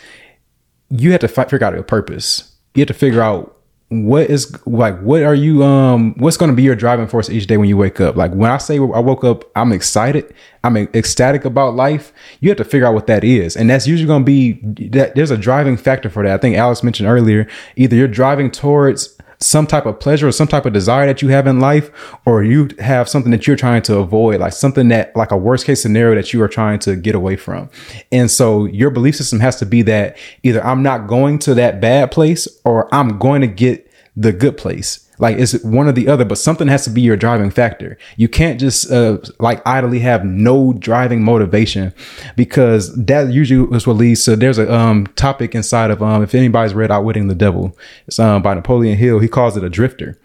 you 0.90 1.12
have 1.12 1.22
to 1.22 1.28
fi- 1.28 1.46
figure 1.46 1.66
out 1.66 1.74
your 1.74 1.84
purpose. 1.84 2.56
You 2.74 2.82
have 2.82 2.88
to 2.88 2.94
figure 2.94 3.22
out 3.22 3.56
what 3.90 4.30
is 4.32 4.58
like 4.66 5.00
what 5.02 5.22
are 5.22 5.36
you 5.36 5.64
um 5.64 6.16
what's 6.18 6.38
going 6.38 6.50
to 6.50 6.56
be 6.56 6.64
your 6.64 6.76
driving 6.76 7.08
force 7.08 7.30
each 7.30 7.46
day 7.46 7.56
when 7.56 7.70
you 7.70 7.78
wake 7.78 8.02
up? 8.02 8.16
Like 8.16 8.34
when 8.34 8.50
i 8.50 8.58
say 8.58 8.78
i 8.78 8.80
woke 8.80 9.24
up 9.24 9.46
i'm 9.56 9.72
excited. 9.72 10.34
I'm 10.64 10.76
ecstatic 10.76 11.46
about 11.46 11.76
life. 11.76 12.12
You 12.40 12.50
have 12.50 12.58
to 12.58 12.66
figure 12.66 12.88
out 12.88 12.96
what 12.96 13.06
that 13.08 13.24
is. 13.24 13.56
And 13.56 13.70
that's 13.70 13.86
usually 13.86 14.08
going 14.08 14.24
to 14.24 14.26
be 14.26 14.54
that 14.90 15.14
there's 15.14 15.30
a 15.30 15.38
driving 15.38 15.78
factor 15.78 16.10
for 16.10 16.24
that. 16.24 16.34
I 16.34 16.38
think 16.38 16.58
alex 16.58 16.82
mentioned 16.82 17.08
earlier 17.08 17.48
either 17.76 17.96
you're 17.96 18.08
driving 18.08 18.50
towards 18.50 19.16
some 19.40 19.68
type 19.68 19.86
of 19.86 20.00
pleasure 20.00 20.28
or 20.28 20.32
some 20.32 20.48
type 20.48 20.66
of 20.66 20.74
desire 20.74 21.06
that 21.06 21.22
you 21.22 21.30
have 21.30 21.48
in 21.48 21.60
life, 21.60 21.92
or 22.26 22.44
you 22.44 22.70
have 22.80 23.10
something 23.10 23.32
that 23.32 23.48
you're 23.48 23.56
trying 23.56 23.82
to 23.84 23.98
avoid, 23.98 24.40
like 24.40 24.54
something 24.54 24.88
that, 24.90 25.16
like 25.16 25.32
a 25.32 25.38
worst 25.38 25.66
case 25.66 25.82
scenario 25.82 26.16
that 26.16 26.34
you 26.34 26.42
are 26.42 26.48
trying 26.48 26.80
to 26.80 26.96
get 26.96 27.16
away 27.16 27.36
from. 27.36 27.70
And 28.12 28.30
so 28.30 28.66
your 28.66 28.90
belief 28.90 29.16
system 29.16 29.40
has 29.40 29.58
to 29.58 29.66
be 29.66 29.82
that 29.84 30.18
either 30.44 30.64
I'm 30.66 30.84
not 30.84 31.08
going 31.08 31.40
to 31.40 31.54
that 31.56 31.82
bad 31.82 32.12
place 32.12 32.48
or 32.64 32.94
I'm 32.94 33.18
going 33.20 33.42
to 33.42 33.48
get 33.48 33.85
the 34.16 34.32
good 34.32 34.58
place. 34.58 35.02
Like 35.18 35.38
it's 35.38 35.64
one 35.64 35.88
or 35.88 35.92
the 35.94 36.08
other, 36.08 36.26
but 36.26 36.38
something 36.38 36.68
has 36.68 36.84
to 36.84 36.90
be 36.90 37.02
your 37.02 37.16
driving 37.16 37.50
factor. 37.50 37.98
You 38.18 38.28
can't 38.28 38.60
just 38.60 38.92
uh, 38.92 39.20
like 39.40 39.66
idly 39.66 40.00
have 40.00 40.26
no 40.26 40.74
driving 40.74 41.24
motivation 41.24 41.94
because 42.36 42.94
that 42.96 43.32
usually 43.32 43.76
is 43.76 43.88
what 43.88 43.96
leads 43.96 44.24
So 44.24 44.36
There's 44.36 44.58
a 44.58 44.74
um, 44.74 45.08
topic 45.16 45.56
inside 45.56 45.90
of 45.92 46.04
um, 46.04 46.22
if 46.22 46.36
anybody's 46.36 46.74
read 46.74 46.92
Outwitting 46.92 47.28
the 47.28 47.36
Devil, 47.36 47.78
it's 48.08 48.20
um, 48.20 48.42
by 48.42 48.54
Napoleon 48.56 48.98
Hill. 48.98 49.20
He 49.20 49.28
calls 49.28 49.56
it 49.56 49.64
a 49.64 49.70
drifter. 49.70 50.20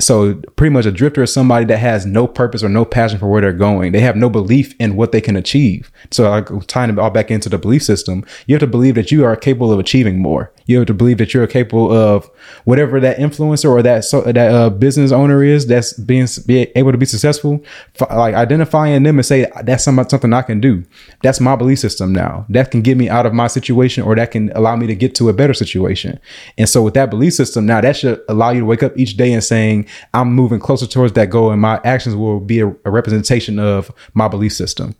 So 0.00 0.34
pretty 0.54 0.72
much 0.72 0.86
a 0.86 0.92
drifter 0.92 1.24
is 1.24 1.32
somebody 1.32 1.64
that 1.66 1.78
has 1.78 2.06
no 2.06 2.28
purpose 2.28 2.62
or 2.62 2.68
no 2.68 2.84
passion 2.84 3.18
for 3.18 3.26
where 3.26 3.40
they're 3.40 3.52
going. 3.52 3.90
They 3.90 4.00
have 4.00 4.14
no 4.14 4.30
belief 4.30 4.72
in 4.78 4.94
what 4.94 5.10
they 5.10 5.20
can 5.20 5.34
achieve. 5.34 5.90
So 6.12 6.30
like 6.30 6.66
tying 6.68 6.90
it 6.90 7.00
all 7.00 7.10
back 7.10 7.32
into 7.32 7.48
the 7.48 7.58
belief 7.58 7.82
system, 7.82 8.24
you 8.46 8.54
have 8.54 8.60
to 8.60 8.68
believe 8.68 8.94
that 8.94 9.10
you 9.10 9.24
are 9.24 9.34
capable 9.34 9.72
of 9.72 9.80
achieving 9.80 10.20
more. 10.20 10.52
You 10.66 10.76
have 10.78 10.86
to 10.86 10.94
believe 10.94 11.18
that 11.18 11.34
you're 11.34 11.46
capable 11.48 11.90
of 11.90 12.30
whatever 12.64 13.00
that 13.00 13.16
influencer 13.16 13.70
or 13.70 13.82
that 13.82 14.04
so, 14.04 14.20
that 14.20 14.36
uh, 14.36 14.70
business 14.70 15.10
owner 15.10 15.42
is 15.42 15.66
that's 15.66 15.94
being 15.94 16.28
be 16.46 16.70
able 16.76 16.92
to 16.92 16.98
be 16.98 17.06
successful. 17.06 17.64
F- 17.98 18.10
like 18.10 18.34
identifying 18.34 19.02
them 19.02 19.18
and 19.18 19.26
say 19.26 19.50
that's 19.64 19.82
something 19.82 20.08
something 20.08 20.32
I 20.32 20.42
can 20.42 20.60
do. 20.60 20.84
That's 21.22 21.40
my 21.40 21.56
belief 21.56 21.80
system 21.80 22.12
now. 22.12 22.46
That 22.50 22.70
can 22.70 22.82
get 22.82 22.96
me 22.96 23.08
out 23.08 23.26
of 23.26 23.32
my 23.32 23.48
situation 23.48 24.04
or 24.04 24.14
that 24.14 24.30
can 24.30 24.52
allow 24.52 24.76
me 24.76 24.86
to 24.86 24.94
get 24.94 25.16
to 25.16 25.28
a 25.28 25.32
better 25.32 25.54
situation. 25.54 26.20
And 26.56 26.68
so 26.68 26.82
with 26.82 26.94
that 26.94 27.10
belief 27.10 27.32
system 27.32 27.66
now, 27.66 27.80
that 27.80 27.96
should 27.96 28.20
allow 28.28 28.50
you 28.50 28.60
to 28.60 28.66
wake 28.66 28.82
up 28.82 28.96
each 28.96 29.16
day 29.16 29.32
and 29.32 29.42
saying 29.42 29.87
I'm 30.14 30.32
moving 30.32 30.60
closer 30.60 30.86
towards 30.86 31.12
that 31.14 31.30
goal, 31.30 31.50
and 31.50 31.60
my 31.60 31.80
actions 31.84 32.16
will 32.16 32.40
be 32.40 32.60
a, 32.60 32.68
a 32.68 32.90
representation 32.90 33.58
of 33.58 33.90
my 34.14 34.28
belief 34.28 34.52
system. 34.52 34.94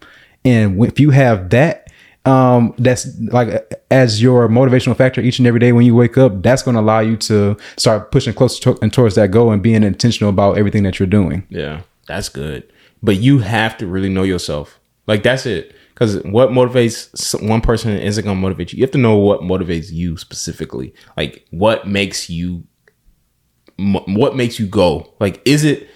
And 0.44 0.82
if 0.84 1.00
you 1.00 1.10
have 1.10 1.50
that 1.50 1.84
um 2.24 2.74
that's 2.78 3.16
like 3.30 3.72
as 3.92 4.20
your 4.20 4.48
motivational 4.48 4.96
factor 4.96 5.20
each 5.20 5.38
and 5.38 5.46
every 5.46 5.60
day 5.60 5.70
when 5.70 5.86
you 5.86 5.94
wake 5.94 6.18
up 6.18 6.42
that's 6.42 6.64
going 6.64 6.74
to 6.74 6.80
allow 6.80 6.98
you 6.98 7.16
to 7.16 7.56
start 7.76 8.10
pushing 8.10 8.34
closer 8.34 8.60
to, 8.60 8.78
and 8.82 8.92
towards 8.92 9.14
that 9.14 9.30
goal 9.30 9.52
and 9.52 9.62
being 9.62 9.84
intentional 9.84 10.28
about 10.28 10.58
everything 10.58 10.82
that 10.82 10.98
you're 10.98 11.06
doing 11.06 11.46
Yeah, 11.48 11.82
that's 12.06 12.28
good. 12.28 12.70
But 13.02 13.18
you 13.18 13.38
have 13.38 13.78
to 13.78 13.86
really 13.86 14.08
know 14.08 14.24
yourself. 14.24 14.80
Like 15.06 15.22
that's 15.22 15.46
it. 15.46 15.74
Because 15.94 16.22
what 16.22 16.50
motivates 16.50 17.40
one 17.46 17.60
person 17.60 17.96
isn't 17.98 18.24
going 18.24 18.36
to 18.36 18.40
motivate 18.40 18.72
you. 18.72 18.78
You 18.78 18.84
have 18.84 18.92
to 18.92 18.98
know 18.98 19.16
what 19.16 19.40
motivates 19.40 19.90
you 19.90 20.16
specifically. 20.16 20.94
Like 21.16 21.44
what 21.50 21.88
makes 21.88 22.30
you, 22.30 22.64
what 23.78 24.36
makes 24.36 24.58
you 24.58 24.66
go. 24.66 25.12
Like 25.20 25.40
is 25.44 25.64
it 25.64 25.88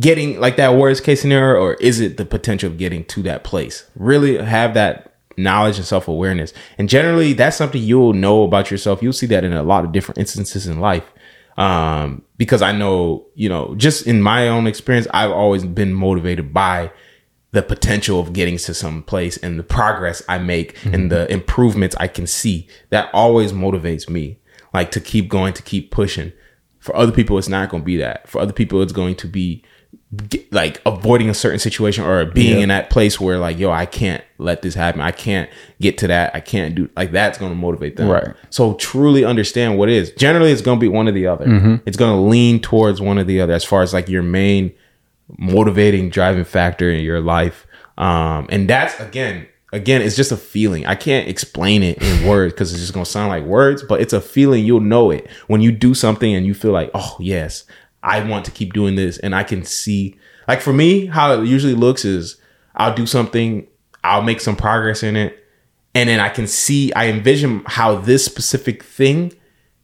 getting 0.00 0.40
like 0.40 0.56
that 0.56 0.74
worst 0.76 1.04
case 1.04 1.20
scenario, 1.20 1.60
or 1.60 1.74
is 1.74 2.00
it 2.00 2.16
the 2.16 2.24
potential 2.24 2.70
of 2.70 2.78
getting 2.78 3.04
to 3.06 3.22
that 3.22 3.44
place? 3.44 3.88
Really 3.96 4.38
have 4.38 4.74
that 4.74 5.14
knowledge 5.36 5.76
and 5.76 5.86
self 5.86 6.08
awareness. 6.08 6.52
And 6.78 6.88
generally, 6.88 7.32
that's 7.32 7.56
something 7.56 7.82
you'll 7.82 8.12
know 8.12 8.42
about 8.42 8.70
yourself. 8.70 9.02
You'll 9.02 9.12
see 9.12 9.26
that 9.26 9.44
in 9.44 9.52
a 9.52 9.62
lot 9.62 9.84
of 9.84 9.92
different 9.92 10.18
instances 10.18 10.66
in 10.66 10.80
life 10.80 11.04
um, 11.58 12.22
because 12.36 12.62
I 12.62 12.70
know, 12.70 13.26
you 13.34 13.48
know, 13.48 13.74
just 13.74 14.06
in 14.06 14.22
my 14.22 14.48
own 14.48 14.68
experience, 14.68 15.08
I've 15.12 15.32
always 15.32 15.64
been 15.64 15.92
motivated 15.92 16.54
by 16.54 16.92
the 17.50 17.62
potential 17.62 18.20
of 18.20 18.32
getting 18.32 18.56
to 18.58 18.72
some 18.72 19.02
place 19.02 19.36
and 19.38 19.58
the 19.58 19.64
progress 19.64 20.22
I 20.28 20.38
make 20.38 20.76
and 20.84 21.10
the 21.10 21.30
improvements 21.32 21.96
I 21.98 22.06
can 22.06 22.28
see. 22.28 22.68
That 22.90 23.10
always 23.12 23.52
motivates 23.52 24.08
me, 24.08 24.38
like 24.72 24.92
to 24.92 25.00
keep 25.00 25.28
going, 25.28 25.52
to 25.54 25.62
keep 25.62 25.90
pushing. 25.90 26.32
For 26.78 26.94
other 26.96 27.12
people, 27.12 27.38
it's 27.38 27.48
not 27.48 27.68
going 27.70 27.82
to 27.82 27.86
be 27.86 27.96
that. 27.98 28.28
For 28.28 28.40
other 28.40 28.52
people, 28.52 28.82
it's 28.82 28.92
going 28.92 29.16
to 29.16 29.26
be 29.26 29.64
like 30.52 30.80
avoiding 30.86 31.28
a 31.28 31.34
certain 31.34 31.58
situation 31.58 32.02
or 32.04 32.24
being 32.24 32.60
in 32.60 32.70
that 32.70 32.88
place 32.88 33.20
where 33.20 33.38
like, 33.38 33.58
yo, 33.58 33.70
I 33.70 33.84
can't 33.84 34.24
let 34.38 34.62
this 34.62 34.74
happen. 34.74 35.02
I 35.02 35.10
can't 35.10 35.50
get 35.80 35.98
to 35.98 36.06
that. 36.06 36.34
I 36.34 36.40
can't 36.40 36.74
do 36.74 36.88
like 36.96 37.10
that's 37.12 37.36
going 37.36 37.52
to 37.52 37.56
motivate 37.56 37.96
them. 37.96 38.08
Right. 38.08 38.34
So 38.48 38.74
truly 38.74 39.24
understand 39.24 39.76
what 39.76 39.90
it 39.90 39.96
is. 39.96 40.10
Generally, 40.12 40.52
it's 40.52 40.62
going 40.62 40.78
to 40.78 40.80
be 40.80 40.88
one 40.88 41.08
or 41.08 41.12
the 41.12 41.26
other. 41.26 41.44
It's 41.84 41.96
going 41.96 42.14
to 42.14 42.20
lean 42.20 42.60
towards 42.60 43.00
one 43.00 43.18
or 43.18 43.24
the 43.24 43.40
other 43.40 43.52
as 43.52 43.64
far 43.64 43.82
as 43.82 43.92
like 43.92 44.08
your 44.08 44.22
main 44.22 44.72
motivating 45.36 46.08
driving 46.08 46.44
factor 46.44 46.90
in 46.90 47.04
your 47.04 47.20
life. 47.20 47.66
Um, 47.98 48.46
and 48.50 48.68
that's 48.70 48.98
again, 49.00 49.46
again, 49.72 50.02
it's 50.02 50.16
just 50.16 50.32
a 50.32 50.36
feeling. 50.36 50.86
I 50.86 50.94
can't 50.94 51.28
explain 51.28 51.82
it 51.82 52.02
in 52.02 52.26
words 52.26 52.52
because 52.52 52.72
it's 52.72 52.80
just 52.80 52.94
gonna 52.94 53.06
sound 53.06 53.28
like 53.28 53.44
words, 53.44 53.82
but 53.82 54.00
it's 54.00 54.12
a 54.12 54.20
feeling. 54.20 54.64
You'll 54.64 54.80
know 54.80 55.10
it 55.10 55.28
when 55.46 55.60
you 55.60 55.72
do 55.72 55.94
something 55.94 56.34
and 56.34 56.46
you 56.46 56.54
feel 56.54 56.72
like, 56.72 56.90
oh 56.94 57.16
yes, 57.20 57.64
I 58.02 58.22
want 58.24 58.44
to 58.46 58.50
keep 58.50 58.72
doing 58.72 58.94
this, 58.94 59.18
and 59.18 59.34
I 59.34 59.42
can 59.42 59.64
see. 59.64 60.16
Like 60.46 60.60
for 60.62 60.72
me, 60.72 61.06
how 61.06 61.32
it 61.32 61.46
usually 61.46 61.74
looks 61.74 62.04
is 62.04 62.40
I'll 62.74 62.94
do 62.94 63.06
something, 63.06 63.66
I'll 64.02 64.22
make 64.22 64.40
some 64.40 64.56
progress 64.56 65.02
in 65.02 65.16
it, 65.16 65.44
and 65.94 66.08
then 66.08 66.20
I 66.20 66.28
can 66.28 66.46
see, 66.46 66.92
I 66.94 67.08
envision 67.08 67.62
how 67.66 67.96
this 67.96 68.24
specific 68.24 68.82
thing 68.82 69.32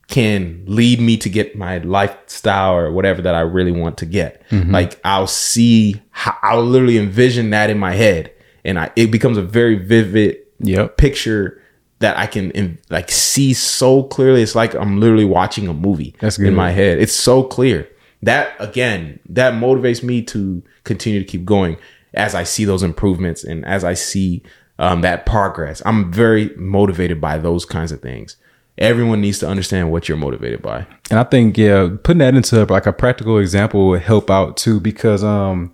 can 0.09 0.63
lead 0.67 1.01
me 1.01 1.17
to 1.17 1.29
get 1.29 1.57
my 1.57 1.79
lifestyle 1.79 2.75
or 2.75 2.93
whatever 2.93 3.23
that 3.23 3.35
I 3.35 3.41
really 3.41 3.73
want 3.73 3.99
to 3.99 4.07
get. 4.07 4.47
Mm-hmm. 4.51 4.71
Like 4.71 5.01
I'll 5.05 5.27
see 5.27 6.03
I'll 6.43 6.63
literally 6.63 6.99
envision 6.99 7.51
that 7.51 7.71
in 7.71 7.79
my 7.79 7.93
head 7.93 8.34
and 8.65 8.79
I 8.79 8.91
it 8.97 9.11
becomes 9.11 9.37
a 9.37 9.43
very 9.43 9.77
vivid 9.77 10.39
Yep. 10.61 10.97
picture 10.97 11.61
that 11.99 12.17
I 12.17 12.27
can 12.27 12.51
in, 12.53 12.79
like 12.91 13.11
see 13.11 13.53
so 13.53 14.05
clearly. 14.05 14.43
It's 14.43 14.55
like 14.55 14.75
I'm 14.75 15.01
literally 15.01 15.25
watching 15.25 15.67
a 15.69 15.75
movie 15.75 16.15
That's 16.21 16.37
good. 16.39 16.49
in 16.49 16.55
my 16.55 16.71
head. 16.71 16.99
It's 16.99 17.13
so 17.13 17.43
clear. 17.43 17.89
That 18.23 18.53
again, 18.61 19.19
that 19.29 19.55
motivates 19.55 20.03
me 20.03 20.23
to 20.23 20.63
continue 20.85 21.19
to 21.21 21.25
keep 21.27 21.45
going 21.45 21.77
as 22.15 22.35
I 22.35 22.45
see 22.45 22.65
those 22.65 22.83
improvements 22.83 23.43
and 23.45 23.65
as 23.67 23.85
I 23.85 23.95
see 23.95 24.43
um, 24.79 25.01
that 25.03 25.27
progress. 25.27 25.83
I'm 25.85 26.13
very 26.13 26.51
motivated 26.57 27.21
by 27.21 27.37
those 27.39 27.65
kinds 27.65 27.91
of 27.93 28.01
things. 28.01 28.37
Everyone 28.79 29.21
needs 29.21 29.39
to 29.41 29.49
understand 29.49 29.93
what 29.93 30.09
you're 30.09 30.17
motivated 30.19 30.63
by. 30.63 30.87
And 31.11 31.19
I 31.19 31.25
think 31.25 31.59
yeah, 31.59 31.89
putting 32.03 32.19
that 32.19 32.35
into 32.35 32.65
like 32.65 32.87
a 32.87 32.93
practical 32.93 33.39
example 33.39 33.89
would 33.89 34.03
help 34.03 34.31
out 34.31 34.57
too 34.57 34.81
because 34.81 35.23
um 35.23 35.73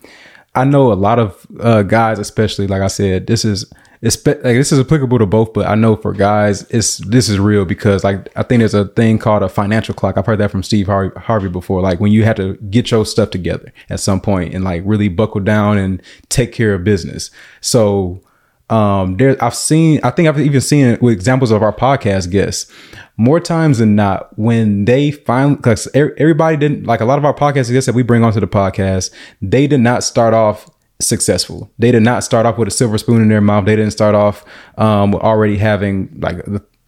I 0.55 0.65
know 0.65 0.93
a 0.93 0.95
lot 0.95 1.19
of 1.19 1.47
uh 1.61 1.83
guys 1.83 2.19
especially 2.19 2.67
like 2.67 2.83
I 2.83 2.89
said 2.89 3.27
this 3.27 3.45
is 3.45 3.71
like 4.03 4.43
this 4.43 4.73
is 4.73 4.81
applicable 4.81 5.19
to 5.19 5.27
both 5.27 5.53
but 5.53 5.67
I 5.67 5.75
know 5.75 5.95
for 5.95 6.13
guys 6.13 6.63
it's 6.71 6.99
this 6.99 7.29
is 7.29 7.39
real 7.39 7.65
because 7.65 8.03
like 8.03 8.29
I 8.37 8.43
think 8.43 8.61
there's 8.61 8.75
a 8.75 8.87
thing 8.87 9.19
called 9.19 9.43
a 9.43 9.49
financial 9.49 9.95
clock. 9.95 10.17
I've 10.17 10.27
heard 10.27 10.39
that 10.41 10.51
from 10.51 10.63
Steve 10.63 10.87
Harvey, 10.87 11.19
Harvey 11.21 11.49
before 11.49 11.81
like 11.83 12.01
when 12.01 12.13
you 12.13 12.25
have 12.25 12.37
to 12.37 12.55
get 12.71 12.91
your 12.91 13.05
stuff 13.05 13.31
together 13.31 13.73
at 13.91 14.01
some 14.01 14.21
point 14.21 14.55
and 14.55 14.65
like 14.65 14.83
really 14.87 15.09
buckle 15.09 15.41
down 15.41 15.77
and 15.79 16.03
take 16.31 16.53
care 16.53 16.75
of 16.75 16.85
business. 16.85 17.31
So 17.61 18.23
um 18.71 19.17
there 19.17 19.37
i've 19.43 19.55
seen 19.55 20.01
i 20.05 20.11
think 20.11 20.29
i've 20.29 20.39
even 20.39 20.61
seen 20.61 20.87
it 20.87 21.03
with 21.03 21.13
examples 21.13 21.51
of 21.51 21.61
our 21.61 21.73
podcast 21.73 22.31
guests 22.31 22.73
more 23.21 23.39
times 23.39 23.79
than 23.79 23.95
not 23.95 24.37
when 24.39 24.87
they 24.87 25.11
finally 25.11 25.55
because 25.57 25.87
everybody 25.95 26.57
didn't 26.57 26.85
like 26.85 27.03
a 27.03 27.05
lot 27.05 27.19
of 27.19 27.25
our 27.27 27.35
podcast 27.35 27.71
guests 27.71 27.85
that 27.85 27.95
we 27.95 28.03
bring 28.03 28.25
onto 28.25 28.41
the 28.41 28.49
podcast 28.49 29.13
they 29.43 29.67
did 29.67 29.81
not 29.81 30.03
start 30.03 30.33
off 30.33 30.71
successful 31.01 31.71
they 31.79 31.93
did 31.93 32.03
not 32.03 32.25
start 32.25 32.47
off 32.47 32.57
with 32.57 32.67
a 32.67 32.71
silver 32.71 32.97
spoon 32.97 33.21
in 33.21 33.29
their 33.29 33.43
mouth 33.43 33.67
they 33.67 33.77
didn't 33.77 33.93
start 33.93 34.15
off 34.15 34.43
um 34.79 35.15
already 35.17 35.59
having 35.59 36.09
like 36.19 36.39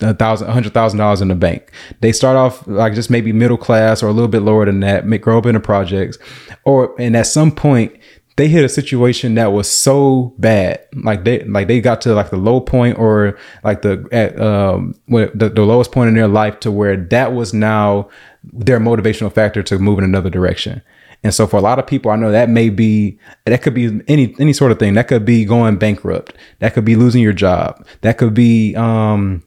a 0.00 0.14
thousand, 0.14 0.48
a 0.48 0.52
hundred 0.52 0.74
thousand 0.74 0.98
dollars 0.98 1.20
in 1.20 1.28
the 1.28 1.34
bank. 1.36 1.70
They 2.00 2.10
start 2.10 2.36
off 2.36 2.66
like 2.66 2.94
just 2.94 3.08
maybe 3.08 3.32
middle 3.32 3.56
class 3.56 4.02
or 4.02 4.08
a 4.08 4.12
little 4.12 4.26
bit 4.26 4.42
lower 4.42 4.64
than 4.64 4.80
that, 4.80 5.08
grow 5.20 5.38
up 5.38 5.46
in 5.46 5.54
the 5.54 5.60
projects, 5.60 6.18
or 6.64 6.92
and 7.00 7.16
at 7.16 7.28
some 7.28 7.52
point 7.52 7.96
they 8.36 8.48
hit 8.48 8.64
a 8.64 8.68
situation 8.68 9.34
that 9.34 9.52
was 9.52 9.70
so 9.70 10.34
bad, 10.38 10.80
like 10.94 11.24
they 11.24 11.44
like 11.44 11.68
they 11.68 11.80
got 11.80 12.00
to 12.02 12.14
like 12.14 12.30
the 12.30 12.36
low 12.36 12.60
point 12.60 12.98
or 12.98 13.38
like 13.62 13.82
the 13.82 14.06
at 14.10 14.40
um 14.40 14.94
the, 15.08 15.50
the 15.54 15.62
lowest 15.62 15.92
point 15.92 16.08
in 16.08 16.14
their 16.14 16.28
life 16.28 16.58
to 16.60 16.70
where 16.70 16.96
that 16.96 17.34
was 17.34 17.52
now 17.52 18.08
their 18.42 18.80
motivational 18.80 19.32
factor 19.32 19.62
to 19.62 19.78
move 19.78 19.98
in 19.98 20.04
another 20.04 20.30
direction. 20.30 20.82
And 21.24 21.32
so 21.32 21.46
for 21.46 21.56
a 21.56 21.60
lot 21.60 21.78
of 21.78 21.86
people, 21.86 22.10
I 22.10 22.16
know 22.16 22.32
that 22.32 22.48
may 22.48 22.68
be 22.68 23.18
that 23.44 23.62
could 23.62 23.74
be 23.74 24.00
any 24.08 24.34
any 24.38 24.52
sort 24.52 24.72
of 24.72 24.78
thing. 24.78 24.94
That 24.94 25.08
could 25.08 25.24
be 25.24 25.44
going 25.44 25.76
bankrupt. 25.76 26.34
That 26.60 26.74
could 26.74 26.84
be 26.84 26.96
losing 26.96 27.22
your 27.22 27.32
job. 27.32 27.86
That 28.00 28.18
could 28.18 28.34
be 28.34 28.74
um 28.76 29.42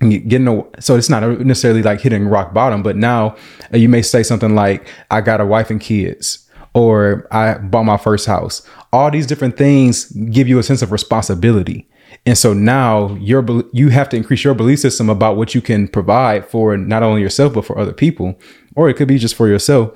getting 0.00 0.48
a, 0.48 0.80
so 0.80 0.96
it's 0.96 1.08
not 1.08 1.22
necessarily 1.40 1.82
like 1.82 2.00
hitting 2.00 2.26
rock 2.26 2.52
bottom 2.52 2.82
but 2.82 2.96
now 2.96 3.36
uh, 3.72 3.76
you 3.76 3.88
may 3.88 4.02
say 4.02 4.22
something 4.22 4.54
like 4.54 4.86
i 5.10 5.20
got 5.20 5.40
a 5.40 5.46
wife 5.46 5.70
and 5.70 5.80
kids 5.80 6.43
or 6.74 7.26
i 7.30 7.54
bought 7.58 7.84
my 7.84 7.96
first 7.96 8.26
house 8.26 8.66
all 8.92 9.10
these 9.10 9.26
different 9.26 9.56
things 9.56 10.06
give 10.30 10.48
you 10.48 10.58
a 10.58 10.62
sense 10.62 10.82
of 10.82 10.92
responsibility 10.92 11.88
and 12.26 12.38
so 12.38 12.52
now 12.52 13.14
your 13.14 13.44
you 13.72 13.88
have 13.88 14.08
to 14.08 14.16
increase 14.16 14.44
your 14.44 14.54
belief 14.54 14.78
system 14.78 15.08
about 15.08 15.36
what 15.36 15.54
you 15.54 15.60
can 15.60 15.88
provide 15.88 16.46
for 16.46 16.76
not 16.76 17.02
only 17.02 17.20
yourself 17.20 17.54
but 17.54 17.64
for 17.64 17.78
other 17.78 17.92
people 17.92 18.38
or 18.76 18.88
it 18.88 18.94
could 18.94 19.08
be 19.08 19.18
just 19.18 19.34
for 19.34 19.48
yourself 19.48 19.92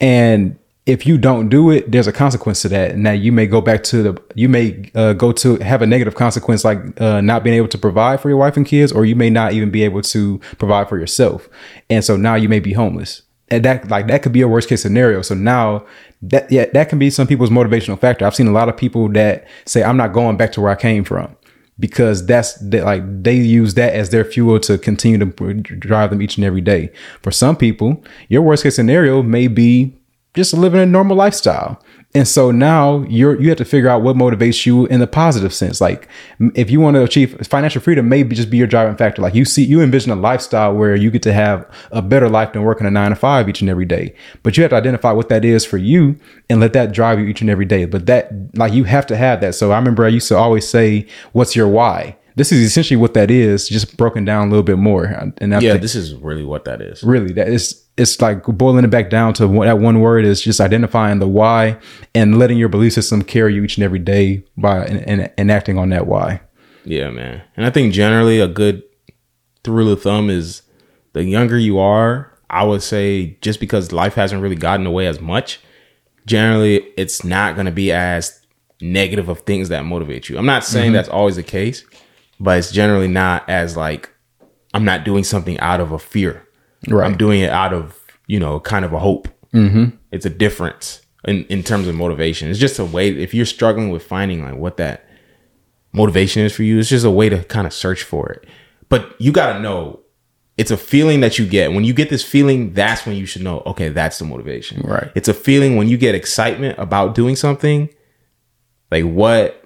and 0.00 0.58
if 0.84 1.06
you 1.06 1.16
don't 1.16 1.48
do 1.48 1.70
it, 1.70 1.92
there's 1.92 2.08
a 2.08 2.12
consequence 2.12 2.62
to 2.62 2.68
that. 2.70 2.92
And 2.92 3.04
now 3.04 3.12
you 3.12 3.30
may 3.30 3.46
go 3.46 3.60
back 3.60 3.84
to 3.84 4.02
the, 4.02 4.22
you 4.34 4.48
may 4.48 4.90
uh, 4.94 5.12
go 5.12 5.30
to 5.32 5.56
have 5.58 5.80
a 5.80 5.86
negative 5.86 6.16
consequence 6.16 6.64
like 6.64 7.00
uh, 7.00 7.20
not 7.20 7.44
being 7.44 7.56
able 7.56 7.68
to 7.68 7.78
provide 7.78 8.20
for 8.20 8.28
your 8.28 8.38
wife 8.38 8.56
and 8.56 8.66
kids, 8.66 8.90
or 8.90 9.04
you 9.04 9.14
may 9.14 9.30
not 9.30 9.52
even 9.52 9.70
be 9.70 9.84
able 9.84 10.02
to 10.02 10.38
provide 10.58 10.88
for 10.88 10.98
yourself. 10.98 11.48
And 11.88 12.04
so 12.04 12.16
now 12.16 12.34
you 12.34 12.48
may 12.48 12.58
be 12.58 12.72
homeless. 12.72 13.22
And 13.52 13.62
that 13.66 13.90
like 13.90 14.06
that 14.06 14.22
could 14.22 14.32
be 14.32 14.40
a 14.40 14.48
worst 14.48 14.66
case 14.70 14.80
scenario. 14.80 15.20
So 15.20 15.34
now 15.34 15.84
that 16.22 16.50
yeah, 16.50 16.64
that 16.72 16.88
can 16.88 16.98
be 16.98 17.10
some 17.10 17.26
people's 17.26 17.50
motivational 17.50 17.98
factor. 17.98 18.24
I've 18.24 18.34
seen 18.34 18.46
a 18.46 18.52
lot 18.52 18.70
of 18.70 18.78
people 18.78 19.10
that 19.10 19.46
say, 19.66 19.84
I'm 19.84 19.98
not 19.98 20.14
going 20.14 20.38
back 20.38 20.52
to 20.52 20.62
where 20.62 20.72
I 20.72 20.74
came 20.74 21.04
from 21.04 21.36
because 21.78 22.24
that's 22.24 22.54
that 22.54 22.84
like 22.84 23.02
they 23.22 23.34
use 23.34 23.74
that 23.74 23.92
as 23.92 24.08
their 24.08 24.24
fuel 24.24 24.58
to 24.60 24.78
continue 24.78 25.18
to 25.18 25.52
drive 25.52 26.08
them 26.08 26.22
each 26.22 26.38
and 26.38 26.46
every 26.46 26.62
day. 26.62 26.90
For 27.20 27.30
some 27.30 27.54
people, 27.54 28.02
your 28.28 28.40
worst 28.40 28.62
case 28.62 28.74
scenario 28.74 29.22
may 29.22 29.48
be 29.48 29.94
just 30.32 30.54
living 30.54 30.80
a 30.80 30.86
normal 30.86 31.18
lifestyle. 31.18 31.78
And 32.14 32.28
so 32.28 32.50
now 32.50 33.04
you're 33.08 33.40
you 33.40 33.48
have 33.48 33.58
to 33.58 33.64
figure 33.64 33.88
out 33.88 34.02
what 34.02 34.16
motivates 34.16 34.66
you 34.66 34.86
in 34.86 35.00
the 35.00 35.06
positive 35.06 35.54
sense. 35.54 35.80
Like 35.80 36.08
if 36.54 36.70
you 36.70 36.78
want 36.78 36.96
to 36.96 37.02
achieve 37.02 37.46
financial 37.46 37.80
freedom, 37.80 38.08
maybe 38.08 38.36
just 38.36 38.50
be 38.50 38.58
your 38.58 38.66
driving 38.66 38.96
factor. 38.96 39.22
Like 39.22 39.34
you 39.34 39.46
see, 39.46 39.64
you 39.64 39.80
envision 39.80 40.12
a 40.12 40.16
lifestyle 40.16 40.74
where 40.74 40.94
you 40.94 41.10
get 41.10 41.22
to 41.22 41.32
have 41.32 41.66
a 41.90 42.02
better 42.02 42.28
life 42.28 42.52
than 42.52 42.62
working 42.62 42.86
a 42.86 42.90
nine 42.90 43.10
to 43.10 43.16
five 43.16 43.48
each 43.48 43.62
and 43.62 43.70
every 43.70 43.86
day. 43.86 44.14
But 44.42 44.56
you 44.56 44.62
have 44.62 44.70
to 44.70 44.76
identify 44.76 45.12
what 45.12 45.30
that 45.30 45.44
is 45.44 45.64
for 45.64 45.78
you 45.78 46.16
and 46.50 46.60
let 46.60 46.74
that 46.74 46.92
drive 46.92 47.18
you 47.18 47.26
each 47.26 47.40
and 47.40 47.48
every 47.48 47.64
day. 47.64 47.86
But 47.86 48.04
that 48.06 48.32
like 48.56 48.74
you 48.74 48.84
have 48.84 49.06
to 49.06 49.16
have 49.16 49.40
that. 49.40 49.54
So 49.54 49.72
I 49.72 49.78
remember 49.78 50.04
I 50.04 50.08
used 50.08 50.28
to 50.28 50.36
always 50.36 50.68
say, 50.68 51.06
"What's 51.32 51.56
your 51.56 51.68
why?" 51.68 52.16
This 52.34 52.50
is 52.50 52.60
essentially 52.60 52.96
what 52.96 53.14
that 53.14 53.30
is, 53.30 53.68
just 53.68 53.96
broken 53.96 54.24
down 54.24 54.48
a 54.48 54.50
little 54.50 54.62
bit 54.62 54.78
more. 54.78 55.04
And 55.38 55.54
I 55.54 55.60
Yeah, 55.60 55.76
this 55.76 55.94
is 55.94 56.14
really 56.14 56.44
what 56.44 56.64
that 56.64 56.80
is. 56.80 57.02
really 57.02 57.32
that 57.34 57.48
is 57.48 57.81
it's 57.96 58.20
like 58.20 58.44
boiling 58.44 58.84
it 58.84 58.88
back 58.90 59.10
down 59.10 59.34
to 59.34 59.46
one, 59.46 59.66
that 59.66 59.78
one 59.78 60.00
word 60.00 60.24
is 60.24 60.40
just 60.40 60.60
identifying 60.60 61.18
the 61.18 61.28
why 61.28 61.78
and 62.14 62.38
letting 62.38 62.56
your 62.56 62.68
belief 62.70 62.94
system 62.94 63.22
carry 63.22 63.54
you 63.54 63.62
each 63.64 63.76
and 63.76 63.84
every 63.84 63.98
day 63.98 64.42
by 64.56 64.84
and, 64.84 65.00
and, 65.08 65.30
and 65.36 65.50
acting 65.50 65.76
on 65.78 65.90
that 65.90 66.06
why 66.06 66.40
Yeah, 66.84 67.10
man. 67.10 67.42
And 67.56 67.66
I 67.66 67.70
think 67.70 67.92
generally 67.92 68.40
a 68.40 68.48
good 68.48 68.82
rule 69.66 69.92
of 69.92 70.02
thumb 70.02 70.30
is 70.30 70.62
the 71.12 71.22
younger 71.24 71.58
you 71.58 71.78
are, 71.78 72.32
I 72.48 72.64
would 72.64 72.82
say 72.82 73.36
just 73.42 73.60
because 73.60 73.92
life 73.92 74.14
hasn't 74.14 74.42
really 74.42 74.56
gotten 74.56 74.86
away 74.86 75.06
as 75.06 75.20
much, 75.20 75.60
generally 76.26 76.76
it's 76.96 77.24
not 77.24 77.54
going 77.54 77.66
to 77.66 77.72
be 77.72 77.92
as 77.92 78.40
negative 78.80 79.28
of 79.28 79.40
things 79.40 79.68
that 79.68 79.84
motivate 79.84 80.28
you. 80.28 80.38
I'm 80.38 80.46
not 80.46 80.64
saying 80.64 80.86
Mm-hmm. 80.86 80.94
that's 80.94 81.08
always 81.08 81.36
the 81.36 81.42
case, 81.42 81.84
but 82.40 82.58
it's 82.58 82.72
generally 82.72 83.08
not 83.08 83.48
as 83.48 83.76
like 83.76 84.10
I'm 84.74 84.84
not 84.84 85.04
doing 85.04 85.24
something 85.24 85.60
out 85.60 85.80
of 85.80 85.92
a 85.92 85.98
fear. 85.98 86.48
Right. 86.88 87.06
I'm 87.06 87.16
doing 87.16 87.40
it 87.40 87.50
out 87.50 87.72
of, 87.72 87.98
you 88.26 88.40
know, 88.40 88.60
kind 88.60 88.84
of 88.84 88.92
a 88.92 88.98
hope. 88.98 89.28
Mm-hmm. 89.54 89.96
It's 90.10 90.26
a 90.26 90.30
difference 90.30 91.02
in, 91.24 91.44
in 91.44 91.62
terms 91.62 91.88
of 91.88 91.94
motivation. 91.94 92.48
It's 92.48 92.58
just 92.58 92.78
a 92.78 92.84
way, 92.84 93.10
if 93.10 93.34
you're 93.34 93.46
struggling 93.46 93.90
with 93.90 94.02
finding 94.02 94.44
like 94.44 94.56
what 94.56 94.76
that 94.78 95.08
motivation 95.92 96.42
is 96.42 96.52
for 96.52 96.62
you, 96.62 96.78
it's 96.78 96.88
just 96.88 97.04
a 97.04 97.10
way 97.10 97.28
to 97.28 97.44
kind 97.44 97.66
of 97.66 97.72
search 97.72 98.02
for 98.02 98.30
it. 98.30 98.46
But 98.88 99.14
you 99.20 99.32
got 99.32 99.54
to 99.54 99.60
know 99.60 100.00
it's 100.58 100.70
a 100.70 100.76
feeling 100.76 101.20
that 101.20 101.38
you 101.38 101.46
get. 101.46 101.72
When 101.72 101.84
you 101.84 101.94
get 101.94 102.10
this 102.10 102.24
feeling, 102.24 102.72
that's 102.74 103.06
when 103.06 103.16
you 103.16 103.26
should 103.26 103.42
know, 103.42 103.62
okay, 103.66 103.88
that's 103.88 104.18
the 104.18 104.24
motivation. 104.24 104.82
Right. 104.82 105.10
It's 105.14 105.28
a 105.28 105.34
feeling 105.34 105.76
when 105.76 105.88
you 105.88 105.96
get 105.96 106.14
excitement 106.14 106.78
about 106.78 107.14
doing 107.14 107.36
something, 107.36 107.88
like 108.90 109.04
what 109.04 109.58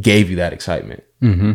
gave 0.00 0.30
you 0.30 0.36
that 0.36 0.52
excitement? 0.52 1.02
Mm-hmm. 1.22 1.52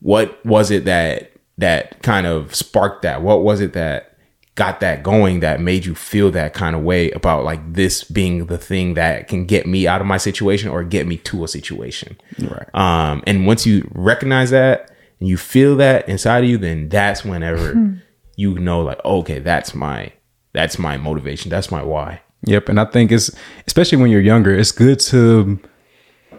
What 0.00 0.44
was 0.44 0.70
it 0.70 0.84
that 0.84 1.32
that 1.58 2.02
kind 2.02 2.26
of 2.26 2.54
sparked 2.54 3.02
that? 3.02 3.22
What 3.22 3.42
was 3.42 3.60
it 3.60 3.72
that 3.74 4.13
got 4.54 4.80
that 4.80 5.02
going 5.02 5.40
that 5.40 5.60
made 5.60 5.84
you 5.84 5.94
feel 5.94 6.30
that 6.30 6.54
kind 6.54 6.76
of 6.76 6.82
way 6.82 7.10
about 7.10 7.44
like 7.44 7.72
this 7.72 8.04
being 8.04 8.46
the 8.46 8.58
thing 8.58 8.94
that 8.94 9.26
can 9.26 9.44
get 9.46 9.66
me 9.66 9.86
out 9.86 10.00
of 10.00 10.06
my 10.06 10.16
situation 10.16 10.68
or 10.68 10.84
get 10.84 11.06
me 11.06 11.16
to 11.16 11.42
a 11.42 11.48
situation. 11.48 12.16
Right. 12.38 12.72
Um, 12.74 13.22
and 13.26 13.46
once 13.46 13.66
you 13.66 13.90
recognize 13.92 14.50
that 14.50 14.92
and 15.18 15.28
you 15.28 15.36
feel 15.36 15.76
that 15.76 16.08
inside 16.08 16.44
of 16.44 16.50
you, 16.50 16.56
then 16.56 16.88
that's 16.88 17.24
whenever 17.24 17.98
you 18.36 18.58
know, 18.58 18.82
like, 18.82 19.04
okay, 19.04 19.38
that's 19.38 19.74
my 19.74 20.12
that's 20.52 20.78
my 20.78 20.96
motivation. 20.96 21.50
That's 21.50 21.70
my 21.70 21.82
why. 21.82 22.20
Yep, 22.46 22.68
and 22.68 22.80
I 22.80 22.84
think 22.84 23.10
it's 23.10 23.30
especially 23.66 23.98
when 23.98 24.10
you're 24.10 24.20
younger, 24.20 24.54
it's 24.54 24.72
good 24.72 25.00
to 25.00 25.58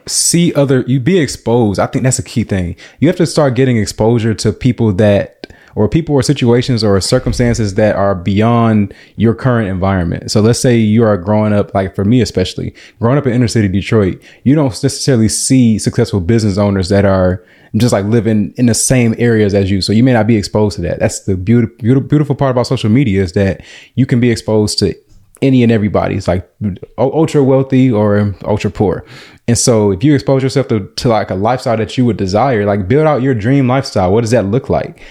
see 0.07 0.53
other 0.53 0.83
you 0.87 0.99
be 0.99 1.19
exposed. 1.19 1.79
I 1.79 1.87
think 1.87 2.03
that's 2.03 2.19
a 2.19 2.23
key 2.23 2.43
thing. 2.43 2.75
You 2.99 3.07
have 3.07 3.17
to 3.17 3.25
start 3.25 3.55
getting 3.55 3.77
exposure 3.77 4.33
to 4.35 4.53
people 4.53 4.93
that 4.93 5.34
or 5.75 5.89
people 5.89 6.15
or 6.15 6.23
situations 6.23 6.83
or 6.83 6.99
circumstances 7.01 7.75
that 7.75 7.95
are 7.95 8.15
beyond 8.15 8.93
your 9.17 9.35
current 9.35 9.69
environment. 9.69 10.31
So 10.31 10.41
let's 10.41 10.59
say 10.59 10.77
you 10.77 11.03
are 11.03 11.17
growing 11.17 11.53
up, 11.53 11.73
like 11.75 11.93
for 11.93 12.05
me 12.05 12.21
especially, 12.21 12.73
growing 12.99 13.17
up 13.17 13.27
in 13.27 13.33
inner 13.33 13.47
city 13.47 13.67
Detroit, 13.67 14.21
you 14.43 14.55
don't 14.55 14.67
necessarily 14.67 15.29
see 15.29 15.77
successful 15.77 16.21
business 16.21 16.57
owners 16.57 16.89
that 16.89 17.05
are 17.05 17.43
just 17.75 17.91
like 17.91 18.05
living 18.05 18.53
in 18.55 18.67
the 18.67 18.73
same 18.73 19.13
areas 19.17 19.53
as 19.53 19.69
you. 19.69 19.81
So 19.81 19.91
you 19.91 20.03
may 20.03 20.13
not 20.13 20.27
be 20.27 20.37
exposed 20.37 20.77
to 20.77 20.81
that. 20.83 20.99
That's 20.99 21.21
the 21.25 21.35
beautiful, 21.35 21.75
beautiful, 21.77 22.07
beautiful 22.07 22.35
part 22.35 22.51
about 22.51 22.67
social 22.67 22.89
media 22.89 23.21
is 23.21 23.33
that 23.33 23.61
you 23.95 24.05
can 24.05 24.21
be 24.21 24.31
exposed 24.31 24.79
to 24.79 24.95
any 25.41 25.61
and 25.63 25.71
everybody. 25.71 26.15
It's 26.15 26.27
like 26.27 26.49
ultra 26.97 27.43
wealthy 27.43 27.91
or 27.91 28.33
ultra 28.45 28.71
poor. 28.71 29.05
And 29.47 29.57
so 29.57 29.91
if 29.91 30.03
you 30.03 30.15
expose 30.15 30.41
yourself 30.41 30.69
to, 30.69 30.87
to 30.95 31.09
like 31.09 31.29
a 31.29 31.35
lifestyle 31.35 31.77
that 31.77 31.97
you 31.97 32.05
would 32.05 32.17
desire, 32.17 32.65
like 32.65 32.87
build 32.87 33.05
out 33.05 33.21
your 33.21 33.35
dream 33.35 33.67
lifestyle. 33.67 34.13
What 34.13 34.21
does 34.21 34.31
that 34.31 34.45
look 34.45 34.69
like? 34.69 35.01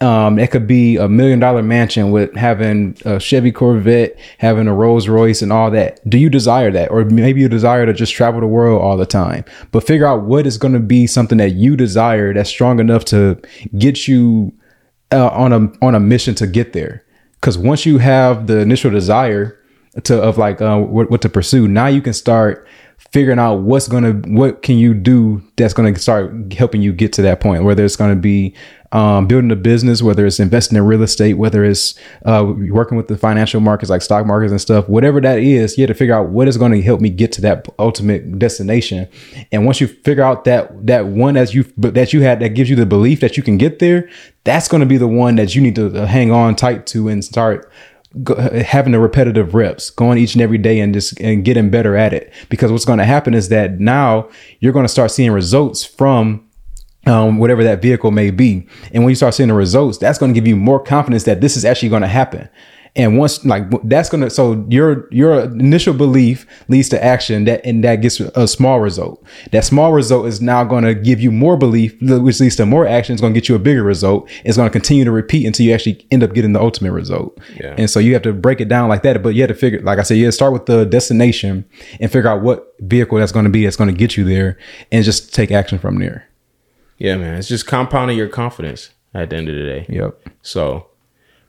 Um, 0.00 0.38
it 0.38 0.52
could 0.52 0.68
be 0.68 0.96
a 0.96 1.08
million 1.08 1.40
dollar 1.40 1.62
mansion 1.62 2.12
with 2.12 2.34
having 2.36 2.96
a 3.04 3.18
Chevy 3.18 3.50
Corvette, 3.50 4.16
having 4.38 4.68
a 4.68 4.74
Rolls 4.74 5.08
Royce 5.08 5.42
and 5.42 5.52
all 5.52 5.72
that. 5.72 6.08
Do 6.08 6.18
you 6.18 6.30
desire 6.30 6.70
that? 6.70 6.92
Or 6.92 7.04
maybe 7.04 7.40
you 7.40 7.48
desire 7.48 7.84
to 7.84 7.92
just 7.92 8.12
travel 8.12 8.40
the 8.40 8.46
world 8.46 8.80
all 8.80 8.96
the 8.96 9.06
time, 9.06 9.44
but 9.72 9.84
figure 9.84 10.06
out 10.06 10.22
what 10.22 10.46
is 10.46 10.56
going 10.56 10.74
to 10.74 10.80
be 10.80 11.08
something 11.08 11.38
that 11.38 11.54
you 11.54 11.76
desire 11.76 12.32
that's 12.32 12.48
strong 12.48 12.78
enough 12.78 13.04
to 13.06 13.40
get 13.76 14.06
you 14.06 14.52
uh, 15.10 15.28
on 15.30 15.52
a, 15.52 15.72
on 15.84 15.96
a 15.96 16.00
mission 16.00 16.34
to 16.36 16.46
get 16.46 16.74
there. 16.74 17.04
Cause 17.40 17.58
once 17.58 17.84
you 17.84 17.98
have 17.98 18.46
the 18.46 18.58
initial 18.58 18.92
desire 18.92 19.58
to, 20.04 20.20
of 20.20 20.38
like, 20.38 20.60
uh, 20.60 20.78
what, 20.78 21.10
what 21.10 21.22
to 21.22 21.28
pursue, 21.28 21.66
now 21.66 21.86
you 21.88 22.02
can 22.02 22.12
start 22.12 22.68
figuring 22.98 23.38
out 23.38 23.60
what's 23.60 23.88
to, 24.04 24.12
what 24.30 24.62
can 24.62 24.76
you 24.76 24.92
do 24.92 25.42
that's 25.56 25.72
to 25.94 26.00
start 26.00 26.52
helping 26.52 26.82
you 26.82 26.92
get 26.92 27.12
to 27.14 27.22
that 27.22 27.40
point, 27.40 27.64
whether 27.64 27.84
it's 27.84 27.96
to 28.10 28.20
be 28.20 28.54
um, 28.92 29.26
building 29.26 29.50
a 29.50 29.56
business, 29.56 30.02
whether 30.02 30.26
it's 30.26 30.40
investing 30.40 30.76
in 30.76 30.84
real 30.84 31.02
estate, 31.02 31.34
whether 31.34 31.64
it's 31.64 31.98
uh, 32.24 32.44
working 32.70 32.96
with 32.96 33.08
the 33.08 33.16
financial 33.16 33.60
markets 33.60 33.90
like 33.90 34.02
stock 34.02 34.26
markets 34.26 34.50
and 34.50 34.60
stuff, 34.60 34.88
whatever 34.88 35.20
that 35.20 35.38
is, 35.38 35.76
you 35.76 35.82
have 35.82 35.88
to 35.88 35.94
figure 35.94 36.14
out 36.14 36.30
what 36.30 36.48
is 36.48 36.56
going 36.56 36.72
to 36.72 36.80
help 36.80 37.00
me 37.00 37.10
get 37.10 37.30
to 37.32 37.40
that 37.42 37.68
ultimate 37.78 38.38
destination. 38.38 39.06
And 39.52 39.66
once 39.66 39.80
you 39.80 39.88
figure 39.88 40.24
out 40.24 40.44
that 40.44 40.86
that 40.86 41.06
one 41.06 41.34
that 41.34 41.52
you 41.52 41.64
that 41.76 42.12
you 42.12 42.22
had 42.22 42.40
that 42.40 42.50
gives 42.50 42.70
you 42.70 42.76
the 42.76 42.86
belief 42.86 43.20
that 43.20 43.36
you 43.36 43.42
can 43.42 43.58
get 43.58 43.78
there, 43.78 44.08
that's 44.44 44.68
going 44.68 44.80
to 44.80 44.86
be 44.86 44.96
the 44.96 45.08
one 45.08 45.36
that 45.36 45.54
you 45.54 45.60
need 45.60 45.74
to 45.74 46.02
uh, 46.02 46.06
hang 46.06 46.30
on 46.30 46.56
tight 46.56 46.86
to 46.88 47.08
and 47.08 47.24
start 47.24 47.70
having 48.64 48.92
the 48.92 48.98
repetitive 48.98 49.54
reps, 49.54 49.90
going 49.90 50.18
each 50.18 50.34
and 50.34 50.42
every 50.42 50.58
day 50.58 50.80
and 50.80 50.94
just 50.94 51.18
and 51.20 51.44
getting 51.44 51.70
better 51.70 51.96
at 51.96 52.12
it. 52.12 52.32
Because 52.48 52.72
what's 52.72 52.84
going 52.84 52.98
to 52.98 53.04
happen 53.04 53.34
is 53.34 53.48
that 53.50 53.80
now 53.80 54.28
you're 54.60 54.72
going 54.72 54.84
to 54.84 54.88
start 54.88 55.10
seeing 55.10 55.30
results 55.30 55.84
from 55.84 56.44
um, 57.06 57.38
whatever 57.38 57.62
that 57.64 57.82
vehicle 57.82 58.10
may 58.10 58.30
be. 58.30 58.66
And 58.92 59.04
when 59.04 59.10
you 59.10 59.16
start 59.16 59.34
seeing 59.34 59.48
the 59.48 59.54
results, 59.54 59.98
that's 59.98 60.18
going 60.18 60.32
to 60.32 60.40
give 60.40 60.48
you 60.48 60.56
more 60.56 60.80
confidence 60.80 61.24
that 61.24 61.40
this 61.40 61.56
is 61.56 61.64
actually 61.64 61.88
going 61.90 62.02
to 62.02 62.08
happen. 62.08 62.48
And 62.98 63.16
once 63.16 63.44
like 63.44 63.64
that's 63.84 64.10
gonna 64.10 64.28
so 64.28 64.66
your 64.68 65.08
your 65.10 65.40
initial 65.40 65.94
belief 65.94 66.46
leads 66.66 66.88
to 66.88 67.02
action 67.02 67.44
that 67.44 67.64
and 67.64 67.82
that 67.84 67.96
gets 67.96 68.18
a 68.18 68.48
small 68.48 68.80
result. 68.80 69.24
That 69.52 69.64
small 69.64 69.92
result 69.92 70.26
is 70.26 70.42
now 70.42 70.64
gonna 70.64 70.94
give 70.94 71.20
you 71.20 71.30
more 71.30 71.56
belief, 71.56 71.96
which 72.02 72.40
leads 72.40 72.56
to 72.56 72.66
more 72.66 72.86
action. 72.86 73.12
It's 73.12 73.22
gonna 73.22 73.34
get 73.34 73.48
you 73.48 73.54
a 73.54 73.60
bigger 73.60 73.84
result. 73.84 74.28
It's 74.44 74.56
gonna 74.56 74.68
continue 74.68 75.04
to 75.04 75.12
repeat 75.12 75.46
until 75.46 75.64
you 75.64 75.72
actually 75.72 76.04
end 76.10 76.24
up 76.24 76.34
getting 76.34 76.52
the 76.52 76.60
ultimate 76.60 76.92
result. 76.92 77.38
Yeah. 77.58 77.76
And 77.78 77.88
so 77.88 78.00
you 78.00 78.12
have 78.14 78.22
to 78.22 78.32
break 78.32 78.60
it 78.60 78.68
down 78.68 78.88
like 78.88 79.04
that. 79.04 79.22
But 79.22 79.36
you 79.36 79.42
have 79.42 79.48
to 79.48 79.54
figure, 79.54 79.80
like 79.80 80.00
I 80.00 80.02
said, 80.02 80.16
you 80.16 80.24
have 80.24 80.32
to 80.32 80.36
start 80.36 80.52
with 80.52 80.66
the 80.66 80.84
destination 80.84 81.64
and 82.00 82.10
figure 82.10 82.28
out 82.28 82.42
what 82.42 82.74
vehicle 82.80 83.18
that's 83.18 83.32
gonna 83.32 83.48
be 83.48 83.62
that's 83.64 83.76
gonna 83.76 83.92
get 83.92 84.16
you 84.16 84.24
there, 84.24 84.58
and 84.90 85.04
just 85.04 85.32
take 85.32 85.52
action 85.52 85.78
from 85.78 86.00
there. 86.00 86.28
Yeah, 86.98 87.16
man. 87.16 87.36
It's 87.36 87.46
just 87.46 87.66
compounding 87.66 88.18
your 88.18 88.28
confidence 88.28 88.90
at 89.14 89.30
the 89.30 89.36
end 89.36 89.48
of 89.48 89.54
the 89.54 89.62
day. 89.62 89.86
Yep. 89.88 90.20
So, 90.42 90.88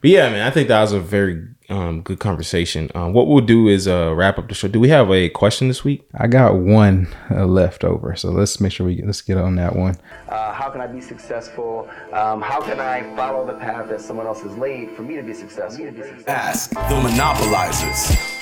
but 0.02 0.10
yeah, 0.10 0.30
man, 0.30 0.48
I 0.48 0.52
think 0.52 0.68
that 0.68 0.82
was 0.82 0.92
a 0.92 1.00
very 1.00 1.48
um, 1.70 2.02
good 2.02 2.20
conversation. 2.20 2.90
Um, 2.96 3.14
what 3.14 3.28
we'll 3.28 3.46
do 3.46 3.68
is 3.68 3.88
uh, 3.88 4.14
wrap 4.16 4.40
up 4.40 4.48
the 4.48 4.56
show. 4.56 4.68
Do 4.68 4.80
we 4.80 4.90
have 4.90 5.12
a 5.12 5.30
question 5.30 5.68
this 5.68 5.84
week? 5.84 6.08
I 6.16 6.28
got 6.28 6.56
one 6.56 7.08
uh, 7.30 7.46
left 7.46 7.84
over, 7.84 8.16
so 8.16 8.32
let's 8.32 8.60
make 8.60 8.72
sure 8.72 8.86
we 8.86 8.96
get, 8.96 9.06
let's 9.06 9.22
get 9.22 9.38
on 9.38 9.56
that 9.56 9.76
one. 9.76 9.98
Uh, 10.28 10.54
how 10.54 10.70
can 10.70 10.82
I 10.82 10.88
be 10.88 11.02
successful? 11.02 11.90
Um, 12.12 12.42
how 12.42 12.62
can 12.62 12.80
I 12.80 13.04
follow 13.16 13.46
the 13.46 13.54
path 13.54 13.90
that 13.90 14.02
someone 14.02 14.26
else 14.26 14.42
has 14.42 14.58
laid 14.58 14.92
for 14.92 15.04
me 15.04 15.16
to 15.16 15.24
be 15.24 15.34
successful? 15.34 15.86
To 15.86 15.92
be 15.92 16.02
successful? 16.02 16.32
Ask 16.32 16.70
the 16.72 16.78
monopolizers. 16.78 18.40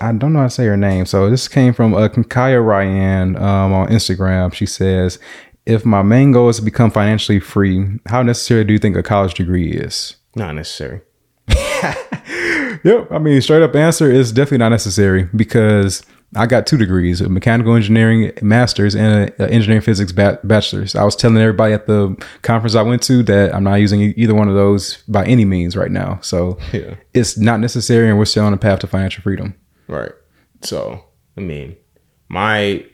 I 0.00 0.12
don't 0.12 0.32
know 0.32 0.40
how 0.40 0.46
to 0.46 0.50
say 0.50 0.66
her 0.66 0.76
name. 0.76 1.06
So 1.06 1.30
this 1.30 1.46
came 1.46 1.72
from 1.72 1.94
uh, 1.94 2.08
Kaya 2.08 2.60
Ryan 2.60 3.36
um, 3.36 3.72
on 3.72 3.88
Instagram. 3.88 4.52
She 4.52 4.66
says, 4.66 5.20
"If 5.66 5.84
my 5.84 6.02
main 6.02 6.32
goal 6.32 6.48
is 6.48 6.56
to 6.56 6.62
become 6.62 6.90
financially 6.90 7.40
free, 7.40 7.86
how 8.06 8.22
necessary 8.22 8.64
do 8.64 8.72
you 8.72 8.78
think 8.78 8.96
a 8.96 9.02
college 9.02 9.34
degree 9.34 9.70
is?" 9.72 10.16
Not 10.36 10.54
necessary. 10.54 11.00
Yep. 12.84 13.12
I 13.12 13.18
mean, 13.18 13.40
straight 13.40 13.62
up 13.62 13.74
answer 13.74 14.10
is 14.10 14.30
definitely 14.30 14.58
not 14.58 14.68
necessary 14.68 15.26
because 15.34 16.02
I 16.36 16.44
got 16.46 16.66
two 16.66 16.76
degrees: 16.76 17.22
a 17.22 17.30
mechanical 17.30 17.74
engineering 17.74 18.32
master's 18.42 18.94
and 18.94 19.30
an 19.38 19.48
engineering 19.50 19.80
physics 19.80 20.12
ba- 20.12 20.38
bachelor's. 20.44 20.94
I 20.94 21.02
was 21.04 21.16
telling 21.16 21.38
everybody 21.38 21.72
at 21.72 21.86
the 21.86 22.14
conference 22.42 22.74
I 22.74 22.82
went 22.82 23.02
to 23.04 23.22
that 23.22 23.54
I'm 23.54 23.64
not 23.64 23.76
using 23.76 24.00
either 24.16 24.34
one 24.34 24.48
of 24.48 24.54
those 24.54 24.98
by 25.08 25.24
any 25.24 25.46
means 25.46 25.76
right 25.76 25.90
now. 25.90 26.18
So 26.20 26.58
Yeah. 26.74 26.96
it's 27.14 27.38
not 27.38 27.60
necessary, 27.60 28.08
and 28.10 28.18
we're 28.18 28.26
still 28.26 28.44
on 28.44 28.52
the 28.52 28.58
path 28.58 28.80
to 28.80 28.86
financial 28.86 29.22
freedom. 29.22 29.54
Right. 29.88 30.12
So, 30.62 31.02
I 31.38 31.40
mean, 31.40 31.76
my 32.28 32.84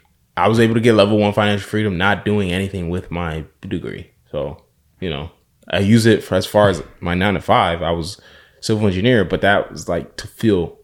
I 0.45 0.49
was 0.49 0.61
able 0.61 0.74
to 0.74 0.80
get 0.80 0.95
level 0.95 1.18
one 1.18 1.32
financial 1.32 1.68
freedom 1.68 1.97
not 1.99 2.24
doing 2.24 2.53
anything 2.53 2.88
with 2.91 3.11
my 3.11 3.45
degree. 3.61 4.11
So, 4.30 4.62
you 5.01 5.11
know, 5.11 5.30
I 5.68 5.78
use 5.80 6.07
it 6.07 6.22
for 6.24 6.34
as 6.34 6.47
far 6.47 6.68
as 6.68 6.82
my 7.01 7.14
nine 7.14 7.34
to 7.34 7.41
five. 7.41 7.82
I 7.82 7.91
was 7.93 8.20
civil 8.61 8.86
engineer, 8.86 9.24
but 9.24 9.41
that 9.41 9.70
was 9.70 9.88
like 9.88 10.16
to 10.16 10.26
feel, 10.26 10.78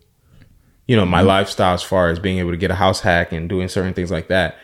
you 0.87 0.97
know, 0.97 1.05
my 1.07 1.21
lifestyle 1.21 1.75
as 1.75 1.83
far 1.83 2.09
as 2.09 2.19
being 2.19 2.39
able 2.39 2.51
to 2.53 2.57
get 2.57 2.71
a 2.71 2.75
house 2.77 3.01
hack 3.01 3.33
and 3.33 3.49
doing 3.49 3.69
certain 3.69 3.95
things 3.95 4.11
like 4.11 4.29
that. 4.29 4.57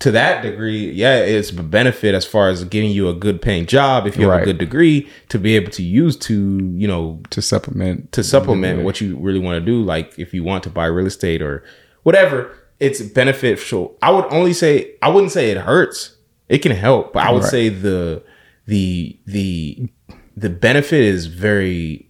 To 0.00 0.12
that 0.12 0.42
degree, 0.42 0.92
yeah, 0.92 1.16
it's 1.16 1.50
a 1.50 1.60
benefit 1.60 2.14
as 2.14 2.24
far 2.24 2.48
as 2.50 2.62
getting 2.64 2.92
you 2.92 3.08
a 3.08 3.14
good 3.14 3.42
paying 3.42 3.66
job 3.66 4.06
if 4.06 4.16
you 4.16 4.22
have 4.22 4.30
Right. 4.30 4.42
a 4.42 4.44
good 4.44 4.58
degree 4.58 5.08
to 5.28 5.40
be 5.40 5.56
able 5.56 5.72
to 5.72 5.82
use 5.82 6.16
to, 6.18 6.34
you 6.76 6.86
know, 6.86 7.20
To 7.30 7.42
supplement, 7.42 8.12
to 8.12 8.22
supplement 8.22 8.84
what 8.84 9.00
you 9.00 9.16
really 9.18 9.40
want 9.40 9.58
to 9.60 9.66
do 9.66 9.82
like 9.82 10.16
if 10.16 10.32
you 10.32 10.44
want 10.44 10.62
to 10.64 10.70
buy 10.70 10.86
real 10.86 11.06
estate 11.06 11.42
or 11.42 11.64
whatever 12.04 12.52
it's 12.80 13.00
beneficial. 13.02 13.96
I 14.02 14.10
would 14.10 14.26
only 14.32 14.52
say 14.52 14.94
i 15.02 15.08
wouldn't 15.08 15.32
say 15.32 15.50
it 15.50 15.58
hurts. 15.58 16.16
It 16.48 16.58
can 16.58 16.72
help 16.72 17.12
but 17.12 17.24
i 17.24 17.30
would 17.32 17.42
Right. 17.42 17.50
say 17.50 17.68
the 17.68 18.22
the 18.66 19.18
the 19.26 19.88
the 20.36 20.50
benefit 20.50 21.00
is 21.00 21.26
very 21.26 22.08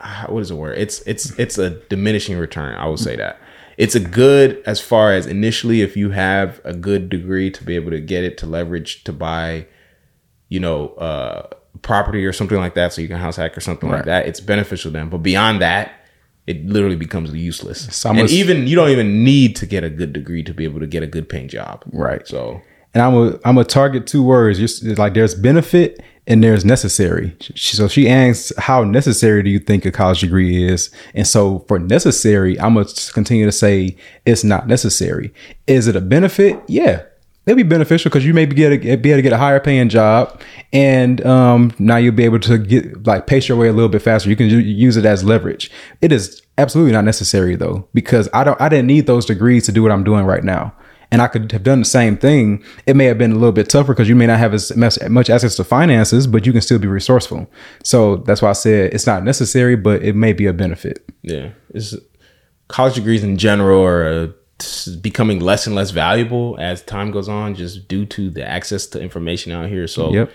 ah, 0.00 0.26
what 0.28 0.40
is 0.40 0.48
the 0.48 0.56
word? 0.56 0.76
It's 0.78 1.00
it's 1.06 1.30
it's 1.38 1.58
a 1.58 1.70
diminishing 1.88 2.36
return. 2.38 2.74
I 2.76 2.86
would 2.88 2.98
say 2.98 3.16
that. 3.16 3.38
It's 3.76 3.94
a 3.96 4.00
good 4.00 4.62
as 4.66 4.80
far 4.80 5.12
as 5.12 5.26
initially 5.26 5.80
if 5.82 5.96
you 5.96 6.10
have 6.10 6.60
a 6.64 6.72
good 6.74 7.08
degree 7.08 7.50
to 7.50 7.64
be 7.64 7.74
able 7.76 7.90
to 7.90 8.00
get 8.00 8.22
it 8.24 8.38
to 8.38 8.46
leverage 8.46 9.02
to 9.04 9.12
buy 9.12 9.66
you 10.50 10.60
know, 10.60 10.88
uh, 10.90 11.48
property 11.82 12.24
or 12.24 12.32
something 12.32 12.58
like 12.58 12.74
that, 12.74 12.92
so 12.92 13.00
you 13.00 13.08
can 13.08 13.16
house 13.16 13.34
hack 13.36 13.56
or 13.56 13.60
something 13.60 13.90
like 13.90 14.04
that. 14.04 14.26
It's 14.28 14.38
beneficial 14.40 14.92
then, 14.92 15.08
but 15.08 15.18
beyond 15.18 15.60
that, 15.62 15.90
it 16.46 16.64
literally 16.66 16.96
becomes 16.96 17.32
useless. 17.32 17.94
So 17.94 18.10
and 18.10 18.30
even 18.30 18.66
you 18.66 18.76
don't 18.76 18.90
even 18.90 19.24
need 19.24 19.56
to 19.56 19.66
get 19.66 19.84
a 19.84 19.90
good 19.90 20.12
degree 20.12 20.42
to 20.42 20.52
be 20.52 20.64
able 20.64 20.80
to 20.80 20.86
get 20.86 21.02
a 21.02 21.06
good 21.06 21.28
paying 21.28 21.48
job. 21.48 21.82
Right. 21.92 22.26
So 22.26 22.60
and 22.92 23.02
I'm 23.02 23.14
a 23.14 23.38
I'm 23.44 23.58
a 23.58 23.64
target 23.64 24.06
two 24.06 24.22
words. 24.22 24.58
Just 24.58 24.84
like 24.98 25.14
there's 25.14 25.34
benefit 25.34 26.02
and 26.26 26.42
there's 26.42 26.64
necessary. 26.64 27.36
She, 27.40 27.76
so 27.76 27.88
she 27.88 28.08
asks, 28.08 28.52
how 28.56 28.82
necessary 28.84 29.42
do 29.42 29.50
you 29.50 29.58
think 29.58 29.84
a 29.84 29.92
college 29.92 30.20
degree 30.20 30.64
is? 30.64 30.90
And 31.14 31.26
so 31.26 31.60
for 31.60 31.78
necessary, 31.78 32.58
I'm 32.60 32.74
gonna 32.74 32.88
continue 33.12 33.46
to 33.46 33.52
say 33.52 33.96
it's 34.24 34.44
not 34.44 34.66
necessary. 34.66 35.32
Is 35.66 35.86
it 35.86 35.96
a 35.96 36.00
benefit? 36.00 36.60
Yeah. 36.66 37.02
It'll 37.46 37.56
be 37.56 37.62
beneficial 37.62 38.08
because 38.10 38.24
you 38.24 38.32
may 38.32 38.46
be, 38.46 38.54
get 38.56 38.72
a, 38.72 38.96
be 38.96 39.10
able 39.10 39.18
to 39.18 39.22
get 39.22 39.32
a 39.32 39.38
higher 39.38 39.60
paying 39.60 39.88
job, 39.88 40.40
and 40.72 41.24
um, 41.26 41.72
now 41.78 41.96
you'll 41.96 42.14
be 42.14 42.24
able 42.24 42.40
to 42.40 42.56
get 42.58 43.06
like 43.06 43.26
pace 43.26 43.48
your 43.48 43.58
way 43.58 43.68
a 43.68 43.72
little 43.72 43.88
bit 43.90 44.02
faster. 44.02 44.30
You 44.30 44.36
can 44.36 44.48
u- 44.48 44.58
use 44.58 44.96
it 44.96 45.04
as 45.04 45.22
leverage. 45.24 45.70
It 46.00 46.10
is 46.12 46.40
absolutely 46.56 46.92
not 46.92 47.04
necessary 47.04 47.54
though, 47.56 47.86
because 47.92 48.28
I 48.32 48.44
don't 48.44 48.58
I 48.60 48.68
didn't 48.68 48.86
need 48.86 49.06
those 49.06 49.26
degrees 49.26 49.66
to 49.66 49.72
do 49.72 49.82
what 49.82 49.92
I'm 49.92 50.04
doing 50.04 50.24
right 50.24 50.42
now. 50.44 50.72
and 51.12 51.20
I 51.22 51.28
could 51.28 51.52
have 51.52 51.62
done 51.62 51.80
the 51.80 51.84
same 51.84 52.16
thing. 52.16 52.64
It 52.86 52.96
may 52.96 53.04
have 53.04 53.18
been 53.18 53.30
a 53.30 53.34
little 53.34 53.52
bit 53.52 53.68
tougher 53.68 53.92
because 53.92 54.08
you 54.08 54.16
may 54.16 54.26
not 54.26 54.38
have 54.38 54.52
as 54.54 54.74
much, 54.76 55.30
access 55.30 55.54
to 55.56 55.64
finances, 55.64 56.26
but 56.26 56.44
you 56.46 56.52
can 56.52 56.60
still 56.62 56.78
be 56.80 56.88
resourceful. 56.88 57.48
So 57.84 58.16
that's 58.26 58.40
why 58.42 58.48
I 58.50 58.54
said 58.54 58.92
it's 58.94 59.06
not 59.06 59.22
necessary, 59.22 59.76
but 59.76 60.02
it 60.02 60.16
may 60.16 60.32
be 60.32 60.46
a 60.46 60.52
benefit. 60.52 61.04
Yeah, 61.22 61.50
it's 61.74 61.94
college 62.68 62.94
degrees 62.94 63.22
in 63.22 63.36
general 63.36 63.82
are 63.84 64.02
s- 64.08 64.34
becoming 65.02 65.40
less 65.40 65.66
and 65.66 65.74
less 65.74 65.90
valuable 65.90 66.56
as 66.60 66.82
time 66.82 67.10
goes 67.10 67.28
on, 67.28 67.54
just 67.54 67.88
due 67.88 68.06
to 68.06 68.30
the 68.30 68.46
access 68.46 68.86
to 68.86 69.00
information 69.00 69.52
out 69.52 69.68
here. 69.68 69.86
So, 69.86 70.12
Yep. 70.12 70.30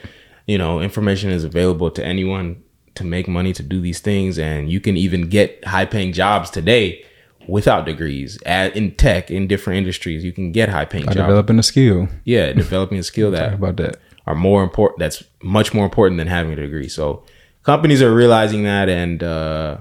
you 0.48 0.58
know, 0.58 0.82
information 0.82 1.30
is 1.32 1.44
available 1.44 1.90
to 1.92 2.04
anyone 2.06 2.62
to 2.96 3.04
make 3.04 3.28
money 3.28 3.54
to 3.54 3.64
do 3.64 3.80
these 3.80 4.00
things, 4.00 4.38
and 4.38 4.70
you 4.70 4.80
can 4.80 4.98
even 4.98 5.30
get 5.30 5.64
high-paying 5.66 6.12
jobs 6.12 6.50
today 6.50 7.04
without 7.48 7.86
degrees 7.86 8.38
at, 8.46 8.76
in 8.76 8.92
tech 8.96 9.32
in 9.32 9.48
different 9.48 9.78
industries. 9.78 10.24
You 10.24 10.34
can 10.34 10.52
get 10.52 10.70
high-paying 10.70 11.06
jobs. 11.06 11.16
developing 11.16 11.58
a 11.60 11.64
skill. 11.64 12.10
yeah, 12.26 12.52
developing 12.52 12.98
a 13.00 13.04
skill 13.04 13.32
that 13.38 13.54
about 13.54 13.78
that. 13.78 13.98
are 14.28 14.36
more 14.36 14.64
important 14.64 15.00
that's 15.00 15.24
much 15.42 15.74
more 15.74 15.86
important 15.86 16.18
than 16.18 16.28
having 16.28 16.52
a 16.52 16.56
degree 16.58 16.88
so 16.90 17.24
companies 17.64 18.00
are 18.02 18.14
realizing 18.14 18.64
that 18.64 18.88
and 18.90 19.24
uh 19.24 19.78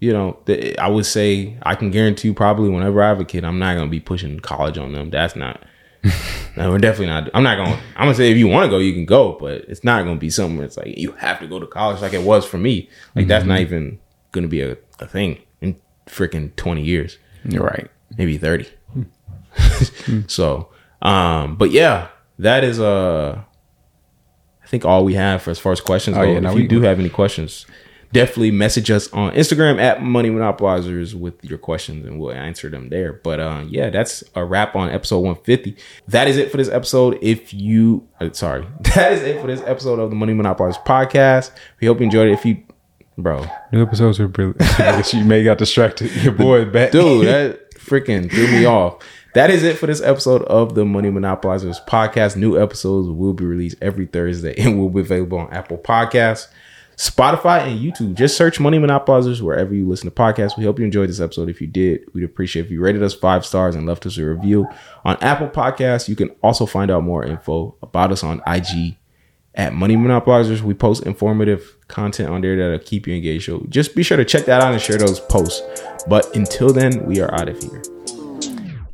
you 0.00 0.12
know 0.12 0.38
th- 0.46 0.76
i 0.78 0.88
would 0.88 1.06
say 1.06 1.56
i 1.62 1.74
can 1.74 1.90
guarantee 1.90 2.28
you 2.28 2.34
probably 2.34 2.68
whenever 2.68 3.02
i 3.02 3.08
have 3.08 3.20
a 3.20 3.24
kid 3.24 3.44
i'm 3.44 3.58
not 3.58 3.74
going 3.74 3.86
to 3.86 3.90
be 3.90 4.00
pushing 4.00 4.38
college 4.40 4.76
on 4.78 4.92
them. 4.92 5.10
That's 5.10 5.34
not 5.36 5.62
no 6.56 6.70
we're 6.70 6.78
definitely 6.78 7.06
not 7.06 7.30
i'm 7.34 7.42
not 7.42 7.56
going 7.56 7.72
i'm 7.96 8.04
going 8.06 8.10
to 8.10 8.14
say 8.14 8.30
if 8.30 8.36
you 8.36 8.46
want 8.46 8.64
to 8.66 8.70
go 8.70 8.78
you 8.78 8.92
can 8.92 9.06
go 9.06 9.36
but 9.40 9.62
it's 9.68 9.82
not 9.82 10.04
going 10.04 10.16
to 10.16 10.20
be 10.20 10.30
something 10.30 10.56
where 10.56 10.66
it's 10.66 10.76
like 10.76 10.96
you 10.98 11.12
have 11.12 11.40
to 11.40 11.46
go 11.46 11.58
to 11.58 11.66
college 11.66 12.00
like 12.02 12.12
it 12.12 12.22
was 12.22 12.44
for 12.46 12.58
me. 12.58 12.88
Like 13.14 13.26
that's 13.26 13.44
not 13.46 13.60
even 13.60 13.98
going 14.32 14.42
to 14.42 14.48
be 14.48 14.60
a, 14.60 14.76
a 15.00 15.06
thing 15.06 15.38
in 15.60 15.76
freaking 16.06 16.54
20 16.56 16.82
years. 16.82 17.18
You're 17.44 17.64
right. 17.64 17.88
maybe 18.18 18.36
30 18.38 18.68
so 20.26 20.68
um 21.02 21.56
but 21.56 21.70
yeah 21.70 22.08
that 22.38 22.62
is 22.64 22.78
uh 22.80 23.40
i 24.62 24.66
think 24.66 24.84
all 24.84 25.04
we 25.04 25.14
have 25.14 25.42
for 25.42 25.50
as 25.50 25.58
far 25.58 25.72
as 25.72 25.80
questions 25.80 26.16
Oh, 26.16 26.22
go. 26.24 26.30
yeah, 26.32 26.48
if 26.48 26.54
we- 26.54 26.62
you 26.62 26.68
do 26.68 26.82
have 26.82 26.98
any 27.00 27.08
questions 27.08 27.66
definitely 28.12 28.50
message 28.50 28.90
us 28.90 29.12
on 29.12 29.32
instagram 29.32 29.80
at 29.80 30.02
money 30.02 30.30
monopolizers 30.30 31.14
with 31.14 31.34
your 31.44 31.58
questions 31.58 32.06
and 32.06 32.18
we'll 32.18 32.32
answer 32.32 32.68
them 32.68 32.88
there. 32.88 33.12
But 33.12 33.40
uh 33.40 33.64
yeah 33.68 33.90
that's 33.90 34.22
a 34.34 34.44
wrap 34.44 34.76
on 34.76 34.90
episode 34.90 35.20
150 35.20 35.76
that 36.08 36.28
is 36.28 36.36
it 36.36 36.50
for 36.50 36.56
this 36.56 36.68
episode. 36.68 37.18
If 37.22 37.52
you 37.52 38.06
uh, 38.20 38.32
sorry 38.32 38.66
that 38.94 39.12
is 39.12 39.22
it 39.22 39.40
for 39.40 39.46
this 39.46 39.62
episode 39.62 39.98
of 39.98 40.10
the 40.10 40.16
money 40.16 40.32
monopolizers 40.32 40.82
podcast. 40.84 41.50
We 41.80 41.86
hope 41.86 42.00
you 42.00 42.04
enjoyed 42.04 42.28
it. 42.28 42.32
If 42.32 42.44
you 42.44 42.62
bro. 43.18 43.46
New 43.72 43.82
episodes 43.82 44.20
are 44.20 44.28
brilliant. 44.28 44.62
I 44.62 44.96
guess 44.96 45.14
you 45.14 45.24
may 45.24 45.42
got 45.44 45.58
distracted. 45.58 46.14
Your 46.16 46.32
boy 46.32 46.64
back. 46.64 46.92
dude 46.92 47.26
that 47.26 47.72
freaking 47.74 48.30
threw 48.30 48.46
me 48.48 48.64
off. 48.64 49.02
That 49.34 49.50
is 49.50 49.62
it 49.62 49.76
for 49.76 49.86
this 49.86 50.00
episode 50.00 50.42
of 50.44 50.74
the 50.74 50.84
money 50.84 51.10
monopolizers 51.10 51.84
podcast. 51.86 52.36
New 52.36 52.60
episodes 52.60 53.08
will 53.08 53.34
be 53.34 53.44
released 53.44 53.76
every 53.82 54.06
thursday 54.06 54.54
and 54.56 54.78
will 54.78 54.88
be 54.88 55.00
available 55.00 55.38
on 55.38 55.52
apple 55.52 55.78
podcasts 55.78 56.48
spotify 56.96 57.60
and 57.66 57.78
youtube 57.78 58.14
just 58.14 58.36
search 58.36 58.58
money 58.58 58.78
monopolizers 58.78 59.42
wherever 59.42 59.74
you 59.74 59.86
listen 59.86 60.08
to 60.08 60.14
podcasts 60.14 60.56
we 60.56 60.64
hope 60.64 60.78
you 60.78 60.84
enjoyed 60.84 61.08
this 61.08 61.20
episode 61.20 61.48
if 61.48 61.60
you 61.60 61.66
did 61.66 62.00
we'd 62.14 62.24
appreciate 62.24 62.64
if 62.64 62.70
you 62.70 62.80
rated 62.80 63.02
us 63.02 63.12
five 63.12 63.44
stars 63.44 63.74
and 63.74 63.86
left 63.86 64.06
us 64.06 64.16
a 64.16 64.24
review 64.24 64.66
on 65.04 65.16
apple 65.20 65.48
podcasts 65.48 66.08
you 66.08 66.16
can 66.16 66.30
also 66.42 66.64
find 66.64 66.90
out 66.90 67.02
more 67.02 67.22
info 67.22 67.76
about 67.82 68.10
us 68.10 68.24
on 68.24 68.40
ig 68.46 68.96
at 69.56 69.72
Money 69.72 69.96
Monopolizers. 69.96 70.60
We 70.60 70.74
post 70.74 71.04
informative 71.04 71.76
content 71.88 72.28
on 72.28 72.42
there 72.42 72.56
that'll 72.56 72.78
keep 72.78 73.06
you 73.06 73.14
engaged. 73.14 73.46
So 73.46 73.64
just 73.68 73.94
be 73.94 74.02
sure 74.02 74.16
to 74.16 74.24
check 74.24 74.44
that 74.44 74.62
out 74.62 74.72
and 74.72 74.80
share 74.80 74.98
those 74.98 75.18
posts. 75.18 75.62
But 76.06 76.34
until 76.36 76.72
then, 76.72 77.04
we 77.06 77.20
are 77.20 77.34
out 77.34 77.48
of 77.48 77.60
here. 77.60 77.82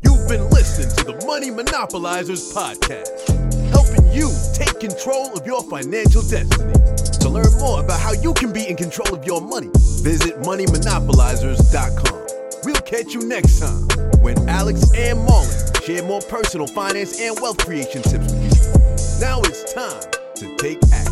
You've 0.02 0.28
been 0.28 0.48
listening 0.50 0.94
to 0.96 1.04
the 1.04 1.24
Money 1.26 1.50
Monopolizers 1.50 2.54
podcast, 2.54 3.28
helping 3.70 4.10
you 4.12 4.30
take 4.54 4.78
control 4.78 5.36
of 5.36 5.46
your 5.46 5.62
financial 5.64 6.22
destiny. 6.22 7.11
Learn 7.32 7.58
more 7.58 7.80
about 7.80 7.98
how 7.98 8.12
you 8.12 8.34
can 8.34 8.52
be 8.52 8.68
in 8.68 8.76
control 8.76 9.14
of 9.14 9.24
your 9.24 9.40
money, 9.40 9.70
visit 10.02 10.34
moneymonopolizers.com. 10.42 12.26
We'll 12.64 12.82
catch 12.82 13.14
you 13.14 13.26
next 13.26 13.58
time 13.58 13.88
when 14.20 14.48
Alex 14.50 14.82
and 14.94 15.18
Marlon 15.26 15.82
share 15.82 16.02
more 16.02 16.20
personal 16.20 16.66
finance 16.66 17.18
and 17.18 17.34
wealth 17.40 17.56
creation 17.58 18.02
tips 18.02 18.32
with 18.32 18.42
you. 18.42 19.18
Now 19.18 19.40
it's 19.40 19.72
time 19.72 20.02
to 20.36 20.56
take 20.58 20.78
action. 20.92 21.11